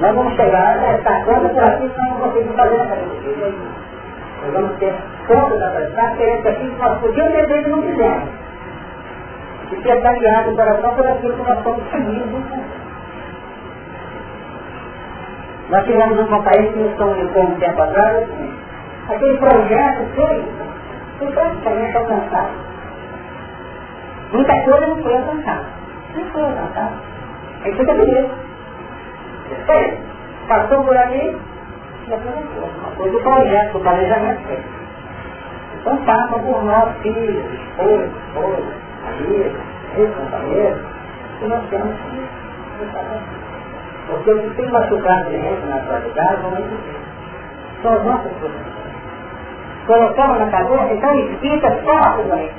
Nós 0.00 0.14
vamos 0.14 0.34
chegar 0.34 0.78
a 0.78 0.92
essa 0.92 1.24
conta 1.24 1.48
por 1.50 1.62
aqui, 1.62 1.90
senão 1.94 2.10
não 2.10 2.20
conseguimos 2.20 2.56
fazer 2.56 2.76
essa 2.76 2.96
coisa. 2.96 3.54
Nós 4.42 4.52
vamos 4.54 4.78
ter 4.78 4.94
conta 5.26 5.58
da 5.58 5.70
transferência 5.70 6.50
aqui 6.50 6.70
que 6.70 6.82
nós 6.82 7.00
podíamos 7.00 7.32
ter 7.32 7.66
e 7.66 7.68
não 7.68 7.82
fizemos. 7.82 8.28
E 9.70 9.88
está 9.88 10.12
guiado 10.12 10.50
o 10.50 10.56
coração 10.56 10.94
por 10.94 11.06
aquilo 11.06 11.34
que 11.34 11.42
nós 11.42 11.58
estamos 11.58 11.90
seguindo. 11.90 12.80
Nós 15.68 15.84
tivemos 15.84 16.18
um 16.18 16.26
companheiro 16.26 16.72
que 16.72 16.78
nos 16.78 16.96
comunicou 16.96 17.42
um 17.42 17.54
tempo 17.60 17.82
atrás, 17.82 18.28
aquele 19.08 19.38
projeto 19.38 20.14
foi, 20.16 20.44
foi 21.18 21.30
praticamente 21.30 21.96
alcançado. 21.96 22.50
Muita 24.32 24.62
coisa 24.62 24.86
não 24.86 25.02
foi 25.02 25.14
alcançada. 25.14 25.66
Não 26.14 26.24
foi 26.30 26.42
alcançado. 26.42 26.94
Aí 27.64 27.74
fica 27.74 27.94
bonito. 27.94 28.49
Foi. 29.66 29.98
Passou 30.48 30.84
por 30.84 30.96
ali, 30.96 31.38
e 32.08 32.14
aproveitou. 32.14 32.64
Uma 32.64 32.90
coisa 32.96 33.12
do 33.12 33.22
projeto, 33.22 33.72
do 33.72 33.80
planejamento 33.80 34.46
feito. 34.46 34.80
Então 35.80 35.96
passa 36.04 36.38
por 36.38 36.64
nós, 36.64 36.96
filhos, 37.02 37.44
esposa, 37.52 38.04
esposa, 38.04 38.62
amigos, 39.08 39.60
ex-companheiros, 39.96 40.80
que 41.38 41.46
nós 41.46 41.62
temos 41.70 41.96
que 41.96 42.40
porque 44.10 44.32
o 44.32 44.42
que 44.42 44.56
tem 44.56 44.70
machucado 44.70 45.30
de 45.30 45.40
gente 45.40 45.66
na 45.66 45.76
atualidade 45.76 46.42
não 46.42 46.58
existe. 46.58 46.96
São 47.82 47.92
as 47.92 48.04
nossas 48.04 48.32
profissões. 48.32 48.80
Colocamos 49.86 50.38
na 50.38 50.50
cabeça, 50.50 50.94
então 50.94 51.14
explica 51.14 51.78
só 51.84 51.96
a 51.96 52.10
coisa. 52.12 52.50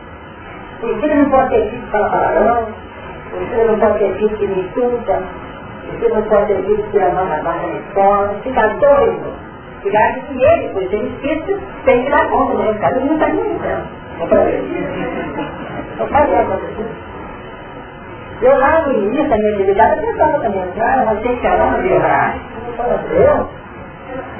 O 0.81 1.01
filho 1.01 1.15
não 1.15 1.29
pode 1.29 1.49
ter 1.49 1.69
filho 1.69 1.87
para 1.91 2.09
palavrão, 2.09 2.67
você 3.31 3.63
não 3.65 3.79
pode 3.79 3.99
ter 3.99 4.15
filho 4.15 4.37
que 4.37 4.47
me 4.47 4.61
insulta, 4.61 5.23
você 5.91 6.09
não 6.09 6.21
pode 6.23 6.47
ter 6.47 6.63
filho 6.63 6.83
que 6.91 6.99
a 6.99 7.09
barra 7.09 7.41
na 7.43 7.75
escola, 7.77 8.35
fica 8.43 8.67
doido. 8.67 9.33
Cuidado 9.81 10.21
que 10.27 10.43
ele, 10.43 10.69
por 10.69 10.83
ser 10.89 11.03
espírito, 11.03 11.59
tem 11.85 12.03
que 12.03 12.11
dar 12.11 12.29
conta 12.29 12.61
recado 12.63 12.99
e 12.99 13.05
não 13.05 13.13
está 13.15 13.29
então. 13.29 14.01
Eu 15.99 16.07
falei 16.07 16.35
a 16.35 16.43
você. 16.43 16.85
Eu 18.41 18.57
lá 18.57 18.81
no 18.87 18.93
início 18.93 19.29
da 19.29 19.37
minha 19.37 19.53
atividade, 19.53 19.99
eu 19.99 20.11
pensava 20.11 20.39
também, 20.39 20.63
ah, 20.79 21.03
mas 21.05 21.21
tem 21.21 21.35
que 21.35 21.41
falar 21.47 21.71
no 21.71 21.83
meu 21.83 21.99
Eu? 23.11 23.49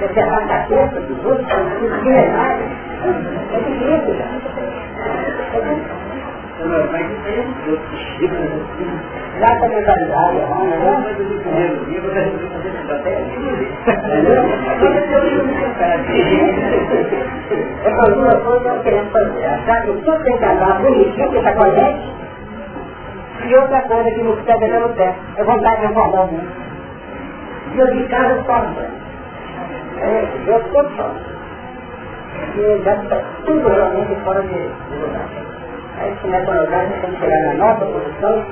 Eu 0.02 0.10
quero 0.10 0.34
a 0.34 0.42
cabeça 0.48 1.00
dos 1.02 1.26
outros, 1.26 1.48
não 1.48 2.04
tem 2.04 2.32
nada. 2.32 2.64
É 3.54 3.60
difícil, 3.60 4.16
cara. 5.52 6.11
Já 9.40 9.58
com 9.58 9.66
a 9.66 9.70
mentalidade, 9.70 10.38
não, 10.38 10.66
não, 10.66 11.02
mas 11.02 11.20
eu 11.20 11.26
digo 11.26 11.50
mesmo, 11.50 11.90
e 11.90 12.00
você 12.00 12.22
não 12.22 12.50
fazer 12.50 12.70
estratégia. 12.80 13.68
É 17.84 17.90
para 17.90 18.14
duas 18.14 18.44
coisas 18.44 18.62
que 18.62 18.68
nós 18.68 18.82
queremos 18.84 19.12
fazer. 19.12 19.46
Achar 19.46 19.82
que 19.82 19.92
tudo 19.94 20.24
tem 20.24 20.38
que 20.38 20.46
andar 20.46 20.82
bonitinho, 20.82 21.32
que 21.32 21.38
está 21.38 21.70
gente, 21.70 22.12
e 23.48 23.56
outra 23.56 23.82
coisa 23.82 24.12
que 24.12 24.24
nos 24.24 24.40
pega 24.42 24.68
pelo 24.68 24.90
pé, 24.90 25.16
é 25.38 25.44
vontade 25.44 25.82
de 25.82 25.88
reformar 25.88 26.22
o 26.22 26.28
mundo. 26.28 26.52
E 27.74 27.80
eu 27.80 27.88
de 27.88 28.08
casa 28.08 28.44
só 28.46 28.64
É, 30.00 30.28
eu 30.48 30.58
estou 30.58 30.90
só. 30.96 31.12
E 32.56 32.82
já 32.84 32.96
está 32.96 33.22
tudo 33.46 33.68
realmente 33.68 34.16
fora 34.24 34.42
de 34.44 34.70
lugar. 35.00 35.51
Aí 36.02 36.16
começa 36.16 36.52
a 36.52 36.62
olhar, 36.62 36.90
nós 36.90 37.00
temos 37.00 37.20
que 37.20 37.26
chegar 37.26 37.40
na 37.42 37.54
nossa 37.54 37.86
posição 37.86 38.44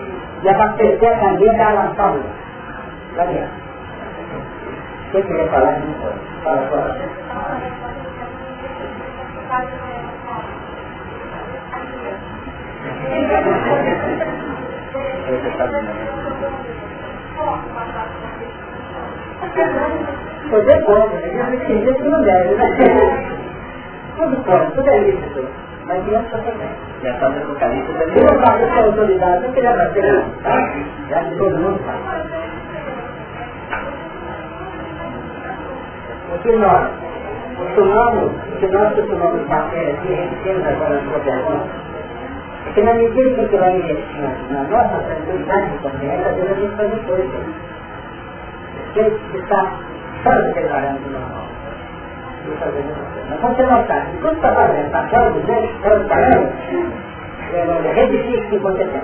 e 0.44 0.50
abastecer 0.50 1.12
a 1.12 1.20
caneta 1.20 1.64
a 1.64 1.74
lançar 1.74 2.16
o 2.16 2.24
Vai 3.16 3.28
ver. 3.28 3.50
Quem 5.12 5.24
queria 5.24 5.48
falar? 5.48 5.82
Fala 6.44 6.62
fora. 6.68 6.96
Poder 20.52 20.86
pode, 20.86 21.16
né? 21.16 21.64
Tem 21.66 21.84
gente 21.84 22.02
que 22.04 22.10
não 22.10 22.22
deve, 22.22 22.56
né? 22.56 23.40
Tudo 24.18 24.38
pode, 24.44 24.72
tudo 24.74 24.90
é 24.90 25.00
lícito. 25.00 25.69
Mas 25.90 26.06
criança 26.06 26.38
também. 26.38 26.70
Já 27.02 27.10
está 27.10 27.30
no 27.30 27.38
apocalipse 27.42 27.94
também. 27.94 28.22
Uma 28.22 28.42
parte 28.44 28.60
dessa 28.60 28.80
autoridade 28.86 29.42
não 29.42 29.54
queria 29.54 29.76
bater, 29.76 30.24
tá? 30.44 30.74
Já 31.10 31.24
que 31.24 31.36
todo 31.36 31.58
mundo 31.58 31.80
faz. 31.84 32.00
que 36.44 36.52
nós 36.58 36.90
costumamos, 37.58 38.32
que 38.60 38.68
nós 38.68 38.94
costumamos 38.94 39.48
bater 39.48 39.96
aqui, 39.96 40.30
temos 40.44 40.68
agora 40.68 40.96
a 40.96 41.20
pergunta, 41.20 41.70
é 42.68 42.72
que 42.72 42.82
na 42.84 42.94
medida 42.94 43.24
que 43.24 43.40
a 43.40 43.44
gente 43.44 43.58
vai 43.58 43.76
investindo 43.78 44.52
na 44.52 44.64
nossa 44.66 45.04
tranquilidade 45.04 45.72
também, 45.82 46.12
às 46.12 46.36
vezes 46.36 46.52
a 46.52 46.54
gente 46.54 46.76
faz 46.76 47.06
coisas. 47.08 47.46
Que 48.94 49.38
está 49.38 49.74
fora 50.24 50.42
do 50.44 51.49
parâmetro 52.58 52.88
normal. 52.88 53.06
Mas 53.30 53.40
quando 53.40 53.56
você 53.56 53.64
notar, 53.64 54.08
está 54.16 54.54
fazendo, 54.54 54.86
está 54.86 55.08
fora 55.08 55.30
do 55.32 55.46
jeito, 55.46 55.74
fora 55.84 56.00
do 56.00 56.08
parâmetro, 56.10 56.54
é 57.54 57.94
retifique 57.94 58.38
o 58.38 58.50
que 58.50 58.58
você 58.60 58.86
tem. 58.86 59.02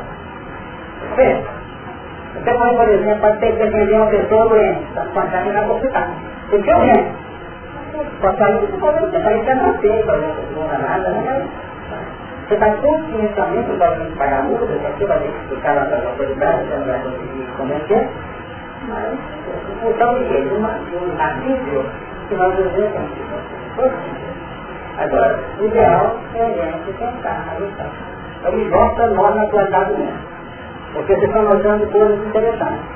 Você 2.35 2.53
pode, 2.53 2.75
por 2.75 2.89
exemplo, 2.89 3.21
pode 3.21 3.39
ter 3.39 3.51
que 3.53 3.63
defender 3.63 3.95
uma 3.95 4.07
pessoa 4.07 4.49
doente, 4.49 4.83
está 4.89 5.05
passando 5.13 5.53
na 5.53 5.61
hospital. 5.73 6.07
Tem 6.49 6.61
que 6.61 6.73
urgente. 6.73 7.25
Pode 8.21 8.37
sair 8.37 8.59
do 8.59 8.67
problema, 8.79 9.07
você 9.07 9.19
vai 9.19 9.39
ficar 9.39 9.55
nascer, 9.55 10.05
não 10.55 10.67
dá 10.67 10.77
nada, 10.77 11.09
né? 11.09 11.47
Você 12.47 12.53
está 12.53 12.69
conscientemente 12.71 13.69
podendo 13.79 14.17
pagar 14.17 14.43
multa, 14.43 14.65
você 14.65 15.05
vai 15.05 15.19
ter 15.19 15.27
que 15.29 15.37
explicar 15.39 15.75
lá 15.75 15.85
para 15.85 15.97
as 15.97 16.05
autoridades, 16.05 16.67
você 16.67 16.75
não 16.75 16.85
vai 16.85 16.99
conseguir 16.99 17.47
convencer. 17.57 18.09
Mas, 18.87 19.17
então, 19.83 20.13
de? 20.19 20.41
De 20.41 20.95
um 20.95 21.19
alívio 21.19 21.85
que 22.27 22.35
nós 22.35 22.55
vivemos. 22.55 23.11
Agora, 24.97 25.39
o 25.59 25.65
ideal 25.65 26.17
é 26.35 26.41
a 26.41 26.71
gente 26.71 26.93
tentar 26.97 27.45
ajustar. 27.55 27.91
Então, 28.39 28.51
me 28.53 28.69
volta 28.69 29.07
nós 29.07 29.35
na 29.35 29.43
atualidade 29.43 29.93
mesmo. 29.93 30.19
Porque 30.93 31.15
vocês 31.15 31.23
estão 31.23 31.43
notando 31.43 31.87
coisas 31.87 32.27
interessantes. 32.27 32.95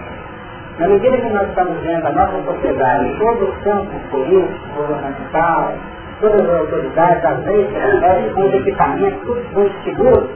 Na 0.80 0.88
medida 0.88 1.17
que 1.17 1.30
nós 1.30 1.49
estamos 1.49 1.77
vendo 1.82 2.07
a 2.07 2.11
nossa 2.11 2.41
sociedade, 2.43 3.17
todo 3.19 3.49
o 3.49 3.53
campo 3.63 3.99
político, 4.11 4.77
governamental, 4.77 5.73
todas 6.21 6.41
as 6.41 6.59
autoridades, 6.59 7.25
as 7.25 7.45
leis, 7.45 8.34
com 8.34 8.41
os 8.41 8.53
equipamentos, 8.53 9.19
tudo 9.25 9.43
muito 9.53 9.84
seguro, 9.84 10.30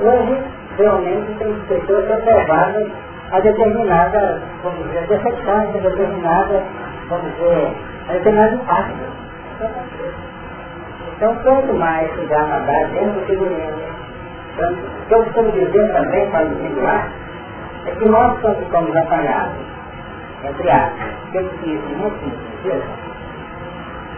hoje 0.00 0.42
realmente 0.78 1.34
tem 1.38 1.52
pessoas 1.68 2.06
reservadas 2.08 2.92
a 3.32 3.40
determinadas, 3.40 4.40
vamos 4.62 4.86
dizer, 4.86 5.06
decepções, 5.08 5.74
a 5.74 5.78
determinadas, 5.78 6.62
vamos 7.08 7.32
dizer, 7.32 7.74
a 8.08 8.12
determinados 8.12 8.54
impactos. 8.60 9.16
Então, 11.16 11.34
quanto 11.36 11.74
mais 11.74 12.10
dá 12.28 12.42
na 12.42 12.58
base 12.60 12.92
dentro 12.92 13.20
do 13.20 13.26
segurança, 13.26 13.86
então, 14.54 14.70
o 14.70 15.06
que 15.06 15.14
eu 15.14 15.22
estou 15.22 15.50
dizendo 15.50 15.92
também 15.92 16.30
para 16.30 16.44
individuar 16.44 17.08
é 17.86 17.90
que 17.90 18.08
nós, 18.08 18.40
quando 18.40 18.70
somos 18.70 18.96
apanhados, 18.96 19.56
entre 20.44 20.70
aspas, 20.70 21.08
que 21.30 21.36
eu 21.38 21.42
disse 21.62 21.94
muito 21.94 22.18
simples, 22.20 22.82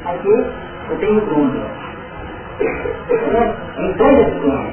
aqui 0.04 0.46
eu 0.90 0.98
tenho 0.98 1.20
Bruno, 1.26 1.66
em 3.78 3.92
dois 3.92 4.34
Bruno, 4.34 4.72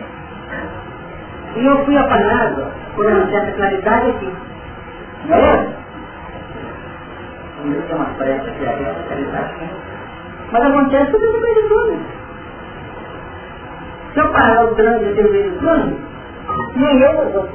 e 1.55 1.66
eu 1.66 1.86
fui 1.86 1.97
apanhado 1.97 2.72
por 2.95 3.05
uma 3.07 3.28
certa 3.28 3.51
claridade 3.53 4.09
aqui, 4.09 4.34
não 5.26 5.38
é? 5.38 5.84
Tem 7.62 7.95
uma 7.95 8.06
pressa 8.18 8.49
aqui, 8.49 8.66
a 8.66 8.74
claridade, 9.08 9.53
mas 10.51 10.64
acontece 10.64 11.12
tudo 11.12 11.26
no 11.26 11.41
meio 11.41 11.56
do 11.56 11.70
túnel. 11.70 11.99
Se 14.14 14.20
eu 14.20 14.32
parar 14.32 14.66
o 14.66 14.76
trânsito 14.76 15.20
e 15.20 15.32
meio 15.32 15.51
do 15.51 15.60
trânsito, 15.60 16.01
nem 16.76 17.01
eu 17.01 17.14
não 17.14 17.32
vou 17.32 17.49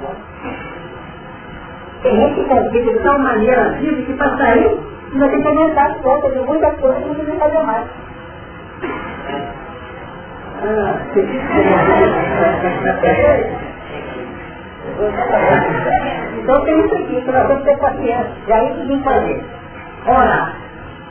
Tem 2.03 2.17
gente 2.17 2.35
que 2.35 2.45
complica 2.45 2.93
de 2.93 2.99
tal 3.01 3.19
maneira 3.19 3.67
a 3.67 3.69
vida 3.75 4.03
que 4.03 4.15
para 4.15 4.39
sair, 4.39 4.81
ainda 5.13 5.29
tem 5.29 5.43
que 5.43 5.49
aumentar 5.49 5.91
as 5.91 5.99
contas 5.99 6.33
de 6.33 6.39
muita 6.41 6.71
coisa 6.73 7.01
que 7.01 7.09
não 7.09 7.15
precisa 7.15 7.39
fazer 7.39 7.63
mais. 7.63 7.87
Ah, 10.63 10.95
então 16.39 16.65
tem 16.65 16.85
isso 16.85 16.95
aqui, 16.95 17.23
que 17.23 17.31
nós 17.31 17.47
temos 17.47 17.63
que 17.63 17.71
ter 17.71 17.79
paciência. 17.79 18.33
E 18.47 18.53
aí 18.53 18.71
o 18.71 18.75
que 18.75 18.87
que 18.87 19.03
fazer? 19.05 19.43
Ora, 20.07 20.53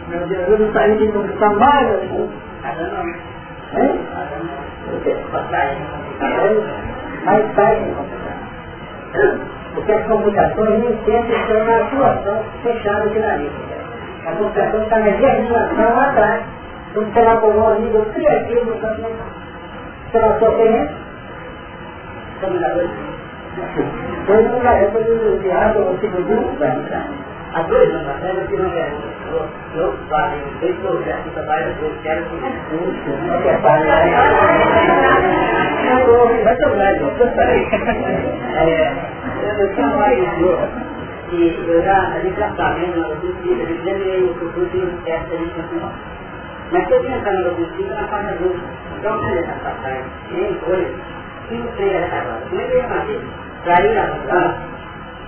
meu 0.08 0.28
Deus, 0.28 0.50
eu 0.50 0.60
não 0.60 0.74
saí 0.74 0.98
de 0.98 1.12
conquistar 1.12 1.54
mais, 1.56 1.90
assim. 1.94 2.30
Mas 7.26 7.56
sai 7.56 7.96
Porque 9.76 9.92
as 9.92 10.08
comunicações 10.08 10.80
nem 10.80 10.98
sempre 11.06 11.36
estão 11.36 11.66
na 11.66 11.78
atuação 11.78 12.44
fechada 12.64 13.10
de 13.10 13.20
nariz. 13.20 13.52
A 14.26 14.32
comunicação 14.32 14.84
está 14.84 15.00
na 15.00 15.12
germinação 15.12 15.96
lá 15.96 16.10
atrás. 16.10 16.44
Quando 16.94 17.14
você 17.14 17.20
elaborou 17.20 17.68
a 17.70 17.76
nível 17.76 18.06
criativo 18.14 18.66
no 18.66 18.80
campo 18.80 19.02
mental. 19.02 19.28
Você 20.12 20.20
não 20.20 20.40
sofre 20.40 20.90
Comunicadores. 22.42 22.90
Dois 24.26 24.52
lugares 24.52 24.92
do 24.94 25.40
diabo, 25.42 25.80
o 25.80 25.98
segundo, 26.00 26.58
vai 26.58 26.70
entrar. 26.70 27.29
Há 27.54 27.64
dois 27.64 27.90
anos 27.90 28.10
atrás 28.10 28.38
eu 28.38 28.48
fiz 28.48 28.60
uma 28.60 28.70
pergunta. 28.70 29.08
Eu 29.76 29.94
falei, 30.10 30.42
dois 30.62 30.76
projetos 30.78 31.34
trabalho, 31.34 31.76
eu 31.82 31.92
quero 32.04 32.24
que 32.26 32.36
não 32.36 33.42
quer 33.42 33.62
falar. 33.62 34.06
Vai 36.44 36.56
trabalhar, 36.56 37.02
eu 37.02 37.12
gostaria. 37.18 37.68
Eu 39.60 39.76
tinha 39.76 39.88
mais 39.88 40.20
que 41.30 41.66
eu 41.68 41.82
já, 41.84 41.98
a 42.08 42.20
gente 42.20 42.40
já 42.40 42.48
está 42.50 42.72
vendo 42.74 42.98
na 43.00 43.10
justiça, 43.16 43.66
já 43.86 43.94
veio 43.94 44.32
o 44.32 44.34
futuro 44.36 44.66
de 44.70 44.78
um 44.80 44.98
teste 45.04 45.36
ali 45.36 45.50
continuar. 45.56 45.94
Mas 46.72 46.92
eu 46.92 47.02
tinha 47.02 47.18
entrado 47.18 47.44
na 47.44 47.50
justiça, 47.52 47.94
na 47.96 48.08
faixa 48.08 48.36
dúvida, 48.36 48.68
então 48.98 49.16
eu 49.16 49.22
falei 49.22 49.40
essa 49.40 49.54
passagem, 49.64 50.04
nem 50.32 50.54
coisa, 50.56 50.92
não 51.52 51.68
sei 51.78 51.98
agora. 51.98 52.42
Como 52.50 52.62
é 52.62 52.64
que 52.66 52.72
eu 52.72 52.78
ia 52.78 52.88
fazer? 52.88 53.20
Para 53.64 53.86
ir 53.86 53.98
a 53.98 54.02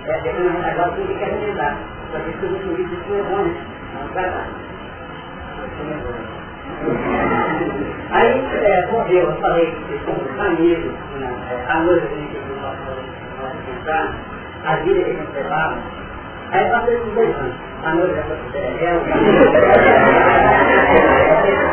é, 0.06 0.20
depois 0.20 0.64
agora 0.64 0.90
tudo 0.92 1.06
que 1.06 1.30
me 1.30 1.52
dar. 1.54 1.76
Só 2.10 2.18
que 2.18 2.46
não 2.46 2.58
livro 2.74 2.82
isso 2.82 3.14
é 3.14 3.22
bom, 3.22 3.44
não 3.94 4.08
vai 4.14 4.30
lá. 4.30 4.44
Aí, 8.10 8.44
é, 8.64 8.86
morreu, 8.90 9.30
eu 9.30 9.36
falei 9.36 9.66
que 9.66 10.00
são 10.04 10.14
amigos, 10.44 10.92
né? 11.18 11.30
a 11.68 11.80
noiva 11.80 12.06
que 12.06 12.14
a 12.14 12.18
gente 12.18 12.36
entrar, 13.78 14.14
a 14.64 14.76
vida 14.76 15.00
que 15.00 15.10
a 15.10 15.14
gente 15.14 15.32
levava. 15.34 15.76
Aí 16.50 16.70
passei 16.70 16.96
os 16.96 17.14
dois 17.14 17.36
anos. 17.36 17.54
A 17.84 17.94
noiva 17.94 18.14
já 18.14 18.22
foi 18.22 18.36
ela, 18.84 19.00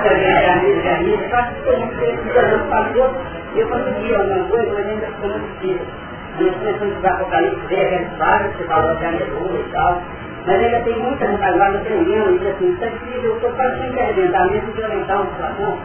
também 0.03 0.31
era 0.31 0.53
amigo 0.53 0.81
de 0.81 0.87
amigo, 0.87 1.23
só 1.29 1.41
que 1.43 1.67
eu 1.67 1.79
não 1.79 1.89
sei 1.99 2.17
se 2.17 2.29
o 2.29 2.59
passou, 2.69 3.09
eu 3.55 3.67
consegui 3.67 4.15
alguma 4.15 4.43
coisa, 4.45 4.71
mas 4.73 4.87
ainda 4.87 5.07
ficou 5.07 5.29
muito 5.29 5.47
difícil. 5.59 6.08
Nós 6.37 6.53
começamos 6.55 6.81
a 6.81 6.85
estudar 6.87 7.13
Apocalipse, 7.13 7.67
ver 7.67 7.85
aqueles 7.85 8.17
vários 8.17 8.55
que 8.55 8.63
falam 8.63 8.95
de 8.95 9.05
aleluia 9.05 9.59
e 9.59 9.71
tal. 9.71 10.01
Mas 10.45 10.63
ainda 10.63 10.79
tem 10.79 10.99
muita 10.99 11.27
gente 11.27 11.43
agora 11.43 11.77
aprendendo, 11.77 12.43
e 12.43 12.47
assim, 12.47 12.71
está 12.73 12.85
difícil, 12.87 13.23
eu 13.23 13.35
estou 13.35 13.51
quase 13.51 13.79
sem 13.79 13.89
interventar, 13.89 14.49
mesmo 14.51 14.71
que 14.71 14.83
aumentar 14.83 15.15
uma 15.17 15.25
situação, 15.31 15.77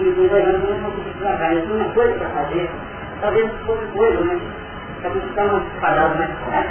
e 0.00 0.04
com 0.04 0.26
dois 0.28 0.44
anos 0.44 0.82
não 0.82 0.90
consigo 0.90 1.18
trabalhar, 1.20 1.54
eu 1.54 1.62
tenho 1.62 1.76
uma 1.76 1.88
coisa 1.94 2.14
para 2.14 2.28
fazer, 2.28 2.70
talvez 3.20 3.50
fosse 3.66 3.86
coisa, 3.86 4.20
mas 4.24 4.40
para 5.00 5.10
buscar 5.10 5.44
uma 5.46 5.60
palavra 5.80 6.16
mais 6.18 6.30
clara. 6.44 6.68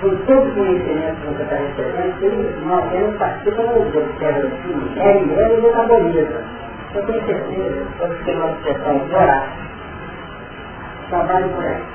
Com 0.00 0.16
todo 0.26 0.48
o 0.48 0.54
conhecimento 0.54 1.16
que 1.20 1.26
você 1.26 1.42
está 1.42 1.56
recebendo, 1.56 2.66
nós 2.66 2.90
temos 2.90 3.16
partículas 3.16 3.92
do 3.92 4.18
cérebro, 4.18 4.50
é 4.96 5.22
e 5.22 5.34
é 5.34 5.58
e 5.58 5.60
metaboliza. 5.62 6.40
Eu 6.94 7.06
tenho 7.06 7.26
certeza, 7.26 7.86
quando 7.98 8.16
você 8.16 8.24
tem 8.24 8.36
uma 8.36 8.50
expressão 8.50 8.98
de 8.98 9.14
orar, 9.14 9.48
trabalho 11.10 11.48
por 11.50 11.64
aí 11.64 11.94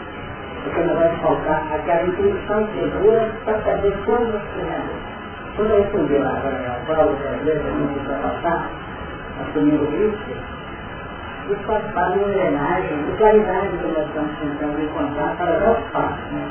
porque 0.63 0.81
não 0.81 0.95
vai 0.95 1.09
faltar 1.17 1.63
aquela 1.73 2.03
intuição 2.03 2.67
segura 2.73 3.31
para 3.45 3.61
saber 3.61 3.93
quando 4.05 4.31
você 4.31 4.61
realiza. 4.61 5.09
Quando 5.55 5.71
eu 5.71 5.83
fui 5.85 6.19
lá 6.19 6.29
a 6.29 6.85
prova 6.85 7.13
brasileira, 7.13 7.59
que 7.59 7.69
não 7.69 7.87
precisa 7.87 8.13
passar, 8.15 8.69
assumindo 9.41 9.83
o 9.83 9.91
risco, 9.91 10.31
isso 11.49 11.63
faz 11.65 11.83
parte 11.93 12.13
de 12.13 12.19
uma 12.19 12.29
engrenagem 12.29 13.03
de 13.03 13.11
claridade 13.17 13.67
que 13.69 13.87
nós 13.87 14.07
estamos 14.07 14.31
tentando 14.39 14.81
encontrar 14.81 15.35
para 15.37 15.51
dar 15.59 15.71
os 15.71 15.91
passos. 15.91 16.31
Né? 16.31 16.49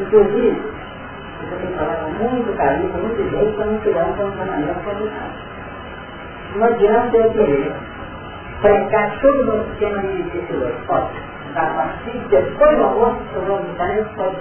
Inclusive, 0.00 0.62
você 1.40 1.56
tem 1.56 1.66
que 1.66 1.78
falar 1.78 1.96
com 1.96 2.10
muito 2.10 2.56
carinho, 2.56 2.88
com 2.90 2.98
muito 2.98 3.30
jeito, 3.30 3.56
para 3.56 3.66
não 3.66 3.78
criar 3.80 4.04
um 4.04 4.14
funcionamento 4.14 4.80
complicado. 4.84 5.57
Não 6.56 6.66
adianta 6.66 7.16
eu 7.16 7.30
querer 7.32 7.72
trancar 8.62 9.20
todo 9.20 9.40
o 9.40 9.44
meu 9.44 9.64
sistema 9.64 9.98
alimentício 9.98 10.56
hoje. 10.56 10.78
Pode 10.86 11.28
a 11.54 11.66
partir 11.66 12.18
depois 12.28 12.76
do 12.76 12.84
almoço, 12.84 13.22
eu 13.34 13.42
vou 13.42 13.62
me 13.62 13.72
dar 13.78 13.98
esse 13.98 14.08
pode 14.14 14.36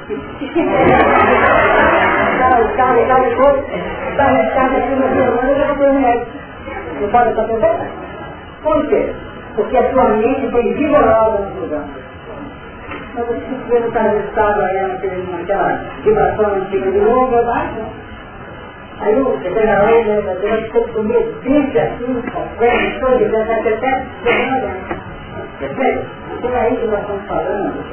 Está 2.34 2.62
está 2.62 3.00
está 3.00 3.20
depois, 3.20 3.64
está 4.12 4.24
arriscado 4.24 4.78
aqui 4.78 4.96
no 4.96 5.08
violão 5.08 5.48
e 5.48 5.60
eu 5.60 5.68
vou 5.68 5.76
ter 5.78 5.90
um 5.90 6.00
médico. 6.00 6.32
Não 7.02 7.10
pode 7.10 7.30
estar 7.30 7.44
pensando? 7.46 7.92
Por 8.62 8.88
quê? 8.88 9.14
Porque 9.56 9.78
a 9.78 9.92
sua 9.92 10.10
mente 10.10 10.52
foi 10.52 10.74
vigorosa 10.74 11.40
no 11.40 11.62
lugar. 11.62 11.86
Quando 13.16 13.32
a 13.32 13.34
gente 13.34 13.70
vê 13.70 13.80
no 13.80 13.88
estado 13.88 14.62
aí 14.62 15.26
naquela 15.32 15.82
vibração 16.04 16.56
antiga 16.56 16.92
de 16.92 17.00
novo, 17.00 17.36
eu 17.36 17.46
baixo. 17.46 18.07
Aí 19.00 19.22
você 19.22 19.50
tem 19.52 19.70
a 19.70 19.84
lei, 19.84 20.04
né? 20.06 20.22
Você 20.22 20.48
vai 20.48 20.62
ter 20.64 20.94
comido 20.94 21.42
30, 21.42 21.80
assim, 21.80 22.24
sofrendo, 22.34 23.00
todo, 23.00 23.22
está 23.22 23.42
até 23.42 23.78
Percebe? 25.60 26.06
Então 26.32 26.56
é 26.56 26.62
aí 26.62 26.78
que 26.78 26.88
nós 26.88 27.00
estamos 27.02 27.28
falando, 27.28 27.84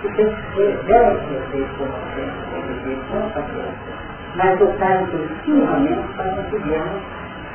que 0.00 0.08
tem 0.16 0.26
que 0.26 0.56
ser, 0.56 0.78
ser 0.86 1.42
feito 1.50 1.78
com 1.78 1.84
você, 1.84 2.22
que 2.66 2.74
ser 2.84 2.98
com 3.10 3.30
paciência. 3.30 3.92
Mas 4.36 4.60
o 4.60 4.66
cara 4.78 5.06
principalmente 5.10 6.16
para 6.16 6.30
conseguirmos, 6.30 7.02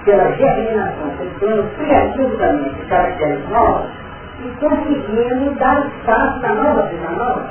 pela 0.05 0.31
germinação, 0.33 1.09
plano 1.39 1.69
criativo 1.77 2.37
da 2.37 2.53
mente, 2.53 2.85
caracteres 2.87 3.49
novos, 3.49 3.89
e 4.39 4.49
conseguimos 4.59 5.57
dar 5.57 5.87
espaço 5.87 6.39
na 6.41 6.53
nova 6.53 6.81
vida 6.83 7.09
nova. 7.09 7.47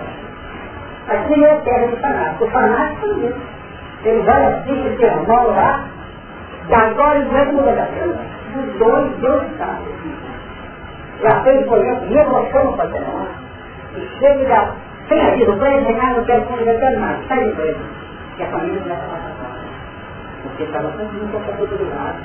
Aqui 1.08 1.44
é 1.44 1.54
terra 1.56 1.86
do 1.86 1.96
fanático. 1.98 2.44
O 2.44 2.50
fanático 2.50 3.06
é 3.06 3.26
isso. 3.26 3.55
Ele 4.04 4.30
assistir 4.30 4.86
esse 4.86 5.04
irmão 5.04 5.46
lá, 5.48 5.84
da 6.68 6.78
agora 6.78 7.18
em 7.18 7.28
diante 7.28 7.52
muda 7.52 7.72
da 7.72 7.84
vida. 7.86 8.18
Dos 8.54 8.78
dois, 8.78 9.16
dois 9.18 9.50
estados. 9.50 9.86
Já 11.22 11.40
fez, 11.42 11.66
por 11.66 11.78
exemplo, 11.78 12.10
negociou 12.10 12.72
para 12.76 12.88
nada. 12.88 13.46
E 13.96 14.18
chega 14.18 14.42
e 14.42 14.46
dá, 14.46 14.74
aviso, 15.10 15.56
vai 15.56 15.84
ganhar, 15.84 16.14
não 16.14 16.24
quero 16.24 16.42
comer, 16.44 16.66
não 16.66 16.78
quero 16.78 17.00
mais, 17.00 17.26
sai 17.26 17.38
de 17.38 17.50
empresa. 17.50 17.78
E 18.38 18.42
a 18.42 18.46
família 18.46 18.80
começa 18.82 19.02
a 19.02 19.08
passar. 19.08 19.56
Porque 20.42 20.62
estava 20.64 20.88
cumprindo 20.90 21.32
com 21.32 21.38
a 21.38 21.56
possibilidade. 21.56 22.18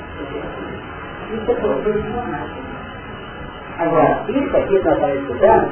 Isso 1.32 1.50
é 1.50 1.54
problema 1.54 2.00
de 2.00 2.12
fanático. 2.12 2.72
Agora, 3.78 4.24
isso 4.28 4.56
aqui 4.56 4.78
que 4.78 4.84
nós 4.84 4.94
estamos 4.94 5.16
estudando 5.22 5.70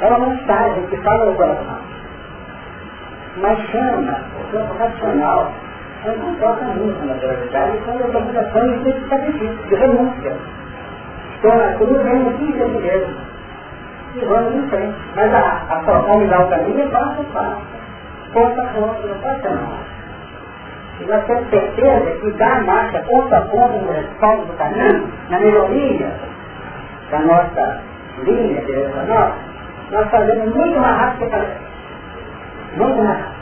é 0.00 0.06
uma 0.08 0.18
mensagem 0.18 0.86
que 0.86 0.96
fala 0.98 1.24
no 1.24 1.34
coração. 1.34 1.78
Mas 3.38 3.58
chama 3.70 4.20
campo 4.52 4.74
racional 4.78 5.52
não 6.06 6.14
comporta 6.14 6.64
muito 6.66 7.04
na 7.04 7.14
realidade 7.14 7.78
são 7.84 7.96
as 7.96 8.14
obrigações 8.14 8.84
de 8.84 9.08
sacrifício, 9.08 9.66
de 9.68 9.74
renúncia. 9.74 10.36
Estou 11.34 11.54
na 11.56 11.72
cruz, 11.74 12.02
renuncio 12.02 12.64
a 12.64 12.68
si 12.68 12.78
mesmo. 12.78 13.16
E 14.14 14.24
vamos 14.24 14.54
em 14.54 14.68
frente. 14.68 14.96
Mas 15.16 15.34
a, 15.34 15.62
a 15.68 15.80
forma 15.80 16.18
de 16.18 16.26
dar 16.26 16.44
o 16.44 16.48
caminho 16.48 16.80
é 16.80 16.86
passo 16.86 17.20
a 17.20 17.32
passo. 17.32 17.62
Ponto 18.32 18.60
a 18.60 18.64
ponto, 18.64 19.06
não 19.06 19.40
ser 19.42 19.50
mal. 19.50 19.78
E 21.00 21.04
nós 21.04 21.24
temos 21.26 21.50
certeza 21.50 22.10
que 22.20 22.30
dar 22.32 22.64
marcha 22.64 23.00
ponto 23.00 23.34
a 23.34 23.40
ponto 23.42 23.78
no 23.78 23.92
respaldo 23.92 24.46
do 24.46 24.52
caminho, 24.56 25.12
na 25.28 25.38
melhoria, 25.40 26.10
da 27.10 27.18
nossa 27.20 27.80
linha 28.24 28.62
direcional, 28.62 29.32
nós 29.90 30.08
fazemos 30.10 30.54
muito 30.54 30.80
mais 30.80 30.96
rápido 30.96 31.28
que 31.28 31.34
a. 31.34 31.44
Muito 32.76 33.02
mais 33.02 33.18
rápido. 33.18 33.35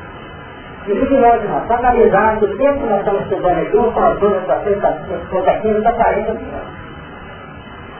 E 0.87 0.93
o 0.93 1.07
que 1.07 1.15
nós 1.17 1.71
analisarmos 1.71 2.43
o 2.43 2.59
tempo 2.59 2.81
que 2.81 2.87
nós 2.87 2.99
estamos 2.99 3.23
estudando 3.23 3.59
aqui, 3.59 3.77
um 3.77 3.93
para 3.93 4.15
dois, 4.15 4.45
para 4.45 4.57
três, 4.57 4.79
para 4.79 5.61
quinze, 5.61 5.81
para 5.81 5.93
quarenta. 5.93 6.37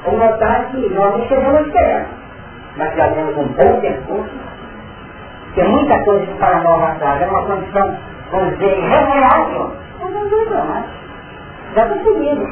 Vamos 0.05 0.21
notar 0.21 0.67
que 0.67 0.89
nós 0.91 1.17
não 1.17 1.27
chegamos 1.27 1.67
esperando, 1.67 2.09
mas 2.77 2.95
já 2.95 3.09
temos 3.09 3.39
um 3.39 3.45
bom 3.45 3.81
tempo, 3.81 4.27
que 5.55 5.63
muita 5.63 6.05
coisa 6.05 6.27
que 6.27 6.35
para 6.35 6.61
nós 6.61 6.83
atrás 6.83 7.23
é 7.23 7.27
uma 7.27 7.47
condição, 7.47 7.97
vamos 8.31 8.59
dizer, 8.59 8.79
irrevogável, 8.79 9.73
nós 10.01 10.13
não 10.13 10.29
vamos 10.29 10.69
mais. 10.69 10.85
Já 11.75 11.89
conseguimos. 11.89 12.51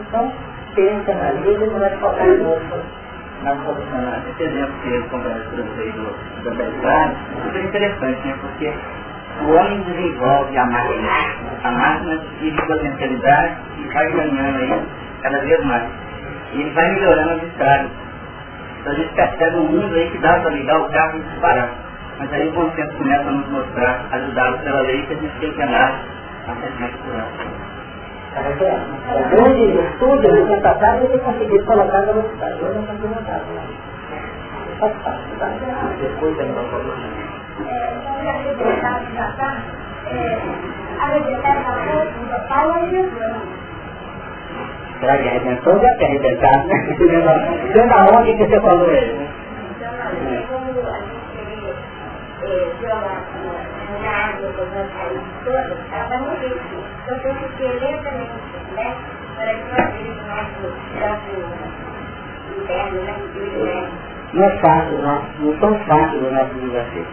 Então, 0.00 0.32
pensa 0.74 1.14
na 1.14 1.32
vida 1.42 1.64
e 1.64 1.70
não 1.70 1.80
vai 1.80 1.90
faltar 1.98 2.28
outro 2.28 3.05
na 3.42 3.54
profissional. 3.54 4.14
Esse 4.30 4.42
exemplo 4.42 4.74
que 4.82 5.08
conversou 5.08 5.64
aí 5.78 5.92
do, 5.92 6.44
da 6.44 6.50
Belgrado 6.50 7.12
é 7.12 7.42
super 7.42 7.64
interessante, 7.64 8.26
né? 8.26 8.34
Porque 8.40 8.72
o 9.42 9.50
homem 9.52 9.80
desenvolve 9.82 10.56
a 10.56 10.66
máquina. 10.66 11.08
A 11.62 11.70
máquina 11.70 12.12
adquire 12.14 12.66
potencialidade 12.66 13.56
e 13.78 13.92
vai 13.92 14.12
ganhando 14.12 14.58
aí 14.58 14.82
cada 15.22 15.38
vez 15.40 15.64
mais. 15.64 15.84
E 16.52 16.60
ele 16.60 16.70
vai 16.70 16.92
melhorando 16.92 17.30
as 17.32 17.42
estradas. 17.42 17.90
Então 18.80 18.92
a 18.92 18.96
gente 18.96 19.14
percebe 19.14 19.56
um 19.56 19.64
mundo 19.64 19.94
aí 19.94 20.10
que 20.10 20.18
dá 20.18 20.38
para 20.38 20.50
ligar 20.50 20.80
o 20.80 20.88
carro 20.90 21.18
e 21.18 21.22
disparar. 21.22 21.68
Mas 22.18 22.32
aí 22.32 22.48
o 22.48 22.52
bom 22.52 22.70
senso 22.74 22.96
começa 22.96 23.28
a 23.28 23.32
nos 23.32 23.48
mostrar, 23.48 24.06
ajudado 24.12 24.58
pela 24.58 24.80
lei, 24.80 25.02
que 25.02 25.12
a 25.12 25.16
gente 25.16 25.38
tem 25.38 25.52
que 25.52 25.62
andar 25.62 26.00
até 26.48 26.70
mais 26.80 27.65
por 28.36 29.40
Onde 29.40 29.64
estuda, 29.80 30.28
no 30.28 30.46
tempo 30.46 30.68
atrás, 30.68 31.02
ele 31.02 31.18
conseguiu 31.18 31.64
colocar 31.64 31.98
a 31.98 32.02
velocidade. 32.02 32.60
Eu 32.60 32.74
não 32.74 32.82
consegui 32.86 33.08
montar. 33.08 33.40
Faz 34.78 34.92
parte, 35.02 35.30
tá? 35.38 35.48
Depois 36.00 36.36
da 36.36 36.44
nossa 36.44 36.76
Será 45.00 45.18
que 45.18 45.28
arrebentou? 45.28 45.78
Já 45.80 45.94
tem 45.96 46.08
arrebentado, 46.08 46.68
né? 46.68 46.76
Então, 47.70 47.88
da 47.88 48.06
onde 48.18 48.34
que 48.34 48.46
você 48.46 48.60
falou 48.60 48.92
isso? 48.92 49.16
Então, 49.76 49.92
como 50.48 50.64
a 53.52 53.58
gente 53.58 53.65
ela 55.96 56.08
vai 56.08 56.36
lentamente, 57.78 58.30
né? 58.74 58.96
Para 59.36 59.54
que 59.54 59.64
nós 59.70 59.92
vejamos 59.92 60.22
o 60.22 60.26
nosso 60.26 60.54
campo 60.98 61.30
interno, 62.58 63.02
né? 63.02 63.14
Não 64.32 64.44
é 64.44 64.58
fácil, 64.58 64.98
não, 64.98 65.22
não 65.40 65.58
tão 65.58 65.78
fácil 65.86 66.18
o 66.18 66.32
nosso 66.32 66.54
desafio. 66.54 67.06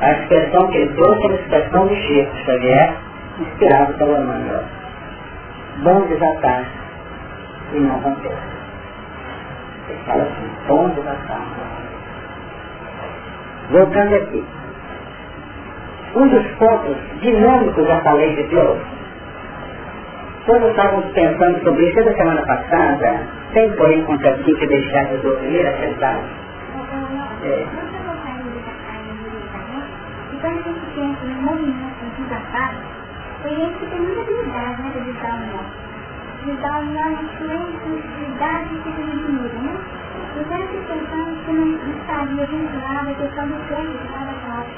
A 0.00 0.12
expressão 0.12 0.66
que 0.68 0.78
ele 0.78 0.94
trouxe 0.94 1.22
é 1.22 1.26
uma 1.26 1.34
expressão 1.34 1.86
do 1.86 1.94
Chico 1.94 2.36
Xavier, 2.44 2.94
inspirado 3.40 3.94
pelo 3.94 4.16
Emmanuel. 4.16 4.64
Bom 5.82 6.06
desatar 6.06 6.64
e 7.72 7.80
não 7.80 7.98
romper. 7.98 8.32
Ele 9.88 9.98
fala 10.06 10.22
assim, 10.22 10.50
bom 10.68 10.88
desatar. 10.90 11.42
Voltando 13.70 14.14
aqui. 14.14 14.44
Um 16.14 16.28
dos 16.28 16.46
pontos 16.58 16.96
dinâmicos 17.20 17.86
da 17.86 18.00
falei 18.00 18.34
de 18.36 18.42
Deus 18.44 18.78
quando 20.46 20.68
estávamos 20.68 21.06
pensando 21.12 21.62
sobre 21.62 21.88
isso 21.88 22.04
da 22.04 22.14
semana 22.14 22.42
passada, 22.42 23.22
sem 23.52 23.70
porém 23.76 24.04
contatinho 24.04 24.56
que 24.56 24.66
deixar 24.66 25.04
de 25.04 25.18
dormir 25.18 25.66
aceitar. 25.66 26.18
É. 27.44 27.66
quando 30.40 30.58
a 30.58 30.62
gente 30.62 30.86
pensa 30.96 31.24
no 31.24 31.42
movimento 31.42 32.02
do 32.02 32.24
desafio, 32.24 32.78
tem 33.44 33.56
gente 33.56 33.78
que 33.78 33.86
tem 33.86 34.00
muita 34.00 34.20
habilidade 34.22 34.82
né, 34.82 34.90
de 34.92 35.00
visitar 35.00 35.34
o 35.34 35.46
nosso. 35.52 35.92
Visitar 36.44 36.78
o 36.78 36.84
nosso 36.86 37.22
influência, 37.22 37.78
que 38.68 38.74
fica 38.82 39.02
diminuída, 39.02 39.58
né? 39.60 39.80
Então 40.40 40.58
eu 40.58 40.68
fico 40.68 40.82
pensando 40.82 41.44
que 41.44 41.52
não 41.52 41.94
estaria 41.94 42.46
vinculada 42.46 43.10
a 43.10 43.14
questão 43.14 43.46
do 43.46 43.54
de 43.54 44.08
cada 44.08 44.32
classe, 44.42 44.74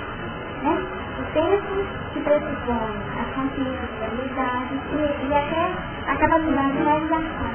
né? 0.63 1.04
Tempo 1.35 1.85
que 2.13 2.21
pressupõe 2.21 2.95
a 3.19 3.25
realidade 4.01 4.81
e, 4.93 5.27
e 5.27 5.35
até 5.35 5.73
a 6.07 6.17
capacidade 6.17 6.73
de 6.73 6.83
realização. 6.85 7.51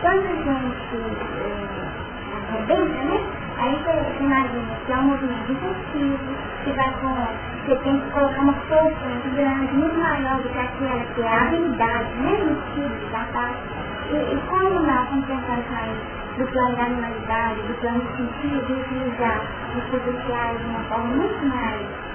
Quando 0.00 0.24
a 0.24 0.28
gente 0.28 0.96
é, 0.96 1.88
arrebenta, 2.48 3.04
né? 3.04 3.20
Aí 3.58 3.76
você 3.84 4.24
imagina 4.24 4.74
que 4.86 4.92
é 4.92 4.96
um 4.96 5.02
movimento 5.02 5.52
intensivo, 5.52 6.18
que 6.64 6.72
vai 6.72 6.90
com. 7.00 7.14
Você 7.66 7.76
tem 7.76 8.00
que 8.00 8.10
colocar 8.12 8.40
uma 8.40 8.52
força 8.54 9.04
muito 9.04 9.36
grande, 9.36 9.74
muito 9.74 9.98
maior 9.98 10.36
do 10.38 10.48
que 10.48 10.58
aquela 10.58 11.04
que 11.14 11.20
é 11.20 11.28
a 11.28 11.42
habilidade, 11.42 12.14
né? 12.14 12.38
No 12.38 12.58
estilo 12.58 12.88
de 12.88 13.06
batalha. 13.12 13.56
E, 14.08 14.16
e 14.16 14.40
como 14.48 14.80
estamos 14.80 15.26
tentando 15.26 15.64
sair 15.68 16.18
do 16.38 16.46
plano 16.46 16.76
da 16.76 16.82
animalidade, 16.84 17.60
do 17.60 17.74
plano 17.80 18.00
do 18.00 18.16
sentido, 18.16 18.66
de 18.66 18.72
utilizar 18.72 19.40
os 19.76 19.84
potenciais 19.90 20.58
de 20.58 20.64
uma 20.64 20.80
forma 20.84 21.16
muito 21.16 21.46
mais 21.46 22.07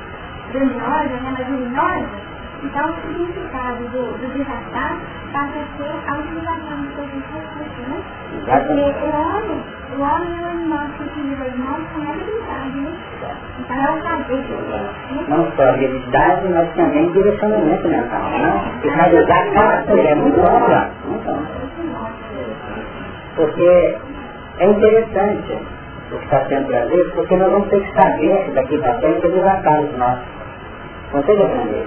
grandiosa, 0.53 1.15
né, 1.21 1.45
luminosa, 1.49 2.33
então 2.63 2.89
o 2.89 2.95
significado 3.01 3.83
do, 3.89 4.17
do 4.17 4.27
desatar 4.33 4.97
passa 5.33 5.59
a 5.59 5.77
ser 5.77 5.91
a 6.07 6.17
utilização 6.17 6.77
dos 6.81 6.95
seus 6.95 7.09
recursos, 7.11 7.87
né? 7.89 8.01
Porque 8.45 8.83
o 9.03 9.09
homem, 9.19 9.63
o 9.91 10.01
homem 10.01 10.31
e 10.31 10.43
o 10.43 10.47
animal 10.47 10.87
que 10.95 11.03
utiliza 11.03 11.43
os 11.43 11.57
mãos 11.57 11.83
são 11.91 12.03
habilidade, 12.03 12.77
né? 12.79 12.93
Então 13.59 13.75
é 13.75 13.91
o 13.91 14.01
saber 14.01 14.37
né? 14.37 15.25
Não 15.27 15.51
só 15.51 15.69
habilidade, 15.69 16.47
mas 16.47 16.73
também 16.75 17.11
direcionamento 17.11 17.87
mental, 17.89 18.29
né? 18.29 18.71
E 18.83 18.87
realizar 18.87 19.51
cada 19.53 19.83
coisa 19.83 20.07
é 20.07 20.15
muito 20.15 20.39
ampla. 20.39 20.91
Porque 23.35 23.97
é 24.59 24.65
interessante 24.65 25.57
o 26.11 26.17
que 26.17 26.23
está 26.23 26.45
sendo 26.45 26.67
trazido, 26.67 27.11
porque 27.15 27.35
nós 27.35 27.51
vamos 27.51 27.67
ter 27.69 27.81
que 27.81 27.93
saber 27.93 28.51
daqui 28.53 28.77
para 28.77 28.99
frente 28.99 29.27
os 29.27 29.45
atalhos 29.45 29.97
nossos. 29.97 30.42
Seja 31.21 31.45
grande. 31.47 31.85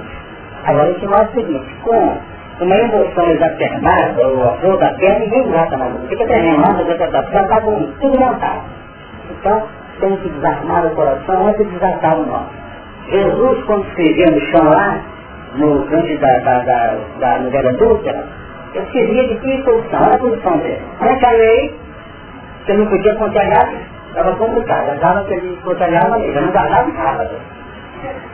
Agora, 0.65 0.91
o 0.91 0.95
que 0.95 1.07
mostra 1.07 1.27
é 1.27 1.29
o 1.29 1.47
seguinte, 1.47 1.75
com 1.83 2.19
uma 2.61 2.77
emoção 2.77 3.31
exacerbada, 3.31 4.29
o 4.29 4.43
avô 4.45 4.77
da 4.77 4.93
perna, 4.95 5.19
ninguém 5.19 5.47
nota 5.51 5.77
mais. 5.77 5.93
Fica 6.09 6.27
tremendo, 6.27 6.87
já 6.87 7.07
está 7.07 7.61
com 7.61 7.93
tudo 8.01 8.19
montado. 8.19 8.63
Então, 9.31 9.63
tem 10.01 10.17
que 10.17 10.29
desarmar 10.29 10.87
o 10.87 10.91
coração 10.91 11.49
antes 11.49 11.67
de 11.67 11.73
desatar 11.73 12.19
o 12.19 12.27
nosso. 12.27 12.51
Jesus, 13.11 13.65
quando 13.65 13.87
escrevia 13.89 14.27
no 14.27 14.41
chão 14.41 14.65
lá, 14.65 14.99
no 15.55 15.85
grande 15.87 16.17
da, 16.19 16.39
da, 16.39 16.59
da, 16.61 16.99
da 17.19 17.39
mulher 17.41 17.67
adulta, 17.67 18.27
eu 18.75 18.83
escrevia 18.83 19.29
de 19.29 19.35
que 19.37 19.63
posição, 19.63 20.03
olha 20.03 20.15
a 20.15 20.19
posição 20.19 20.59
dele. 20.59 20.83
Olha 21.01 21.17
que 21.17 21.27
a 21.27 21.31
lei, 21.31 21.75
que 22.67 22.73
não 22.73 22.87
podia 22.87 23.15
contagiar, 23.15 23.73
estava 24.09 24.37
complicado. 24.37 24.91
As 24.91 25.03
aulas 25.03 25.27
que 25.27 25.35
ele 25.35 25.59
contagiava, 25.63 26.19
ele 26.19 26.41
não 26.41 26.53
guardava 26.53 26.89
nada. 26.93 27.31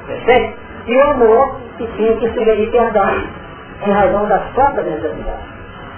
Perfeito? 0.06 0.71
E 0.86 0.96
o 0.96 1.02
amor 1.10 1.60
que 1.78 1.86
tinha 1.96 2.16
que 2.16 2.28
sugerir 2.30 2.70
perdão, 2.70 3.24
em 3.86 3.90
razão 3.90 4.26
das 4.26 4.42
próprias 4.52 4.86
necessidades. 4.86 5.52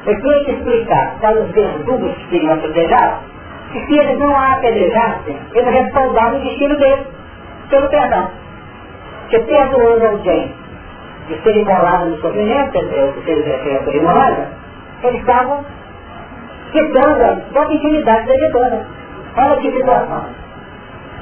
Eu 0.07 0.21
tinha 0.21 0.45
que 0.45 0.51
explicar 0.53 1.17
para 1.21 1.41
os 1.41 1.51
verdugos 1.53 2.15
que 2.15 2.29
queriam 2.29 2.55
apedrejar, 2.55 3.21
que 3.73 3.87
se 3.87 3.99
eles 3.99 4.19
não 4.19 4.37
a 4.37 4.53
apedrejassem, 4.53 5.39
eles 5.55 5.73
respaldavam 5.73 6.39
o 6.39 6.43
destino 6.43 6.77
deles, 6.77 7.07
pelo 7.71 7.89
perdão. 7.89 8.31
Porque 9.23 9.39
perdoando 9.41 10.07
alguém 10.07 10.55
de 11.29 11.43
ser 11.43 11.57
igualado 11.57 12.11
no 12.11 12.19
sofrimento, 12.19 12.73
de 12.73 13.25
ser 13.25 13.97
imorada, 13.97 14.49
eles 15.03 15.21
estavam 15.21 15.65
quitando 16.73 17.23
a 17.23 17.37
própria 17.53 17.75
intimidade 17.75 18.27
da 18.27 18.35
editora. 18.35 18.87
Olha 19.37 19.57
que 19.57 19.73
situação. 19.73 20.44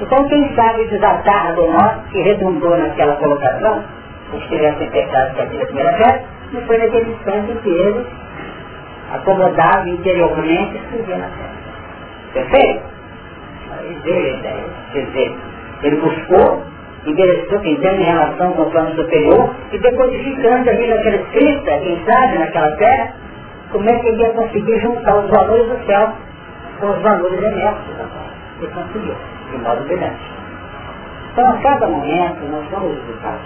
Então 0.01 0.27
quem 0.27 0.55
sabe 0.55 0.87
desatar 0.87 1.55
do 1.55 1.67
nós, 1.67 2.01
que 2.11 2.21
redundou 2.21 2.77
naquela 2.77 3.15
colocação, 3.15 3.83
se 4.31 4.37
estivessem 4.37 4.89
pecados 4.89 5.35
daquela 5.35 5.65
primeira 5.65 5.91
vez, 5.97 6.21
não 6.51 6.61
foi 6.61 6.77
naquele 6.77 7.11
instante 7.11 7.53
que 7.61 7.69
eles 7.69 8.05
acomodavam 9.13 9.87
interiormente 9.87 10.81
e 10.93 11.03
se 11.03 11.11
na 11.11 11.27
terra. 11.27 11.53
Perfeito? 12.33 12.83
Aí 13.71 13.97
veio 14.03 14.25
a 14.25 14.39
ideia. 14.39 14.65
Quer 14.91 15.05
dizer, 15.05 15.35
ele 15.83 15.95
buscou 15.97 16.73
endereçou 17.05 17.59
quem 17.59 17.75
tem 17.77 18.01
em 18.01 18.03
relação 18.03 18.53
com 18.53 18.63
o 18.63 18.71
plano 18.71 18.95
superior 18.95 19.53
e 19.71 19.77
decodificando 19.77 20.69
ali 20.69 20.87
naquela 20.87 21.15
escrita, 21.17 21.79
quem 21.79 22.01
sabe, 22.05 22.37
naquela 22.37 22.71
terra, 22.77 23.13
como 23.71 23.89
é 23.89 23.99
que 23.99 24.07
ele 24.07 24.21
ia 24.21 24.29
conseguir 24.29 24.79
juntar 24.79 25.17
os 25.17 25.29
valores 25.29 25.67
do 25.67 25.85
céu 25.85 26.13
com 26.79 26.87
os 26.91 27.01
valores 27.01 27.41
emersos 27.41 27.97
da 27.97 28.05
terra. 28.05 28.33
E 28.61 28.67
conseguiu, 28.67 29.15
de 29.53 29.63
modo 29.63 29.83
brilhante. 29.83 30.33
Então, 31.31 31.47
a 31.47 31.57
cada 31.57 31.87
momento, 31.87 32.51
nós 32.51 32.65
vamos 32.69 32.95
visitar 33.05 33.39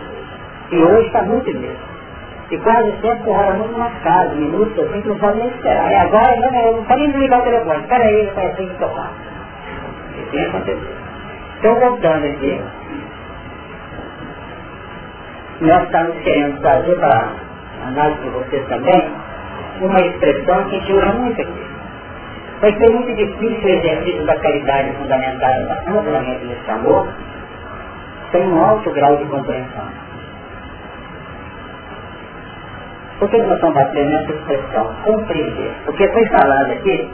E 0.72 0.78
hoje 0.78 1.08
está 1.08 1.22
muito 1.24 1.54
mesmo. 1.54 1.98
E 2.50 2.58
quase 2.60 2.92
sempre 3.02 3.24
demora 3.26 3.54
muito 3.54 3.78
mais 3.78 3.94
caro, 4.04 4.36
minutos, 4.36 4.80
assim, 4.80 5.02
que 5.02 5.08
não 5.10 5.18
pode 5.18 5.38
nem 5.38 5.50
esperar. 5.50 5.92
E 5.92 5.96
agora, 5.96 6.36
não, 6.38 6.52
não, 6.52 6.78
não 6.78 6.84
pode 6.86 7.08
nem 7.08 7.18
ligar 7.18 7.40
o 7.40 7.44
telefone. 7.44 7.82
Espera 7.82 8.04
aí, 8.04 8.28
eu 8.28 8.56
tenho 8.56 8.70
que 8.70 8.80
tomar. 8.80 9.12
Isso 10.18 10.32
tem 10.32 10.46
acontecido. 10.46 10.98
Então, 11.60 11.76
voltando 11.76 12.26
aqui, 12.26 12.62
nós 15.62 15.84
estamos 15.84 16.18
querendo 16.24 16.62
trazer 16.62 16.96
para 17.00 17.32
a 17.84 17.88
análise 17.88 18.22
de 18.22 18.30
vocês 18.30 18.68
também 18.68 19.12
uma 19.82 20.00
expressão 20.00 20.64
que 20.66 20.76
a 20.76 20.80
gente 20.80 20.94
usa 20.94 21.06
muito 21.14 21.42
aqui. 21.42 21.77
Vai 22.62 22.74
ser 22.74 22.90
muito 22.90 23.14
difícil 23.16 23.64
o 23.64 23.70
exercício 23.70 24.26
da 24.26 24.36
caridade 24.40 24.92
fundamentada 24.94 25.84
amplamente 25.88 26.46
nesse 26.46 26.72
amor 26.72 27.08
sem 28.32 28.48
um 28.48 28.64
alto 28.64 28.92
grau 28.92 29.16
de 29.18 29.26
compreensão. 29.26 29.86
Que 33.20 33.38
nós 33.38 33.56
estamos 33.56 33.76
batendo 33.76 34.12
nessa 34.12 34.32
expressão? 34.32 34.96
Compreender. 35.04 35.72
Porque 35.86 36.08
foi 36.10 36.26
falado 36.28 36.72
aqui 36.72 37.10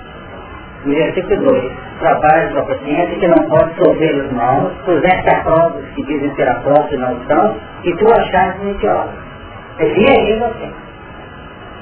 no 0.85 0.93
versículo 0.93 1.43
2, 1.43 1.71
trabalho 1.99 2.51
uma 2.51 2.65
paciência 2.65 3.17
que 3.17 3.27
não 3.27 3.49
pode 3.49 3.73
sorver 3.75 4.15
os 4.15 4.31
mãos, 4.33 4.73
puseste 4.83 5.29
a 5.33 5.39
prova 5.39 5.81
que 5.95 6.03
dizem 6.03 6.35
ser 6.35 6.49
apóstolos 6.49 6.91
e 6.91 6.97
não 6.97 7.17
são, 7.25 7.55
e 7.85 7.95
tu 7.95 8.13
achaste 8.13 8.65
mentirosos. 8.65 9.13
Devia 9.77 10.09
aí 10.09 10.39
você. 10.39 10.71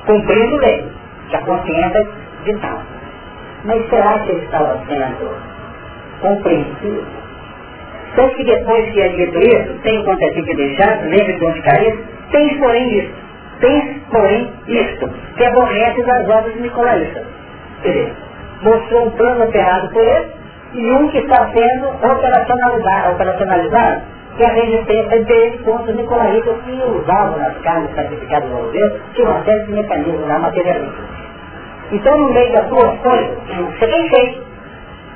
Cumprindo 0.05 0.57
lei, 0.57 0.87
que 1.29 1.35
a 1.35 1.41
consciência 1.41 2.07
de 2.43 2.53
tal. 2.57 2.79
Mas 3.63 3.89
será 3.89 4.19
que 4.19 4.31
ele 4.31 4.45
estava 4.45 4.79
sendo 4.87 5.29
compreensivo? 6.21 7.05
Tanto 8.15 8.35
que 8.35 8.43
depois 8.43 8.91
que 8.91 9.01
é 9.01 9.07
isso, 9.07 9.79
tem 9.83 9.99
o 9.99 10.01
acontecido 10.01 10.45
de 10.45 10.55
deixar, 10.55 11.01
lembre 11.03 11.33
de 11.33 11.45
onde 11.45 11.61
caiu, 11.61 12.03
tem 12.31 12.57
porém 12.57 12.99
isso. 12.99 13.13
Tem 13.59 14.01
porém 14.11 14.49
isto, 14.67 15.09
que 15.37 15.45
aborrece 15.45 16.03
das 16.03 16.27
obras 16.27 16.55
de. 16.55 17.23
Quer 17.83 18.11
mostrou 18.63 19.05
um 19.05 19.11
plano 19.11 19.45
operado 19.45 19.89
por 19.89 20.03
ele 20.03 20.27
e 20.73 20.91
um 20.91 21.07
que 21.09 21.19
está 21.19 21.49
sendo 21.51 21.87
operacionalizado, 21.89 23.13
operacionalizado 23.13 24.01
que 24.37 24.43
é 24.43 24.47
a 24.47 24.53
resistência 24.53 25.23
dele 25.25 25.57
contra 25.59 25.91
os 25.91 25.95
que 26.63 26.71
usavam 26.71 27.37
nas 27.37 27.57
carnes 27.59 27.93
sacrificadas 27.93 28.49
no 28.49 28.61
governo, 28.61 28.99
que 29.13 29.21
uma 29.21 29.43
série 29.43 29.65
de 29.65 29.71
mecanismos 29.73 30.27
lá 30.27 30.39
materialistas. 30.39 31.20
Então, 31.91 32.17
no 32.17 32.33
meio 32.33 32.53
das 32.53 32.67
duas 32.67 32.99
coisas, 32.99 33.37
você 33.47 33.87
tem 33.87 34.09
feito, 34.09 34.43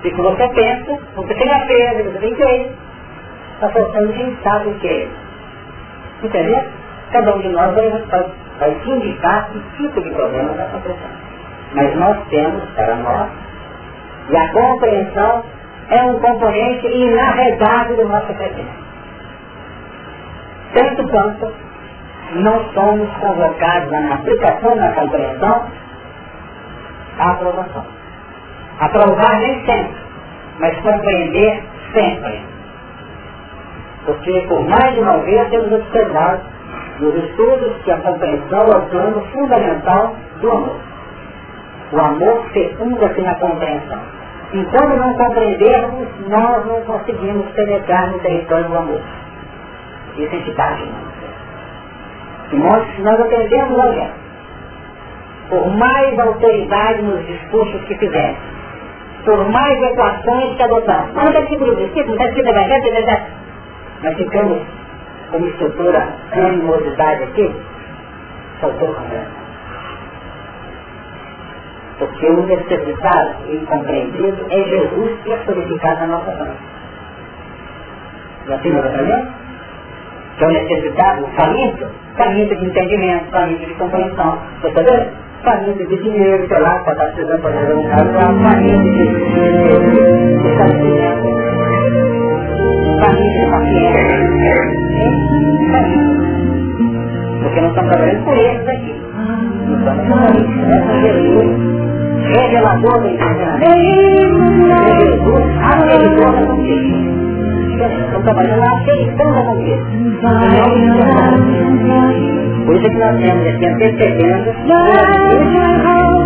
e 0.04 0.12
que 0.12 0.22
você 0.22 0.48
pensa, 0.50 1.00
você 1.16 1.34
tem 1.34 1.54
a 1.54 1.66
perda, 1.66 2.04
você 2.04 2.20
tem 2.20 2.36
feito, 2.36 2.74
está 3.54 3.70
faltando 3.70 4.14
quem 4.14 4.38
sabe 4.44 4.70
o 4.70 4.74
que 4.76 4.88
é. 4.88 5.08
Entendeu? 6.22 6.64
Cada 7.12 7.36
um 7.36 7.40
de 7.40 7.50
nós 7.50 7.74
vai, 7.74 7.90
vai, 7.90 8.26
vai 8.60 8.78
indicar 8.86 9.50
que 9.50 9.60
tipo 9.78 10.02
de 10.02 10.10
problema 10.12 10.52
está 10.52 10.64
acontecendo. 10.64 11.26
Mas 11.74 11.96
nós 11.96 12.18
temos 12.30 12.64
para 12.76 12.96
nós, 12.96 13.30
e 14.30 14.38
a 14.38 14.52
compreensão 14.52 15.44
é 15.90 16.04
um 16.04 16.20
componente 16.20 16.88
inarredável 16.88 17.96
do 17.96 18.08
nosso 18.08 18.34
crescimento. 18.34 18.86
Tanto 20.74 21.08
quanto 21.08 21.54
não 22.34 22.74
somos 22.74 23.10
convocados 23.18 23.92
na 23.92 24.16
aplicação 24.16 24.76
da 24.78 24.92
compreensão 24.92 25.66
à 27.20 27.32
aprovação. 27.32 27.86
Aprovar 28.80 29.40
nem 29.40 29.66
sempre, 29.66 29.96
mas 30.60 30.76
compreender 30.82 31.64
sempre. 31.94 32.42
Porque 34.06 34.46
por 34.48 34.68
mais 34.68 34.94
de 34.94 35.00
uma 35.00 35.18
vez 35.20 35.50
temos 35.50 35.72
observado 35.72 36.42
nos 37.00 37.16
estudos 37.16 37.82
que 37.84 37.92
a 37.92 37.98
compreensão 37.98 38.68
é 38.68 38.78
o 38.78 38.82
plano 38.90 39.22
fundamental 39.34 40.16
do 40.42 40.52
amor. 40.52 40.80
O 41.92 42.00
amor 42.00 42.46
fecunda-se 42.52 43.22
na 43.22 43.36
compreensão. 43.36 44.00
Enquanto 44.54 44.96
não 44.98 45.14
compreendermos, 45.16 46.08
nós 46.28 46.66
não 46.66 46.82
conseguimos 46.82 47.46
penetrar 47.52 48.12
no 48.12 48.20
território 48.20 48.70
do 48.70 48.78
amor. 48.78 49.02
Isso 50.18 50.36
é. 50.36 50.40
De 52.50 52.56
modo 52.56 52.86
que 52.96 53.02
nós 53.02 53.20
aprendemos 53.20 53.80
a 53.80 53.88
ver. 53.90 54.25
Por 55.50 55.68
mais 55.78 56.18
autoridade 56.18 57.02
nos 57.02 57.26
discursos 57.28 57.82
que 57.86 57.96
fizemos, 57.98 58.38
por 59.26 59.50
mais 59.50 59.82
equações 59.82 60.56
que 60.56 60.64
adotamos, 60.64 61.14
não 61.14 61.24
está 61.24 61.40
escrito 61.42 61.66
no 61.66 61.76
discípulo, 61.76 62.16
não 62.16 62.26
está 62.26 62.26
escrito 62.28 62.46
na 62.46 62.92
verdade, 62.92 63.24
nós 64.04 64.16
ficamos 64.18 64.62
como 65.32 65.48
estrutura 65.48 66.08
animosidade 66.32 67.24
aqui, 67.24 67.56
faltou 68.62 68.94
conversa. 68.94 69.46
Porque 71.98 72.26
o 72.28 72.46
necessitado 72.46 73.36
e 73.48 73.56
incompreendido 73.56 74.46
é 74.50 74.64
Jesus 74.64 75.20
personificado 75.24 76.00
na 76.02 76.08
nossa 76.08 76.32
vida. 76.32 76.56
Já 78.48 78.58
tem 78.60 78.76
outra 78.76 78.92
também? 78.92 79.28
Que 80.38 80.44
é 80.44 80.48
o 80.48 80.52
necessitado, 80.52 81.24
o 81.24 81.28
faminto, 81.30 81.88
faminto 82.18 82.56
de 82.56 82.66
entendimento, 82.66 83.32
faminto 83.32 83.66
de 83.66 83.74
compreensão. 83.76 84.38
Você 84.62 84.68
está 84.68 84.82
vendo? 84.82 85.25
Faminto 85.46 85.88
de 85.88 85.98
dinheiro, 86.02 86.48
sei 86.48 86.60
lá, 86.60 86.80
para 86.80 86.94
estar 86.94 87.06
precisando 87.14 87.42
fazer 87.44 87.74
um 87.76 87.84
caso, 87.84 88.12
faminto 88.42 88.90
de, 88.90 89.06
de, 89.06 90.50
conhecimento, 90.58 91.28
faminto 93.00 93.38
de 93.40 93.46
paciência. 93.52 94.56
Porque 97.44 97.62
nós 97.62 97.70
estamos 97.70 97.90
trabalhando 97.92 98.26
por 98.26 98.38
esses 98.38 98.68
aqui. 98.68 98.94
Nós 99.68 99.80
estamos 99.80 100.04
trabalhando 100.04 100.88
com 100.88 101.00
Jesus 101.02 101.76
revelador 102.26 103.02
da 103.02 103.12
eternidade. 103.12 103.64
É 103.64 104.90
Jesus, 105.00 105.44
acreditou 105.62 106.32
na 106.32 106.46
conquista. 106.46 107.06
Estão 108.06 108.22
trabalhando 108.24 108.60
lá, 108.60 108.78
acreditando 108.78 109.34
na 109.34 109.44
conquista. 109.44 109.96
Por 112.66 112.76
isso 112.76 112.86
é 112.86 112.90
que 112.90 112.98
nós 112.98 113.16
temos 113.22 113.48
aqui 113.48 113.66
antecedendo 113.68 114.50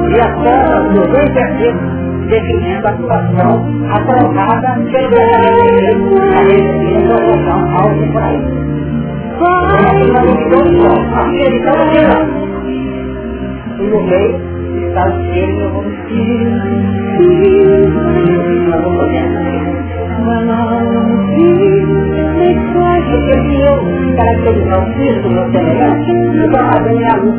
e 0.09 0.21
a 0.21 0.33
forma 0.33 0.89
dos 0.93 1.07
dois 1.07 1.33
versículos 1.33 1.99
definindo 2.29 2.87
a 2.87 2.95
situação 2.95 3.51
aprovada 3.91 4.69
pelo 4.91 5.09
Deus 5.09 6.21
a 6.21 6.39
resumir 6.43 6.95
a 6.95 7.07
proporção 7.07 7.59
ao. 7.75 7.89
Acreditando 11.15 11.89
e 13.79 13.83
no 13.83 13.99
meio 14.03 14.35
está 14.87 15.03
o 15.05 15.11
cheiro 15.33 15.53
e 15.53 15.61
eu 15.61 15.69
vou 18.81 19.05
Nós 20.25 20.69
vamos 20.69 21.78
Porque 23.29 23.47
se 23.47 23.61
eu 23.61 23.75
caracterizar 24.15 24.79
o 24.79 24.85
do 25.21 25.29
meu 25.29 25.45
semelhante, 25.51 26.09
eu 26.09 26.45
estou 26.45 26.61
fazendo 26.65 26.97
minha 26.97 27.15
luz. 27.17 27.37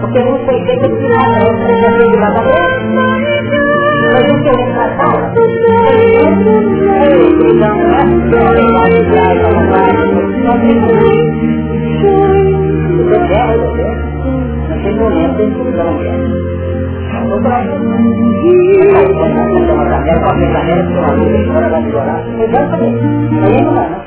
Porque 0.00 0.20
não 0.22 0.36
foi 0.44 0.56
feito 0.66 0.86
de 0.86 1.08
nada, 1.08 1.38
eu 1.38 1.48
não 1.50 1.60
foi 1.64 1.74
feito 1.80 2.10
de 2.10 2.16
nada 2.18 2.40
Mas 4.12 4.28
eu 4.28 4.36
quero 4.42 4.64
tratar, 4.74 5.32
ele 6.84 7.54
não 7.54 7.72
é 7.72 8.60
uma 8.60 8.84
viagem, 9.08 9.44
uma 9.48 9.62
viagem, 9.64 10.12
não 10.44 10.56
tem 10.60 10.76
Eu 13.10 13.20
quero, 13.28 13.54
naquele 14.68 14.98
momento, 15.00 15.40
eu 15.40 15.72
não 15.72 15.96
quero. 16.00 16.63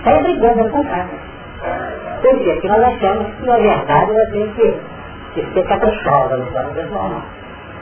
Sai 0.03 0.21
brigando 0.23 0.63
o? 0.63 0.85
Porque 2.21 2.67
nós 2.67 2.83
achamos 2.83 3.27
que 3.41 3.49
a 3.49 3.57
verdade 3.57 4.11
ela 4.11 4.25
tem 4.31 4.47
que, 4.53 4.75
ser 5.53 5.63
caprichosa 5.63 6.37
no 6.37 6.45
plano 6.47 6.73
pessoal, 6.73 7.09
não. 7.09 7.23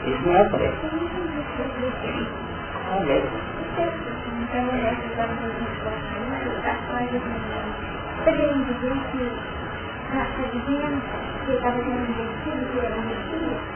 Isso 0.05 0.21
não 0.25 0.35
é. 0.35 0.43
Não 2.91 3.09
é 3.09 3.21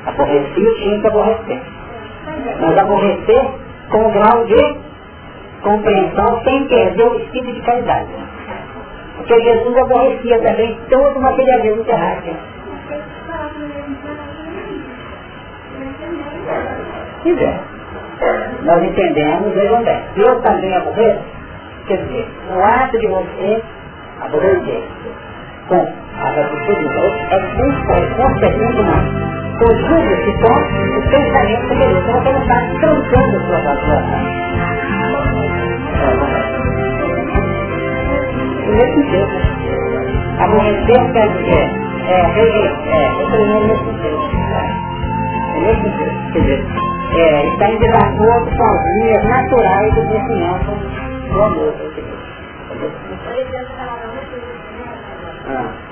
Aborrecia 0.05 0.73
tinha 0.75 1.01
que 1.01 1.07
aborrecer. 1.07 1.61
Mas 2.61 2.77
aborrecer 2.77 3.51
com 3.91 4.07
o 4.07 4.11
grau 4.11 4.45
de 4.45 4.77
compreensão 5.61 6.41
sem 6.43 6.67
perder 6.67 7.03
o 7.03 7.19
espírito 7.19 7.53
de 7.53 7.61
caridade. 7.61 8.09
Porque 9.17 9.39
Jesus 9.41 9.77
aborrecia 9.77 10.39
também 10.39 10.77
todo 10.89 11.19
o 11.19 11.21
materialismo 11.21 11.83
terráqueo. 11.83 12.35
É. 18.21 18.49
Nós 18.63 18.83
entendemos, 18.83 19.53
veja 19.53 19.75
onde 19.75 19.89
é. 19.89 20.03
Eu 20.15 20.41
também 20.41 20.75
aborreço. 20.75 21.23
Quer 21.87 21.97
dizer, 21.97 22.27
o 22.53 22.59
ato 22.63 22.97
de 22.97 23.07
você 23.07 23.63
aborrecer 24.21 24.83
com 25.67 26.08
a 26.21 26.29
atitude 26.29 26.83
do 26.83 26.99
outro 26.99 27.21
é 27.31 27.39
muito 27.55 27.81
consequente 28.15 28.81
mais 28.83 29.29
conjuga-se 29.59 30.31
com 30.39 30.55
o 30.55 31.09
pensamento 31.11 31.67
poderoso. 31.67 31.99
Então 31.99 32.21
você 32.23 32.31
não 32.31 32.41
está 32.41 32.57
cantando 32.79 33.35
sua 33.45 33.57
atuação. 33.57 34.01
Do 38.65 38.71
mesmo 38.71 39.01
jeito, 39.09 39.37
aborrecer 40.39 41.01
quer 41.13 41.27
dizer, 41.29 41.67
é, 42.07 42.11
é, 42.11 43.07
reprimir 43.17 43.61
nesse 43.67 43.91
jeito. 44.01 44.27
Do 45.53 45.59
mesmo 45.61 45.87
quer 46.31 46.39
dizer, 46.39 46.59
é, 47.15 47.47
está 47.47 47.65
em 47.69 47.79
desacordo 47.79 48.49
com 48.55 48.65
as 48.65 48.81
linhas 48.95 49.23
naturais 49.25 49.93
do 49.95 50.01
crescimento 50.07 50.71
do 51.33 51.41
amor. 51.43 51.73
Ah. 55.47 55.88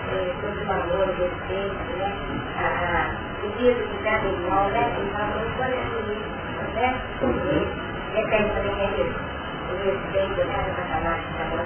Né? 6.76 6.95
Então, 7.15 7.30
assim, 7.30 7.39
né? 7.45 7.65
Depende 8.13 8.49
também 8.49 8.89
disso. 8.95 9.38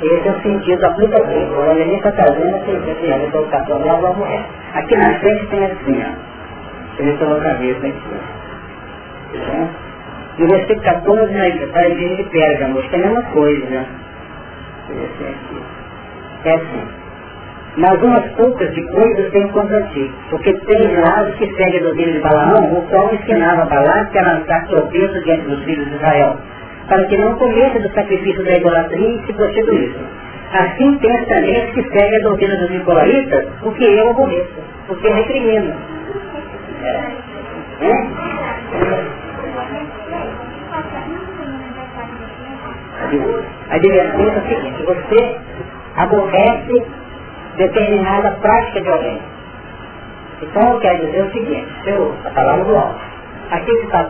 Esse 0.01 0.27
é 0.27 0.31
o 0.31 0.41
sentido 0.41 0.85
aplicativo. 0.85 1.55
O 1.55 1.71
está 1.71 2.11
trazendo 2.11 2.55
essa 2.55 2.71
ideia 2.71 3.19
de 3.19 3.31
colocação 3.31 3.79
algo 3.89 4.13
mulher. 4.15 4.45
Aqui 4.73 4.95
na 4.95 5.19
frente 5.19 5.47
tem 5.47 5.65
assim, 5.65 6.03
ó. 6.03 7.01
Ele 7.01 7.17
colocou 7.17 7.37
a 7.37 7.43
cabeça 7.43 7.87
aqui. 7.87 8.09
Né? 9.37 9.69
E 10.37 10.43
o 10.43 10.47
versículo 10.47 10.81
14 10.81 11.33
né, 11.33 11.67
para 11.71 11.81
a 11.81 11.89
igreja 11.89 12.15
de 12.23 12.29
Pérgamo, 12.29 12.79
é 12.79 12.95
a 12.95 12.97
mesma 12.97 13.21
coisa. 13.23 13.85
Aqui. 14.89 15.63
É 16.45 16.53
assim. 16.53 16.87
Mas 17.77 18.03
umas 18.03 18.25
poucas 18.33 18.73
de 18.73 18.81
coisas 18.83 19.31
tem 19.31 19.47
contra 19.49 19.81
ti, 19.83 20.11
porque 20.29 20.53
tem 20.53 20.99
lado 20.99 21.31
que 21.37 21.55
segue 21.55 21.77
a 21.77 21.81
doutrina 21.83 22.11
de 22.11 22.19
Balaão, 22.19 22.77
o 22.77 22.81
qual 22.89 23.13
ensinava 23.13 23.65
Balaão 23.65 24.05
que 24.07 24.17
a 24.17 24.23
lançar 24.23 24.67
tropeço 24.67 25.23
diante 25.23 25.43
dos 25.43 25.63
filhos 25.63 25.87
de 25.87 25.95
Israel, 25.95 26.37
para 26.89 27.05
que 27.05 27.17
não 27.17 27.35
cometa 27.35 27.79
do 27.79 27.89
sacrifício 27.93 28.43
da 28.43 28.57
idolatria 28.57 29.15
e 29.15 29.25
se 29.25 29.33
prostituísse. 29.33 29.99
Assim 30.51 30.97
pensa 30.97 31.25
também 31.27 31.71
que 31.71 31.81
segue 31.81 32.15
a 32.17 32.19
doutrina 32.23 32.57
dos 32.57 32.71
Nicolaitas, 32.71 33.47
o 33.63 33.71
que 33.71 33.85
eu 33.85 34.09
aborreço, 34.09 34.59
porque 34.87 35.07
recrimino. 35.07 35.73
É? 37.81 38.31
A 43.69 43.77
diversão 43.77 44.25
é 44.25 44.29
a 44.29 44.41
seguinte, 44.41 44.83
você 44.83 45.37
aborrece 45.95 47.00
determinada 47.61 48.31
prática 48.41 48.81
de 48.81 48.89
alguém. 48.89 49.21
Então 50.41 50.73
eu 50.73 50.79
quero 50.79 51.05
dizer 51.05 51.23
o 51.23 51.31
seguinte, 51.31 51.67
eu, 51.85 52.15
a 52.25 52.29
palavra 52.31 52.65
do 52.65 52.75
alto, 52.75 52.99
aquele 53.51 53.77
que 53.77 53.85
está, 53.85 54.09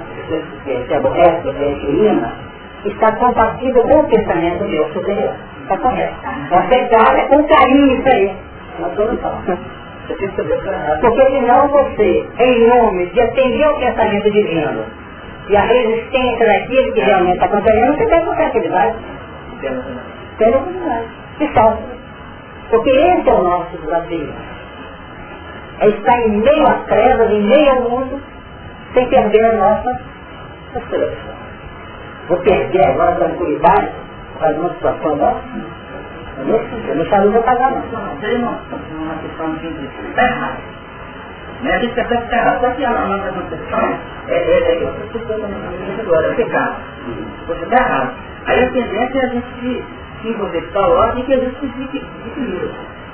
se 0.88 0.94
aborrece, 0.94 1.42
que 1.42 1.66
inclina, 1.66 2.34
está 2.86 3.12
compatível 3.14 3.84
com 3.84 4.00
o 4.00 4.08
pensamento 4.08 4.64
meu 4.66 4.90
superior. 4.94 5.34
Está 5.64 5.78
correto. 5.78 6.16
Você 6.50 6.86
trabalha 6.86 7.28
com 7.28 7.44
carinho 7.44 8.00
isso 8.00 8.10
aí. 8.16 8.36
Uma 8.80 8.90
solução. 8.96 9.32
Porque 10.08 11.26
senão 11.32 11.68
você, 11.68 12.28
em 12.40 12.68
nome 12.68 13.06
de 13.08 13.22
atender 13.22 13.68
o 13.68 13.80
pensamento 13.80 14.32
divino 14.32 14.86
e 15.48 15.56
a 15.56 15.62
resistência 15.62 16.48
daquele 16.48 16.92
que 16.92 17.02
realmente 17.02 17.36
está 17.36 17.48
contrariando, 17.48 17.98
você 17.98 18.06
tem 18.08 18.26
qualquer 18.26 18.48
atividade. 18.48 18.96
Tem 19.62 20.50
oportunidade. 20.50 21.06
E 21.40 21.48
salva. 21.54 22.01
Porque 22.72 22.90
esse 22.90 23.30
é 23.30 23.34
o 23.34 23.44
nosso 23.44 23.78
desafio. 23.78 24.34
É 25.80 25.88
estar 25.90 26.18
em 26.22 26.38
meio 26.38 26.68
às 26.68 26.86
trevas, 26.86 27.30
em 27.30 27.42
meio 27.42 27.72
ao 27.72 27.82
mundo, 27.82 28.22
sem 28.94 29.08
perder 29.10 29.46
a 29.46 29.58
nossa 29.58 30.02
seleção. 30.90 31.36
Vou 32.30 32.38
perder 32.40 32.86
agora 32.86 33.12
a 33.12 33.16
tranquilidade 33.16 33.92
para 34.40 34.56
uma 34.56 34.70
situação 34.70 35.16
nossa. 35.18 35.42
Eu 36.88 36.96
não 36.96 37.06
sabia 37.08 37.30
vou 37.30 37.44
pagar 37.44 37.72
não. 37.72 37.82
Não, 37.82 38.60
uma 39.02 39.16
questão 39.16 39.54
simples. 39.60 39.90
Está 40.10 40.24
errado. 40.24 40.58
Né? 41.62 41.76
A 41.76 41.80
gente 41.80 41.90
está 41.90 42.06
certo 42.08 42.34
errado. 42.34 42.62
Só 42.62 42.72
que 42.72 42.86
a 42.86 42.92
nossa 42.92 43.32
concepção 43.34 43.80
é, 44.30 44.34
é, 44.34 44.38
é, 44.38 44.84
eu 44.84 45.06
estou 45.06 45.22
falando 45.28 46.00
agora, 46.00 46.28
é 46.28 46.36
pecado. 46.36 46.76
Você 47.48 47.64
está 47.64 47.76
errado. 47.76 48.16
Aí 48.46 48.64
a 48.64 48.72
tendência 48.72 49.20
é 49.20 49.26
a 49.26 49.28
gente 49.28 49.84
se 50.22 50.34
concepção 50.34 50.92
ordem 50.92 51.24
que 51.26 51.34
existe 51.34 51.66
equilíbrio. 51.66 52.72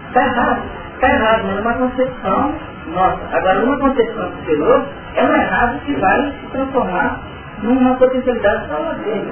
Está 0.07 0.25
errado. 0.25 0.61
Está 0.95 1.09
errado, 1.09 1.43
mas 1.45 1.59
uma 1.59 1.73
concepção 1.73 2.55
nossa. 2.87 3.19
Agora, 3.31 3.63
uma 3.63 3.77
concepção 3.79 4.31
superior 4.31 4.85
é 5.15 5.23
um 5.23 5.35
errado 5.35 5.79
que 5.85 5.93
vai 5.95 6.31
se 6.31 6.47
transformar 6.51 7.19
numa 7.61 7.95
potencialidade 7.95 8.67
salvadeira. 8.67 9.27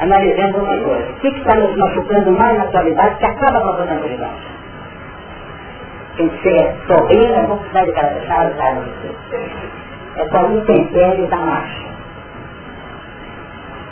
Analisando 0.00 0.58
uma 0.58 0.78
coisa. 0.78 1.10
O 1.10 1.14
que 1.16 1.28
está 1.28 1.54
nos 1.54 1.76
machucando 1.76 2.30
mais 2.32 2.58
na 2.58 2.64
atualidade 2.64 3.16
que 3.16 3.24
acaba 3.24 3.60
com 3.60 3.68
a 3.68 3.76
potencialidade? 3.76 4.52
Tem 6.16 6.28
que 6.28 6.42
ser 6.42 6.76
sorrindo, 6.86 7.48
não 7.48 7.58
precisa 7.58 7.84
de 7.84 7.92
cara 7.92 8.08
fechada, 8.20 8.54
cara 8.54 8.84
É 10.16 10.28
só 10.28 10.46
um 10.46 10.60
tempero 10.64 11.26
da 11.28 11.36
marcha. 11.36 11.92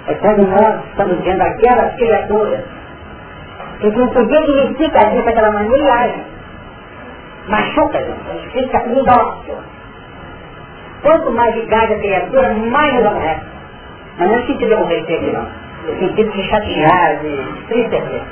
É 0.07 0.15
quando 0.15 0.47
nós 0.48 0.85
estamos 0.90 1.19
vendo 1.23 1.43
aquelas 1.43 1.94
criaturas 1.97 2.65
porque 3.81 3.98
não 3.98 4.09
podia 4.09 4.39
admitir 4.39 4.90
que 4.90 4.98
agia 4.98 5.23
daquela 5.23 5.52
maneira 5.52 5.78
e 5.78 5.90
age. 5.90 6.23
Machuca, 7.48 7.98
gente. 7.98 8.51
Fica 8.52 8.86
indócil. 8.86 9.55
Quanto 11.02 11.31
mais 11.31 11.55
ligada 11.57 11.94
a 11.94 11.98
criatura, 11.98 12.52
mais 12.55 12.94
ela 12.94 13.11
morre. 13.12 13.40
Mas 14.19 14.28
não 14.28 14.36
é 14.36 14.43
sentido 14.43 14.69
de 14.69 14.77
morrer 14.77 15.01
aqui, 15.01 15.32
não. 15.32 15.47
No 15.86 15.98
sentido 15.98 16.31
de 16.31 16.43
chatear, 16.43 17.16
de 17.20 17.44
tristecer. 17.69 18.23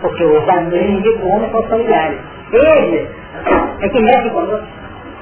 Porque 0.00 0.24
os 0.24 0.44
inimigos 0.72 1.18
do 1.18 1.28
homem 1.28 1.50
são 1.50 1.62
familiares. 1.64 2.18
Eles 2.52 3.08
é 3.80 3.88
que 3.88 4.00
mexe 4.00 4.30
conosco. 4.30 4.66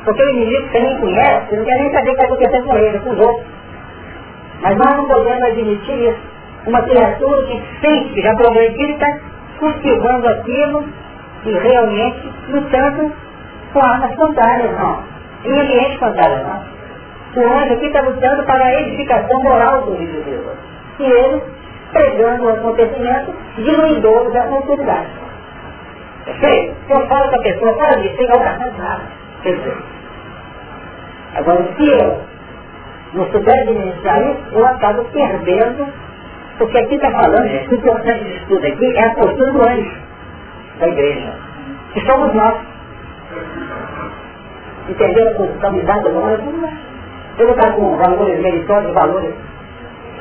Porque 0.04 0.22
o 0.22 0.30
inimigo 0.30 0.64
que 0.64 0.72
você 0.72 0.80
nem 0.80 1.00
conhece, 1.00 1.56
não 1.56 1.64
quer 1.64 1.78
nem 1.78 1.90
saber 1.92 2.10
o 2.10 2.14
que 2.14 2.22
está 2.22 2.24
acontecendo 2.24 2.66
com 2.66 2.76
ele, 2.76 2.98
com 2.98 3.10
os 3.10 3.20
outros. 3.20 3.46
Mas 4.60 4.76
nós 4.76 4.96
não 4.96 5.06
podemos 5.06 5.42
admitir 5.44 6.10
isso 6.10 6.33
uma 6.66 6.82
criatura 6.82 7.46
que 7.46 7.62
sente 7.80 8.22
já 8.22 8.34
progredido 8.34 8.92
está 8.92 9.18
cultivando 9.58 10.28
aquilo 10.28 10.84
e 11.44 11.52
realmente 11.52 12.32
lutando 12.48 13.12
com 13.72 13.80
armas 13.80 14.14
contrárias, 14.14 14.72
não. 14.78 15.02
Em 15.44 15.60
ambiente 15.60 15.98
contrário, 15.98 16.44
não. 16.44 16.74
O 17.36 17.52
anjo 17.52 17.74
aqui 17.74 17.86
está 17.86 18.00
lutando 18.00 18.44
para 18.44 18.64
a 18.64 18.80
edificação 18.80 19.42
moral 19.42 19.82
do 19.82 19.94
indivíduo. 19.94 20.52
E 21.00 21.04
ele 21.04 21.42
pregando 21.92 22.44
um 22.44 22.48
acontecimento 22.48 23.34
diluidor 23.56 24.30
da 24.32 24.44
autoridade. 24.44 25.08
Perfeito? 26.24 26.76
Eu 26.88 27.06
falo 27.06 27.28
com 27.30 27.36
a 27.36 27.42
pessoa, 27.42 27.76
fala 27.76 27.96
disso, 28.00 28.16
tem 28.16 28.26
de 28.26 28.78
nada. 28.78 29.02
Perfeito. 29.42 29.82
Agora, 31.34 31.64
se 31.76 31.90
eu 31.90 32.20
não 33.14 33.26
souber 33.30 33.60
administrar 33.60 34.22
isso, 34.22 34.42
eu 34.52 34.66
acabo 34.66 35.04
perdendo, 35.12 35.86
porque 36.58 36.78
aqui 36.78 36.94
está 36.94 37.10
falando, 37.10 37.48
gente, 37.48 37.70
o 37.70 37.74
importante 37.74 38.24
de 38.24 38.46
tudo 38.46 38.66
aqui 38.66 38.96
é 38.96 39.06
a 39.06 39.14
postura 39.14 39.52
do 39.52 39.68
anjo 39.68 39.96
da 40.78 40.88
igreja, 40.88 41.32
que 41.92 42.00
somos 42.06 42.34
nós. 42.34 42.54
Entenderam 44.88 45.32
a 45.32 45.34
posição 45.34 45.72
de 45.72 45.80
dada 45.82 46.10
do 46.10 46.24
anjo? 46.24 46.68
Ele 47.38 47.50
está 47.50 47.72
com 47.72 47.96
valores 47.96 48.40
meritórios, 48.40 48.92
valores 48.92 49.34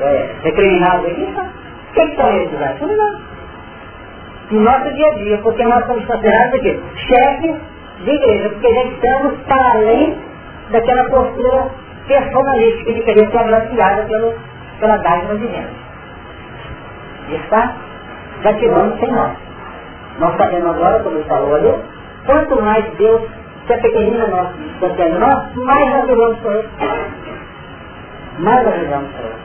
é, 0.00 0.30
recriminados 0.42 1.06
aqui, 1.06 1.32
tá? 1.34 1.42
o 1.42 1.92
que, 1.94 2.06
que 2.06 2.16
são 2.16 2.32
esses? 2.32 2.78
Tudo 2.78 2.96
não. 2.96 3.20
No 4.50 4.60
nosso 4.60 4.92
dia 4.92 5.06
a 5.06 5.14
dia, 5.14 5.38
porque 5.38 5.64
nós 5.64 5.86
somos 5.86 6.04
considerados 6.04 6.54
aqui, 6.54 6.82
chefes 6.96 7.56
de 8.04 8.10
igreja, 8.10 8.48
porque 8.50 8.74
já 8.74 8.84
estamos 8.84 9.38
para 9.46 9.70
além 9.70 10.18
daquela 10.70 11.04
postura 11.04 11.70
personalística 12.08 12.92
de 12.92 13.02
querer 13.02 13.30
ser 13.30 13.38
agraciada 13.38 14.02
pelo, 14.02 14.34
pela 14.80 14.96
dádiva 14.98 15.36
divina. 15.36 15.83
Está 17.28 17.74
gatilhando 18.42 18.98
sem 18.98 19.10
nós. 19.12 19.32
Nós 20.18 20.36
sabemos 20.36 20.76
agora, 20.76 21.02
como 21.02 21.16
ele 21.16 21.24
falou 21.24 21.54
ali, 21.54 21.74
quanto 22.26 22.62
mais 22.62 22.84
Deus 22.96 23.22
se 23.66 23.72
apequenina 23.72 24.26
nós, 24.28 24.48
até 24.82 25.08
nós, 25.08 25.54
mais 25.56 25.94
ajudamos 26.04 26.38
por 26.38 26.52
ele. 26.52 26.68
Mais 28.38 28.66
ajudamos 28.66 29.10
por 29.12 29.24
ele. 29.24 29.44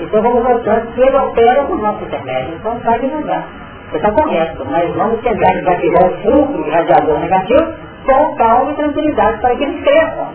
Então 0.00 0.22
vamos 0.22 0.42
voltando 0.42 0.92
que 0.92 1.00
ele 1.00 1.16
opera 1.16 1.64
com 1.64 1.72
o 1.74 1.78
nosso 1.78 2.04
intermédio, 2.04 2.54
então 2.54 2.78
vai 2.80 2.98
devagar. 2.98 3.44
Você 3.90 3.96
está 3.96 4.10
correto, 4.10 4.66
mas 4.70 4.94
vamos 4.94 5.20
tentar 5.20 5.52
desativar 5.52 6.10
o 6.10 6.62
de 6.64 6.70
radiador 6.70 7.20
negativo 7.20 7.72
com 8.04 8.34
calma 8.36 8.72
e 8.72 8.74
tranquilidade 8.74 9.40
para 9.40 9.56
que 9.56 9.64
eles 9.64 9.82
cresçam, 9.82 10.28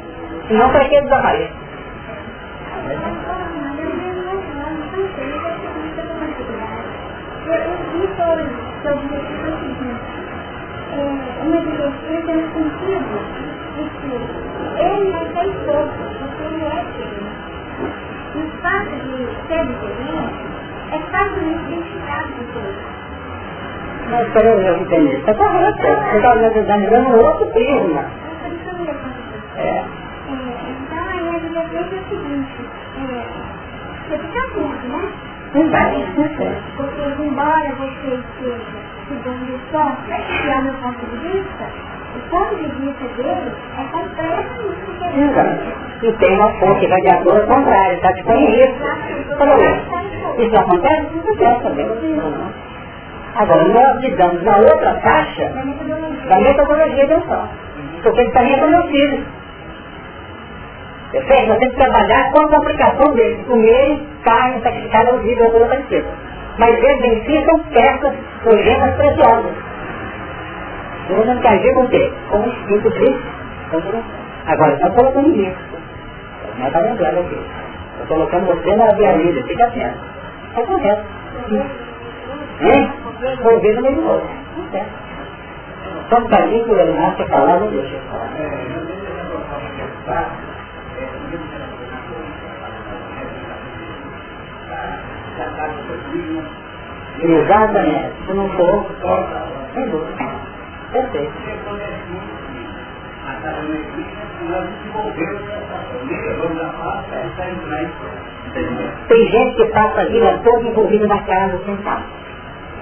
não 0.52 0.70
para 0.70 0.86
que 0.86 0.96
eles 8.02 8.50
desapareçam. 8.84 9.92
uma 11.46 11.62
diretriz 11.62 12.24
no 12.26 12.42
sentido 12.54 13.16
de 13.76 13.84
que 14.00 14.14
ele 14.82 15.12
não 15.12 15.26
tem 15.26 15.50
força, 15.66 16.02
porque 16.20 16.44
ele 16.44 16.64
é 16.64 16.68
diferente. 16.86 17.52
O 18.34 18.38
fato 18.62 18.90
de 18.90 19.18
ser 19.48 19.64
diferente 19.68 20.42
é 20.92 21.00
facilmente 21.12 21.64
identificado 21.72 22.30
por 22.54 22.62
ele. 22.62 22.92
Mas 24.10 24.28
peraí, 24.34 24.68
eu 24.68 24.78
entendi. 24.78 25.16
Está 25.16 25.34
correto. 25.36 25.78
Você 25.82 26.18
está 26.18 26.32
analisando 26.32 27.18
outro 27.18 27.46
prisma. 27.52 28.06
É. 29.58 29.84
Então 30.30 31.08
aí 31.08 31.30
a 31.30 31.40
diretriz 31.40 31.94
é 31.94 31.96
o 31.96 32.04
seguinte, 32.10 32.62
você 34.08 34.18
fica 34.18 34.40
atento, 34.40 34.88
né? 34.88 35.21
Porque 36.78 37.24
embora 37.24 37.76
você 37.76 38.16
esteja 38.16 38.92
segundo 39.12 39.60
só 39.72 39.84
que 40.06 40.50
é 40.50 40.58
o 40.58 40.62
meu 40.64 40.74
ponto 40.76 41.06
de 41.06 41.18
vista, 41.28 41.66
o 42.16 42.20
ponto 42.30 42.56
de 42.56 42.68
vista 42.80 43.06
dele 43.16 43.52
é 43.78 43.84
completamente 43.92 44.80
diferente. 44.88 45.76
E 46.04 46.12
tem 46.14 46.36
uma 46.36 46.50
fonte 46.60 46.86
radiadora 46.88 47.46
contrária, 47.46 47.94
está 47.96 48.12
disponível. 48.14 48.68
Isso 50.38 50.56
acontece? 50.58 51.06
Não 51.14 51.22
acontece 51.22 51.64
também. 51.64 51.88
Agora, 53.36 53.68
nós 53.68 54.02
lidamos 54.02 54.44
na 54.44 54.58
outra 54.58 55.00
faixa 55.02 55.50
da 56.30 56.40
metodologia 56.40 57.08
de 57.08 57.14
ação. 57.14 57.50
Porque 58.04 58.20
ele 58.22 58.32
também 58.32 58.54
é 58.54 58.60
conhecido. 58.60 59.41
Perfeito? 61.12 61.48
Nós 61.48 61.60
temos 61.60 61.76
que 61.76 61.84
trabalhar 61.84 62.32
com 62.32 62.40
a 62.40 62.50
complicação 62.50 63.14
dele. 63.14 63.44
Comer 63.46 64.02
carne 64.24 64.62
sacrificada 64.62 65.12
ao 65.12 65.20
vivo, 65.20 65.44
ou 65.44 65.52
coisa. 65.52 66.06
Mas 66.58 66.76
eles 66.78 67.04
em 67.04 67.24
si 67.26 67.46
são 67.46 67.60
peças 67.66 68.14
ou 68.46 68.58
gemas 68.64 68.96
preciosas. 68.96 69.52
Nós 71.10 71.26
temos 71.26 71.42
que 71.42 71.48
agir 71.48 71.74
com 71.74 71.82
o 71.82 71.90
quê? 71.90 72.14
Com 72.30 72.38
o 72.40 72.48
espírito 72.48 72.90
de 72.92 73.20
Agora, 74.48 74.74
está 74.74 74.90
colocando 74.90 75.36
isso. 75.36 75.56
Não 76.58 76.68
está 76.68 76.80
lembrando 76.80 77.20
aqui. 77.20 77.40
Estou 78.02 78.18
colocando 78.18 78.46
você 78.48 78.76
na 78.76 78.92
via 78.94 79.12
livre, 79.14 79.44
fica 79.44 79.66
atento. 79.66 80.00
Está 80.50 80.64
correto. 80.64 81.04
Hein? 82.62 82.92
Volver 83.44 83.76
no 83.76 83.82
meio 83.82 83.96
do 83.96 84.08
outro. 84.10 84.30
Não 84.58 84.72
certo. 84.72 84.90
Só 86.10 86.18
um 86.18 86.22
bocadinho 86.24 86.64
que 86.66 86.72
o 86.72 86.76
Leonardo 86.76 87.16
quer 87.18 87.28
falar, 87.30 87.60
não 87.60 87.68
deixa 87.70 87.96
eu 87.96 88.02
falar. 88.02 88.30
Exatamente. 97.20 98.26
Se 98.26 98.34
não 98.34 98.50
for, 98.50 98.86
sem 99.74 99.90
dúvida. 99.90 100.30
Perfeito. 100.92 101.34
Tem 109.08 109.28
gente 109.30 109.56
que 109.56 109.66
passa 109.72 110.02
a 110.02 110.06
vida 110.06 110.40
toda 110.44 110.68
envolvida 110.68 111.08
na 111.08 111.22
casa 111.22 111.60
sem 111.66 111.76
estar 111.76 112.04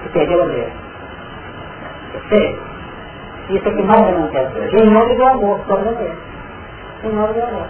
que 0.02 0.08
perdeu 0.10 0.42
a. 0.42 0.46
Perfeito? 2.12 2.62
Isso 3.50 3.68
é 3.68 3.72
que 3.72 3.82
nós 3.82 4.00
acontece. 4.00 4.76
Em 4.76 4.90
nome 4.90 5.14
do 5.16 5.24
amor, 5.24 5.60
só 5.66 5.76
você. 5.76 6.12
Em 7.04 7.12
nome 7.12 7.34
do 7.34 7.42
amor. 7.42 7.66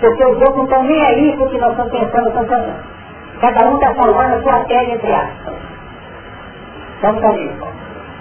Porque 0.00 0.24
os 0.24 0.36
outros 0.36 0.56
não 0.56 0.64
estão 0.64 0.82
nem 0.84 1.00
aí 1.00 1.36
porque 1.36 1.58
nós 1.58 1.70
estamos 1.70 1.92
pensando 1.92 2.32
tanta 2.32 2.84
Cada 3.42 3.68
um 3.68 3.74
está 3.74 3.92
salvando 3.96 4.36
a 4.36 4.42
sua 4.42 4.64
pele, 4.66 4.92
entre 4.92 5.12
aspas. 5.12 5.54
Só 7.00 7.08
um 7.08 7.14
bocadinho. 7.14 7.58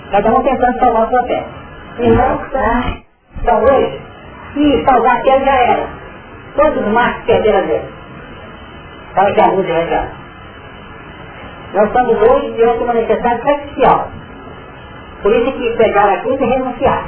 Cada 0.10 0.32
um 0.32 0.42
tentando 0.42 0.80
salvar 0.80 1.04
a 1.04 1.10
sua 1.10 1.24
pele. 1.24 1.46
E 2.00 2.10
não 2.10 2.36
está, 2.42 2.84
talvez, 3.46 4.02
se 4.54 4.84
salvar 4.84 5.16
a 5.16 5.22
pele 5.22 5.46
já 5.46 5.56
era. 5.56 5.88
Todos 6.56 6.88
os 6.88 6.92
marcos 6.92 7.24
perderam 7.26 7.60
a 7.60 7.62
ver. 7.62 7.84
Para 9.14 9.32
que 9.32 9.42
a 9.42 9.48
luz 9.52 9.68
regasse. 9.68 10.12
Nós 11.76 11.86
estamos 11.86 12.16
hoje 12.20 12.52
diante 12.54 12.78
de 12.80 12.84
uma 12.84 12.94
necessidade 12.94 13.44
sacrificial. 13.44 14.08
Por 15.22 15.36
isso 15.36 15.52
que 15.52 15.78
pegar 15.78 16.10
a 16.10 16.18
cruz 16.22 16.42
e 16.42 16.46
renunciar. 16.46 17.06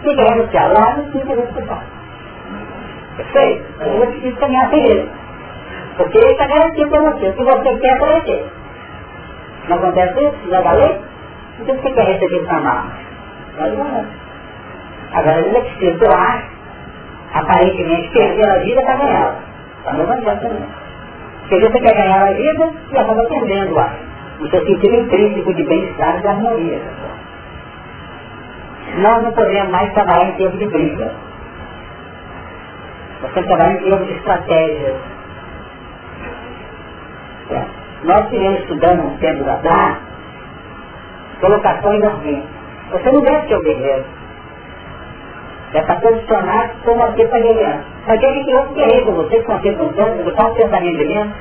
O 0.00 0.02
que 0.02 0.20
é 0.20 0.24
renunciar? 0.24 0.72
Lá 0.72 0.96
no 0.96 1.04
quinto 1.12 1.28
renunciar. 1.28 1.84
Perfeito? 3.18 3.64
Eu 3.82 4.06
preciso 4.06 4.36
caminhar 4.38 4.70
sem 4.70 4.84
ele. 4.86 5.21
Porque 5.96 6.18
ele 6.18 6.32
está 6.32 6.46
garantindo 6.46 6.90
para 6.90 7.10
você 7.12 7.28
o 7.28 7.32
que 7.32 7.44
você 7.44 7.76
quer 7.78 7.98
para 7.98 8.20
você. 8.20 8.44
Não 9.68 9.76
acontece 9.76 10.24
isso? 10.24 10.50
Já 10.50 10.62
falei? 10.62 11.00
Então 11.60 11.76
você 11.76 11.90
quer 11.90 12.04
receber 12.04 12.42
essa 12.42 12.60
marca? 12.60 12.92
Agora 15.12 15.38
ele 15.38 15.56
é 15.56 15.60
preciso 15.60 15.98
doar, 15.98 16.42
aparentemente 17.34 18.08
perder 18.10 18.48
a 18.48 18.58
vida 18.58 18.82
para 18.82 18.96
ganhar. 18.96 19.36
Para 19.84 19.92
não 19.94 20.06
ganhar 20.06 20.40
também. 20.40 20.64
Porque 21.40 21.60
você 21.60 21.80
quer 21.80 21.94
ganhar 21.94 22.22
a 22.22 22.32
vida 22.32 22.70
e 22.90 22.98
acaba 22.98 23.24
perdendo 23.24 23.78
a 23.78 23.90
o 24.42 24.48
seu 24.48 24.66
sentido 24.66 24.94
intrínseco 24.94 25.54
de 25.54 25.62
bem-estar 25.64 26.18
e 26.18 26.20
de 26.20 26.26
harmonia. 26.26 26.80
Nós 28.98 29.22
não 29.22 29.32
podemos 29.32 29.70
mais 29.70 29.92
trabalhar 29.92 30.30
em 30.30 30.32
termos 30.32 30.58
de 30.58 30.66
briga. 30.66 31.12
Que 33.20 33.42
trabalhar 33.42 33.74
em 33.74 33.78
termos 33.78 34.06
de 34.08 34.14
estratégias. 34.14 34.96
É. 37.50 37.64
Nós 38.04 38.28
tivemos 38.30 38.60
estudando 38.60 39.04
um 39.04 39.16
tempo 39.18 39.44
da 39.44 39.56
dar 39.56 40.00
colocações 41.40 42.02
assim. 42.04 42.42
Você 42.90 43.10
não 43.10 43.20
deve 43.20 43.48
ser 43.48 43.56
o 43.56 43.62
guerreiro. 43.62 44.04
É 45.74 45.82
para 45.82 45.96
posicionar 45.96 46.70
como 46.84 47.02
aqui 47.02 47.26
para 47.26 47.40
guerrear. 47.40 47.80
Mas 48.06 48.22
ele 48.22 48.44
que 48.44 48.54
outro 48.54 48.74
guerreiro 48.74 49.06
com 49.06 49.12
você, 49.12 49.42
com 49.42 49.58
você 49.58 49.72
contando, 49.72 50.24
botar 50.24 50.46
o 50.46 50.54
pensamento 50.54 50.98
de 50.98 51.04
dentro. 51.06 51.36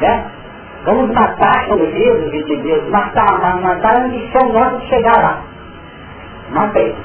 Né? 0.00 0.24
Vamos 0.84 1.12
matar, 1.12 1.66
como 1.66 1.86
diz 1.86 2.46
de 2.46 2.56
Deus, 2.56 2.88
matar, 2.90 3.60
matar 3.60 4.04
onde 4.04 4.30
são 4.32 4.52
nós 4.52 4.80
de 4.80 4.86
chegar 4.88 5.16
lá. 5.16 5.42
Mata 6.50 6.78
ele. 6.78 6.96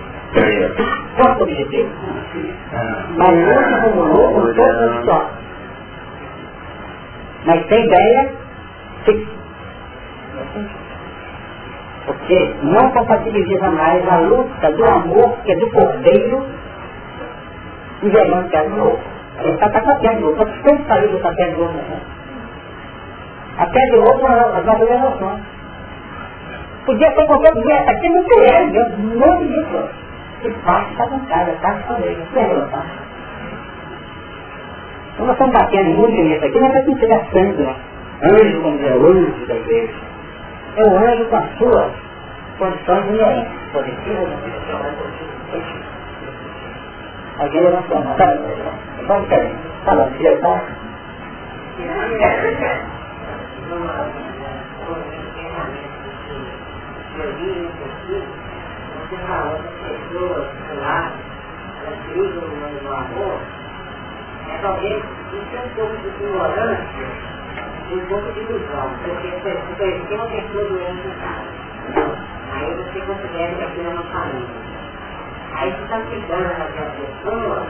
Qual 1.15 1.33
é 1.33 1.37
o 1.37 1.43
objetivo? 1.43 1.89
Mas 3.17 3.29
hoje 3.29 3.81
como 3.81 4.03
louco, 4.03 4.53
todos 4.55 5.05
só. 5.05 5.42
Mas 7.45 7.65
tem 7.67 7.85
ideia 7.85 8.31
fixa. 9.05 9.43
Porque 12.05 12.53
não 12.63 12.91
compatibiliza 12.91 13.69
mais 13.71 14.07
a 14.09 14.17
luta 14.17 14.71
do 14.71 14.85
amor, 14.85 15.37
que 15.43 15.53
é 15.53 15.55
do 15.55 15.71
cordeiro, 15.71 16.45
e 18.01 18.09
verão 18.09 18.43
que 18.49 18.57
é 18.57 18.69
do 18.69 18.75
louco. 18.75 19.03
Ele 19.39 19.53
está 19.53 19.81
com 19.81 19.89
a 19.89 19.95
pé 19.95 20.15
de 20.15 20.23
outro, 20.23 20.45
sempre 20.63 20.85
saiu 20.87 21.11
do 21.11 21.19
pé 21.19 21.49
de 21.49 21.61
outro, 21.61 21.77
né? 21.77 21.99
A 23.57 23.65
pé 23.67 23.79
de 23.79 23.97
outro, 23.97 24.27
as 24.27 24.65
nossas 24.65 24.89
emoções. 24.89 25.41
Podia 26.85 27.11
ser 27.13 27.25
qualquer 27.25 27.53
dia, 27.53 27.79
aqui 27.89 28.09
não 28.09 28.23
tem, 28.25 28.43
é, 28.45 28.85
um 28.97 29.19
monte 29.19 29.47
de 29.47 29.63
coisa. 29.71 29.89
E 30.43 30.47
está 30.47 31.07
com 31.07 31.19
casa, 31.27 31.51
está 31.51 31.73
com 31.83 31.93
não 31.93 32.69
tá? 32.69 33.02
Então 35.13 35.27
nós 35.27 35.35
estamos 35.35 35.53
batendo 35.53 35.89
muito 35.91 36.21
nisso 36.21 36.45
aqui, 36.45 36.59
não 36.59 36.67
é 36.67 36.71
para 36.71 36.95
tirar 36.95 37.25
sangue, 37.31 37.63
né? 37.63 37.75
Anjo, 38.23 38.61
como 38.61 38.77
dizer, 38.77 38.93
o 38.93 39.07
anjo 39.07 39.45
da 39.47 39.55
igreja. 39.55 39.93
É 40.75 40.83
o 40.83 40.97
anjo 40.97 41.25
com 41.25 41.35
as 41.35 41.57
suas 41.57 41.91
condições 42.57 43.05
inerentes, 43.09 43.71
positivas 43.71 44.19
ou 44.19 44.27
negativas. 44.27 45.33
Alguém 47.39 47.61
levantou 47.61 47.97
a 47.97 48.01
mão. 48.01 48.15
Tá, 48.15 48.37
vamos 49.07 49.29
ter. 49.29 49.55
Fala, 49.85 50.05
filha, 50.17 50.39
tá? 50.39 50.61
Você 59.09 59.17
fala 59.27 59.51
das 59.51 59.71
pessoas 59.81 60.47
lá, 60.81 61.11
elas 61.85 61.99
brigam 62.07 62.47
no 62.83 62.93
amor, 62.93 63.41
é 64.49 64.57
talvez 64.61 65.03
isso 65.33 65.55
é 65.55 65.59
um 65.65 65.69
pouco 65.75 65.97
de 65.97 66.07
ignorância 66.07 67.07
e 67.89 67.95
um 67.95 68.05
pouco 68.07 68.31
de 68.31 68.39
ilusão, 68.39 68.89
porque 69.03 69.27
você 69.27 69.75
conheceu 69.77 70.17
uma 70.17 70.27
pessoa 70.27 70.65
doente 70.65 71.07
em 71.07 71.19
casa. 71.19 71.63
Aí 72.53 72.73
você 72.75 72.99
considera 73.01 73.55
que 73.55 73.63
aquilo 73.63 73.87
é 73.87 73.93
uma 73.93 74.03
família. 74.03 74.47
Aí 75.55 75.71
você 75.71 75.83
está 75.83 75.99
cuidando 75.99 76.57
daquela 76.57 76.91
pessoa, 76.91 77.67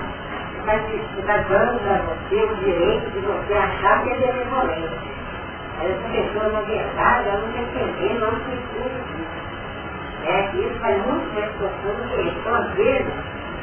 você 0.64 1.20
está 1.20 1.38
dando 1.38 1.80
a 1.90 1.98
você 2.08 2.44
o 2.44 2.56
direito 2.58 3.12
de 3.12 3.20
você 3.20 3.54
achar 3.54 4.04
que 4.04 4.10
é 4.12 4.16
benevolente. 4.16 5.14
Aí 5.80 5.92
essa 5.92 6.10
pessoa, 6.10 6.50
na 6.54 6.62
verdade, 6.62 7.28
ela 7.28 7.40
não 7.40 7.50
está 7.50 7.62
entendendo, 7.62 8.24
ela 8.24 8.32
não 8.32 8.40
precisa 8.40 9.00
disso. 9.08 9.44
É, 10.26 10.50
isso 10.56 10.80
faz 10.80 11.06
muito 11.06 11.58
profundo 11.58 12.10
que 12.10 12.22
isso. 12.22 12.38
Então, 12.40 12.56
às 12.56 12.70
vezes, 12.76 13.14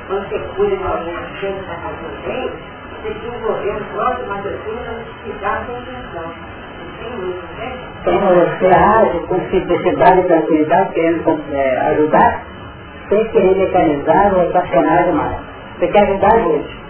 quando 0.06 0.28
você 0.28 0.38
cuida 0.56 0.76
de 0.76 0.84
alguém 0.84 1.16
achando 1.16 1.54
que 1.54 1.60
está 1.60 1.74
fazendo 1.76 2.26
bem, 2.26 2.52
você 3.00 3.14
desenvolver 3.14 3.70
um 3.70 3.84
próprio 3.94 4.26
raciocínio 4.26 4.78
para 4.84 4.94
justificar 5.04 5.62
a 5.62 5.64
sua 5.64 5.78
intenção. 5.78 6.34
Então 8.00 8.20
você 8.20 8.66
age 8.66 9.18
com 9.26 9.40
simplicidade 9.50 10.20
e 10.20 10.24
tranquilidade, 10.24 10.92
querendo 10.92 11.42
é, 11.52 11.78
ajudar, 11.92 12.42
sem 13.08 13.24
querer 13.28 13.56
mecanizar 13.56 14.34
ou 14.34 14.44
estacionar 14.44 15.04
demais. 15.04 15.36
Você 15.78 15.88
quer 15.88 16.02
ajudar 16.02 16.34
a 16.34 16.40
gente. 16.40 16.80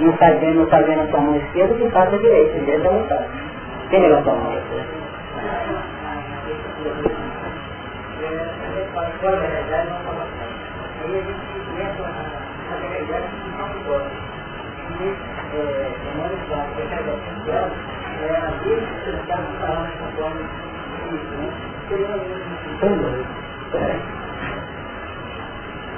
Não 0.00 0.12
fazendo, 0.14 0.60
não 0.60 0.66
fazendo 0.68 1.00
a 1.02 1.06
sua 1.08 1.20
mão 1.20 1.36
esquerda, 1.36 1.74
que 1.74 1.90
faça 1.90 2.16
a 2.16 2.18
direita, 2.18 2.58
direita 2.58 2.82
da 2.82 2.90
vontade. 2.90 3.28
Quem 3.90 4.00
levantou 4.00 4.32
a 4.32 4.36
mão 4.36 4.54
esquerda? 4.54 5.00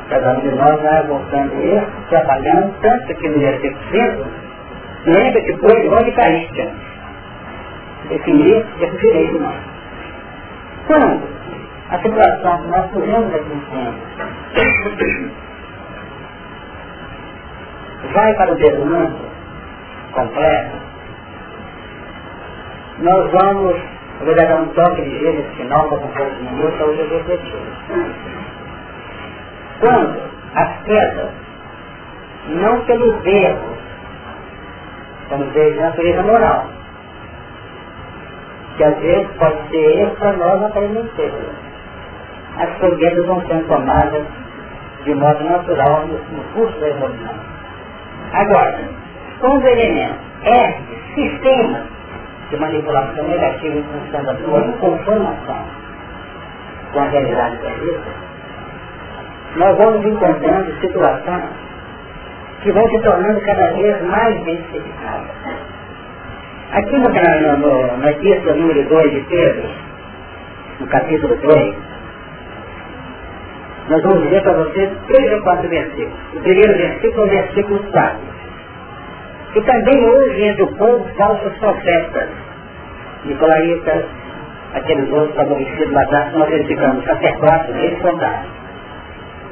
Cada 0.08 0.32
um 0.32 0.40
de 0.40 0.50
nós 0.54 0.82
vai 0.82 1.06
voltando 1.06 1.62
erro, 1.62 1.86
trabalhando 2.10 2.74
tanto 2.80 3.14
que 3.14 3.28
não 3.28 3.38
ia 3.38 3.58
ser 3.60 3.74
lembra 5.06 5.40
que 5.40 5.56
foi 5.56 5.84
igual 5.84 6.04
de 6.04 6.12
carícia. 6.12 6.70
Definir 8.08 8.64
é 8.80 8.84
o 8.84 8.98
direito 8.98 9.40
nosso. 9.40 9.72
Quando 10.86 11.28
a 11.90 11.98
situação 11.98 12.62
que 12.62 12.68
nós 12.68 12.90
podemos 12.92 13.34
aqui 13.34 13.50
vai 18.12 18.34
para 18.34 18.52
o 18.52 18.56
desmando 18.56 19.32
completo, 20.12 20.76
nós 22.98 23.30
vamos, 23.32 23.76
eu 24.20 24.26
vou 24.26 24.34
dar 24.34 24.60
um 24.60 24.68
toque 24.68 25.02
de 25.02 25.18
gelo 25.18 25.42
final 25.56 25.88
para 25.88 25.98
um 25.98 26.08
pouco 26.08 26.30
de 26.34 26.42
minuto, 26.42 26.84
hoje 26.84 27.00
eu 27.00 27.08
quando 29.80 30.22
as 30.54 30.82
quedas, 30.84 31.30
não 32.48 32.84
pelos 32.84 33.24
erros, 33.24 33.78
vamos 35.30 35.52
ver 35.52 35.72
de 35.72 35.80
natureza 35.80 36.22
moral, 36.22 36.66
que 38.76 38.84
às 38.84 38.98
vezes 38.98 39.28
pode 39.38 39.68
ser 39.70 40.00
erro 40.00 40.16
para 40.16 40.32
nós 40.34 40.62
aparentemente. 40.62 41.32
As 42.58 42.78
quedas 42.78 43.26
vão 43.26 43.40
sendo 43.46 43.66
tomadas 43.66 44.24
de 45.04 45.14
modo 45.14 45.42
natural 45.44 46.06
no 46.06 46.44
curso 46.54 46.78
da 46.78 46.88
evolução. 46.88 47.51
Agora, 48.32 48.78
com 49.40 49.58
os 49.58 49.64
elementos 49.64 50.16
é 50.44 50.74
sistema 51.14 51.84
de 52.50 52.56
manipulação 52.56 53.28
negativa 53.28 53.76
em 53.76 53.82
função 53.82 54.24
da 54.24 54.34
sua 54.36 54.60
inconformação 54.60 55.64
com 56.92 57.00
a 57.00 57.04
realidade 57.04 57.56
da 57.58 57.70
vida, 57.70 58.00
nós 59.56 59.76
vamos 59.76 60.04
encontrando 60.06 60.80
situações 60.80 61.50
que 62.62 62.72
vão 62.72 62.88
se 62.88 63.00
tornando 63.00 63.40
cada 63.40 63.72
vez 63.72 64.02
mais 64.02 64.44
bem 64.44 64.54
especificadas. 64.54 65.30
Aqui 66.72 66.96
no, 66.96 67.08
no, 67.08 67.56
no, 67.58 67.96
na 67.98 68.10
epístola 68.10 68.56
número 68.56 68.88
2 68.88 69.10
de 69.10 69.20
Pedro, 69.28 69.68
no 70.80 70.86
capítulo 70.86 71.36
3, 71.36 71.74
nós 73.88 74.02
vamos 74.02 74.22
dizer 74.22 74.42
para 74.42 74.52
vocês 74.52 74.90
três 75.06 75.32
ou 75.32 75.42
quatro 75.42 75.68
versículos. 75.68 76.18
O 76.34 76.40
primeiro 76.40 76.76
versículo 76.76 77.22
é 77.22 77.26
o 77.26 77.30
versículo 77.30 77.82
4. 77.90 78.18
E 79.54 79.60
também 79.62 80.04
hoje 80.04 80.42
entre 80.42 80.62
o 80.62 80.76
povo 80.76 81.08
falsos 81.16 81.52
profetas, 81.58 82.28
Nicolaitas, 83.24 84.04
aqueles 84.74 85.12
outros 85.12 85.34
favorecidos 85.36 85.92
lá 85.92 86.02
atrás, 86.02 86.32
nós 86.32 86.48
verificamos, 86.48 87.04
sacerdotes, 87.04 87.76
eles 87.76 88.00
soldados 88.00 88.62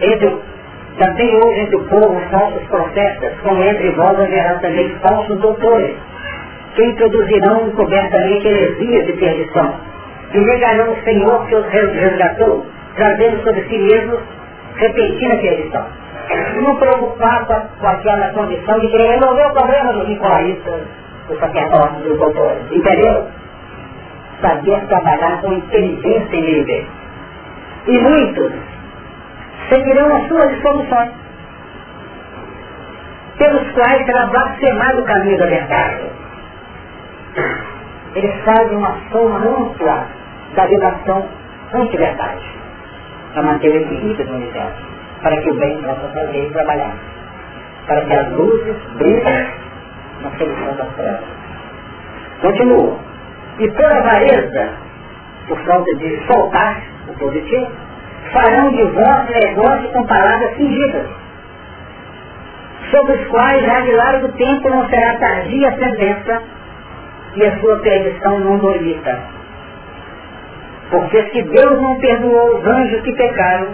entre, 0.01 0.37
também 0.99 1.37
houve 1.37 1.61
entre 1.61 1.77
o 1.77 1.85
povo 1.85 2.21
falsos 2.31 2.63
profetas, 2.69 3.33
como 3.43 3.63
entre 3.63 3.91
vós 3.91 4.19
haverá 4.19 4.55
também 4.57 4.89
falsos 5.01 5.39
doutores, 5.41 5.95
que 6.75 6.85
introduzirão 6.85 7.69
encobertamente 7.69 8.47
heresias 8.47 9.07
de 9.07 9.13
perdição, 9.15 9.75
e 10.33 10.39
negarão 10.39 10.93
o 10.93 11.03
Senhor 11.03 11.47
que 11.47 11.55
os 11.55 11.67
resgatou, 11.67 12.67
trazendo 13.01 13.43
sobre 13.43 13.63
si 13.67 13.79
mesmos 13.79 14.21
repentina 14.77 15.37
perdição. 15.37 15.87
Não 16.61 16.77
preocupar 16.77 17.47
com 17.47 17.87
aquela 17.89 18.29
condição 18.29 18.79
de 18.79 18.89
querer 18.89 19.15
resolver 19.15 19.47
o 19.47 19.53
problema 19.55 19.93
dos 19.95 20.09
nicolaítas, 20.09 20.83
dos 21.27 21.39
sacerdotes, 21.39 22.03
dos 22.03 22.19
doutores, 22.19 22.71
entendeu? 22.71 23.27
Saber 24.43 24.87
trabalhar 24.87 25.41
com 25.41 25.53
inteligência 25.53 26.37
em 26.37 26.43
meio 26.43 26.87
E 27.87 27.99
muitos 27.99 28.53
seguirão 29.71 30.15
as 30.15 30.29
suas 30.29 30.61
soluções, 30.61 31.11
pelos 33.39 33.73
quais 33.73 34.05
será 34.05 34.27
blasfemado 34.27 35.01
o 35.01 35.05
caminho 35.05 35.39
da 35.39 35.47
verdade. 35.47 36.05
Eles 38.15 38.45
fazem 38.45 38.77
uma 38.77 38.95
soma 39.11 39.39
ampla 39.39 40.07
da 40.55 40.67
vibração 40.67 41.27
anti-verdade, 41.73 42.60
para 43.33 43.43
manter 43.43 43.71
o 43.71 43.77
equilíbrio 43.77 44.27
do 44.27 44.35
universo, 44.35 44.83
para 45.23 45.37
que 45.41 45.51
o 45.51 45.55
bem 45.55 45.83
possa 45.83 46.09
fazer 46.09 46.47
e 46.47 46.51
trabalhar, 46.51 46.95
para 47.87 48.01
que 48.03 48.13
as 48.15 48.33
luzes 48.33 48.77
brilhem 48.97 49.47
na 50.23 50.31
solução 50.37 50.77
das 50.77 50.95
trevas. 50.97 51.25
Continua. 52.41 52.99
E 53.59 53.71
por 53.73 53.85
avareza, 53.85 54.71
por 55.47 55.59
falta 55.65 55.95
de 55.97 56.27
soltar 56.27 56.83
o 57.09 57.19
positivo, 57.19 57.71
farão 58.33 58.71
de 58.71 58.83
vós 58.85 59.29
negócio 59.29 59.89
com 59.91 60.07
palavras 60.07 60.55
fingidas, 60.57 61.07
sobre 62.91 63.13
os 63.13 63.29
quais 63.29 63.65
já 63.65 63.81
de 63.81 63.93
largo 63.93 64.29
tempo 64.33 64.69
não 64.69 64.89
será 64.89 65.19
tardia 65.19 65.69
a 65.69 65.73
sentença 65.73 66.43
e 67.37 67.47
a 67.47 67.59
sua 67.59 67.79
perdição 67.81 68.41
não 68.41 68.59
dormita. 68.59 69.40
Porque 70.91 71.23
se 71.31 71.43
Deus 71.43 71.81
não 71.81 71.99
perdoou 72.01 72.57
os 72.57 72.67
anjos 72.67 73.01
que 73.03 73.13
pecaram, 73.13 73.69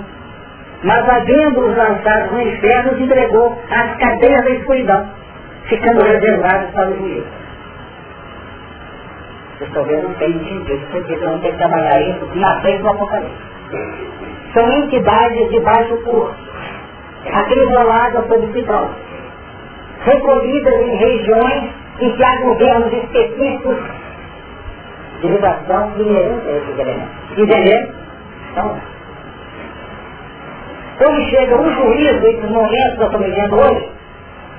mas 0.82 1.08
havendo-os 1.08 1.76
lançados 1.76 2.32
no 2.32 2.42
inferno, 2.42 2.92
os 2.92 3.00
entregou 3.00 3.58
às 3.70 3.96
cadeias 3.96 4.44
da 4.44 4.50
escuridão, 4.50 5.08
ficando 5.64 6.04
reservados 6.04 6.70
para 6.72 6.90
o 6.90 6.96
juízo. 6.96 7.26
Vocês 9.58 9.70
talvez 9.72 10.02
não 10.02 10.12
tenham 10.14 10.36
entendido, 10.36 10.86
porque 10.90 11.16
não 11.16 11.38
tem 11.38 11.52
que 11.52 11.58
trabalhar 11.58 12.00
isso 12.02 12.28
na 12.34 12.60
frente 12.60 12.82
do 12.82 12.88
Apocalipse 12.90 13.56
são 14.56 14.72
entidades 14.72 15.50
de 15.50 15.60
baixo 15.60 15.96
curso, 15.98 16.34
acrivoladas 17.30 18.26
sob 18.26 18.52
cidade, 18.52 18.90
recolhidas 20.00 20.74
em 20.80 20.96
regiões 20.96 21.70
em 22.00 22.10
que 22.12 22.24
há 22.24 22.36
governos 22.40 22.92
específicos 22.92 23.76
de 25.20 25.28
vibração 25.28 25.92
inerente 25.96 26.48
a 26.48 26.52
esses 26.52 26.78
elementos. 26.78 27.38
Entendeu? 27.38 27.92
Então, 28.52 28.76
quando 30.98 31.20
chega 31.28 31.56
um 31.56 31.74
juízo, 31.74 32.20
nesses 32.20 32.50
momentos 32.50 32.96
que 32.96 33.02
eu 33.02 33.06
estou 33.06 33.20
vivendo 33.20 33.54
hoje, 33.54 33.88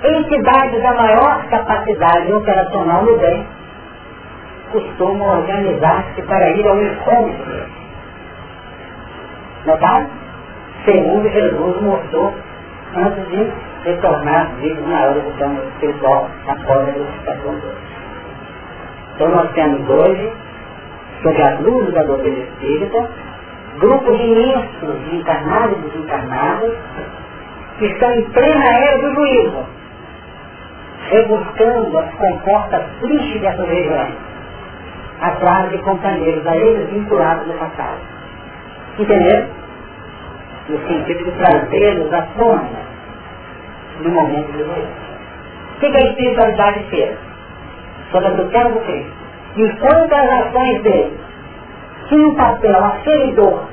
entidades 0.04 0.84
da 0.84 0.94
maior 0.94 1.44
capacidade 1.50 2.32
operacional 2.32 3.04
no 3.04 3.18
bem 3.18 3.46
costumam 4.72 5.40
organizar-se 5.40 6.22
para 6.24 6.50
ir 6.50 6.68
ao 6.68 6.78
encontro. 6.78 7.66
Notaram? 9.66 10.08
Segundo 10.86 11.30
Jesus 11.30 11.82
mostrou 11.82 12.34
antes 12.96 13.28
de 13.30 13.52
retornar 13.84 14.52
vivos 14.62 14.88
na 14.88 15.02
hora 15.02 15.20
do 15.20 15.38
plano 15.38 15.62
espiritual 15.70 16.30
após 16.48 16.90
a 16.90 16.92
glorificação 16.92 17.56
de 17.56 17.68
Então 19.16 19.30
nós 19.30 19.52
temos 19.54 19.90
hoje, 19.90 20.32
sob 21.22 21.42
a 21.42 21.60
luz 21.62 21.94
da 21.94 22.04
doutrina 22.04 22.40
espírita, 22.40 23.10
grupos 23.80 24.20
imensos 24.20 25.06
de 25.06 25.16
encarnados 25.18 25.78
e 25.78 25.82
desencarnados 25.90 26.74
que 27.78 27.86
estão 27.86 28.12
em 28.14 28.24
plena 28.32 28.66
era 28.66 28.98
do 28.98 29.16
juízo, 29.16 29.66
rebuscando 31.10 31.98
as 31.98 32.14
comportas 32.16 32.84
tristes 33.02 33.42
dessas 33.42 33.68
regiões, 33.68 34.16
atrás 35.22 35.70
de 35.70 35.78
companheiros 35.80 36.46
a 36.46 36.56
eles 36.56 36.90
vinculados 36.90 37.48
no 37.48 37.54
passado. 37.54 38.00
Entenderam? 38.98 39.48
No 40.70 40.78
sentido 40.88 41.24
de 41.24 41.32
trazê-los 41.32 42.14
à 42.14 42.22
tona 42.38 42.88
no 44.02 44.10
momento 44.10 44.52
do 44.52 44.66
juízo. 44.66 45.08
O 45.78 45.80
que 45.80 45.86
a 45.86 46.10
espiritualidade 46.10 46.84
fez? 46.90 47.18
Sobre 48.12 48.28
a 48.28 48.32
tutela 48.32 48.72
do 48.72 48.80
Cristo. 48.80 49.17
Enquanto 49.58 50.14
as 50.14 50.30
ações 50.30 50.84
dele 50.84 51.20
tinham 52.08 52.30
um 52.30 52.36
papel 52.36 52.86
aferidor 52.86 53.64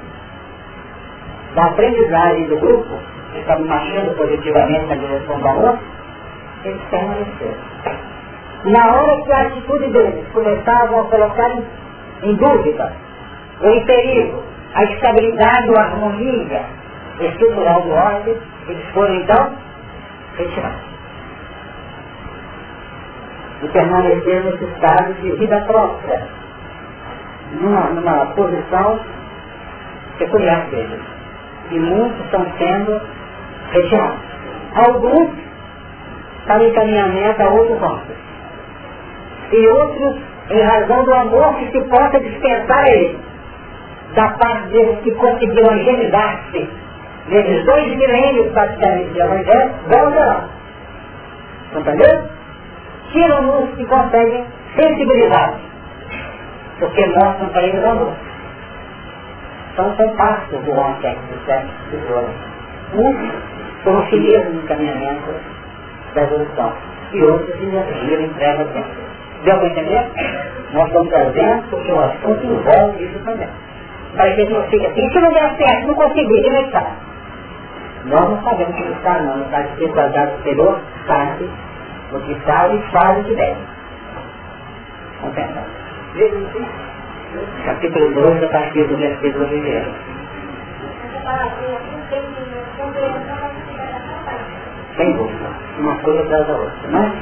da 1.55 1.67
aprendizagem 1.67 2.47
do 2.47 2.57
grupo, 2.57 2.99
que 3.33 3.41
estava 3.41 3.61
marchando 3.65 4.17
positivamente 4.17 4.87
na 4.87 4.95
direção 4.95 5.39
do 5.39 5.47
amor, 5.47 5.79
eles 6.65 6.81
permaneceram. 6.91 7.75
Na 8.65 8.95
hora 8.95 9.23
que 9.23 9.33
a 9.33 9.41
atitude 9.43 9.91
deles 9.91 10.27
começava 10.33 11.01
a 11.01 11.05
colocar 11.05 11.51
em 12.23 12.35
dúvida, 12.35 12.93
ou 13.61 13.71
em 13.71 13.85
perigo, 13.85 14.43
a 14.75 14.85
estabilidade 14.85 15.69
ou 15.69 15.79
harmonia 15.79 16.63
estrutural 17.21 17.83
do 17.83 17.91
ordem, 17.91 18.37
eles 18.69 18.85
foram 18.95 19.15
então 19.17 19.53
retirados. 20.39 20.94
E 23.65 23.69
permaneceram 23.69 24.51
nesse 24.51 24.65
estado 24.65 25.15
de 25.15 25.33
vida 25.33 25.59
própria, 25.63 26.23
numa, 27.53 27.81
numa 27.91 28.27
posição 28.35 29.01
peculiar 30.19 30.67
deles. 30.67 31.01
E 31.71 31.79
muitos 31.79 32.25
estão 32.27 32.47
sendo 32.59 33.01
retirados. 33.73 34.21
Alguns 34.87 35.31
para 36.47 36.63
encaminhamento 36.63 37.43
a 37.43 37.49
outros 37.49 37.81
homens. 37.81 38.19
E 39.51 39.67
outros 39.67 40.21
em 40.51 40.63
razão 40.63 41.05
do 41.05 41.15
amor 41.15 41.55
que 41.57 41.71
se 41.71 41.81
possa 41.89 42.21
dispensar 42.21 42.85
a 42.85 42.91
eles. 42.91 43.17
Da 44.15 44.29
parte 44.29 44.69
deles 44.69 44.99
que 45.01 45.11
conseguiram 45.13 45.71
angelizar-se 45.71 46.69
nesses 47.29 47.65
dois 47.65 47.97
milênios 47.97 48.53
praticamente 48.53 49.11
de 49.11 49.21
evangelho, 49.21 49.71
voltarão. 49.89 50.45
Entendeu? 51.75 52.34
Tiram-nos 53.15 53.71
que 53.77 53.85
conseguem 53.87 54.45
sensibilizar 54.75 55.55
porque 56.81 57.07
mostram 57.07 57.49
para 57.51 57.63
eles 57.63 57.85
amor. 57.85 58.13
São 59.77 59.95
compassos 59.95 60.65
do 60.65 60.73
homem 60.73 60.97
que 61.01 61.07
é 61.07 61.15
do 61.15 61.47
sexo 61.47 61.69
espiritual. 61.85 62.25
Uns 62.95 63.17
foram 63.85 64.03
filiados 64.07 64.55
no 64.55 64.63
encaminhamento 64.63 65.33
da 66.13 66.23
evolução 66.23 66.73
e 67.13 67.23
outros 67.23 67.63
emergiram 67.63 68.25
em 68.25 68.29
trevas 68.31 68.67
dentro. 68.71 69.05
Deu 69.45 69.59
para 69.59 69.69
entender? 69.69 70.11
Nós 70.73 70.87
estamos 70.89 71.09
trazendo 71.11 71.71
porque 71.71 71.93
o 71.93 72.01
assunto 72.01 72.45
envolve 72.45 73.05
isso 73.05 73.19
também. 73.25 73.49
Para 74.17 74.25
que 74.25 74.33
a 74.33 74.37
gente 74.45 74.53
não 74.55 74.63
fique 74.65 74.87
assim, 74.87 75.09
se 75.09 75.21
não 75.21 75.33
der 75.33 75.57
certo, 75.57 75.87
não 75.87 75.95
consegui, 75.95 76.43
como 76.43 76.57
é 76.57 76.61
que 76.61 76.67
está? 76.67 76.87
Nós 78.07 78.29
não 78.29 78.43
sabemos 78.43 78.75
o 78.75 78.83
que 78.83 78.93
está, 78.93 79.21
não. 79.21 79.41
Está 79.43 79.59
a 79.59 80.37
superior, 80.37 80.81
sabe 81.07 81.49
o 82.15 82.21
que 82.21 82.41
sabe 82.47 82.77
e 82.77 83.21
o 83.21 83.25
que 83.25 83.35
deve. 83.35 83.61
Compreendam? 85.21 85.65
Capítulo 87.65 88.15
2, 88.15 88.45
a 88.45 88.49
partir 88.49 88.87
do 88.87 88.97
versículo 88.97 89.45
1. 89.47 89.49
Sem 94.97 95.13
dúvida. 95.17 95.49
Uma 95.79 95.97
coisa 95.99 96.23
atrás 96.23 96.47
da 96.47 96.55
outra, 96.55 96.89
né? 96.89 97.13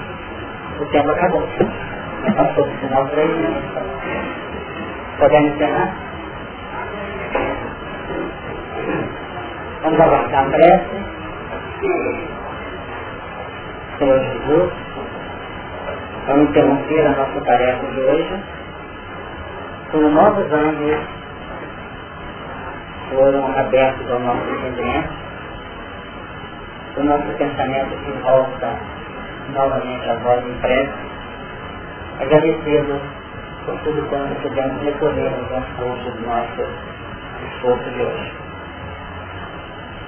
O 0.78 0.85
tempo 0.86 1.10
acabou. 1.10 1.48
Passou 2.36 2.64
o 2.64 2.70
final 2.78 3.06
três 3.09 3.31
minutos. 3.31 3.64
Podemos 5.19 5.55
encerrar? 5.55 5.94
Vamos 9.82 10.01
avançar 10.01 10.47
a 10.47 10.51
prece. 10.51 11.02
Senhor 13.98 14.19
Jesus, 14.19 14.73
vamos 16.27 16.51
interromper 16.51 17.06
a 17.06 17.10
nossa 17.10 17.40
tarefa 17.43 17.86
de 17.86 18.01
hoje 18.01 18.43
como 19.93 20.09
novos 20.09 20.51
ângulos 20.51 21.01
foram 23.10 23.59
abertos 23.59 24.10
ao 24.10 24.20
nosso 24.20 24.48
entendimento, 24.48 25.12
o 26.97 27.02
nosso 27.05 27.27
pensamento 27.36 27.90
se 28.05 28.12
volta 28.23 28.78
novamente 29.55 30.09
à 30.09 30.14
voz 30.14 30.47
impressa, 30.47 30.93
agradecendo 32.20 33.01
por 33.66 33.78
tudo 33.81 34.09
quanto 34.09 34.35
pudemos 34.40 34.82
recolher 34.82 35.31
no 35.31 35.44
transcurso 35.48 36.10
do 36.10 36.27
nosso 36.27 36.62
esforço 37.47 37.90
de 37.90 38.02
hoje. 38.02 38.32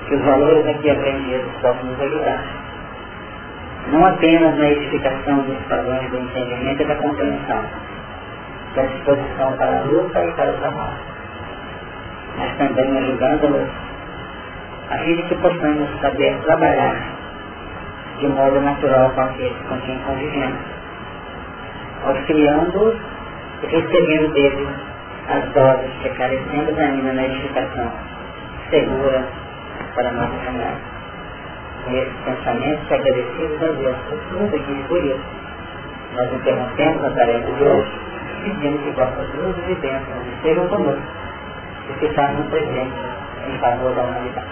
Que 0.09 0.15
os 0.15 0.25
valores 0.25 0.67
aqui 0.67 0.91
aprendidos 0.91 1.53
possam 1.61 1.85
nos 1.85 2.01
ajudar. 2.01 2.64
Não 3.89 4.05
apenas 4.07 4.57
na 4.57 4.69
edificação 4.71 5.39
dos 5.41 5.59
padrões 5.69 6.11
do 6.11 6.19
entendimento 6.19 6.83
e 6.83 6.87
da 6.87 6.97
compreensão, 6.97 7.65
à 8.77 8.83
disposição 8.83 9.53
para 9.53 9.79
a 9.79 9.83
luta 9.83 10.25
e 10.25 10.33
para 10.33 10.51
o 10.51 10.55
trabalho. 10.55 11.15
Mas 12.39 12.57
também 12.57 12.99
ajudando-nos 12.99 13.69
a 14.91 14.99
fim 14.99 15.17
de 15.17 15.23
que 15.23 15.35
possamos 15.37 15.89
saber 16.01 16.37
trabalhar 16.45 16.97
de 18.19 18.29
modo 18.29 18.61
natural 18.61 19.11
com 19.11 19.21
aqueles 19.21 19.57
com 19.69 19.79
quem 19.81 19.99
convivemos, 20.01 20.59
auxiliando 22.07 22.97
e 23.63 23.67
recebendo 23.67 24.33
deles 24.33 24.69
as 25.29 25.45
doses 25.53 25.91
que 26.03 26.09
carecemos 26.11 26.79
ainda 26.79 27.13
na 27.13 27.25
edificação 27.25 27.93
segura 28.71 29.25
para 29.95 30.09
a 30.09 30.13
nossa. 30.13 30.94
Com 31.85 31.91
esses 31.93 32.15
pensamentos 32.25 32.93
agradecidos 32.93 33.63
a 33.63 33.73
Deus 33.73 33.97
por 34.09 34.19
tudo 34.31 34.57
aqui 34.57 34.85
por 34.89 35.05
isso. 35.05 35.21
Nós 36.15 36.33
interrompemos 36.33 37.05
a 37.05 37.11
tarefa 37.11 37.53
de 37.53 37.65
hoje 37.65 37.93
pedindo 38.45 38.79
que 38.85 38.91
vossas 38.91 39.35
luzes 39.35 39.65
e 39.69 39.75
bênçãos 39.77 40.27
estejam 40.37 40.69
conosco 40.69 41.03
e 41.91 41.93
que 41.95 42.09
façam 42.15 42.43
presente 42.51 42.95
em 43.49 43.59
favor 43.59 43.95
da 43.95 44.03
humanidade. 44.03 44.47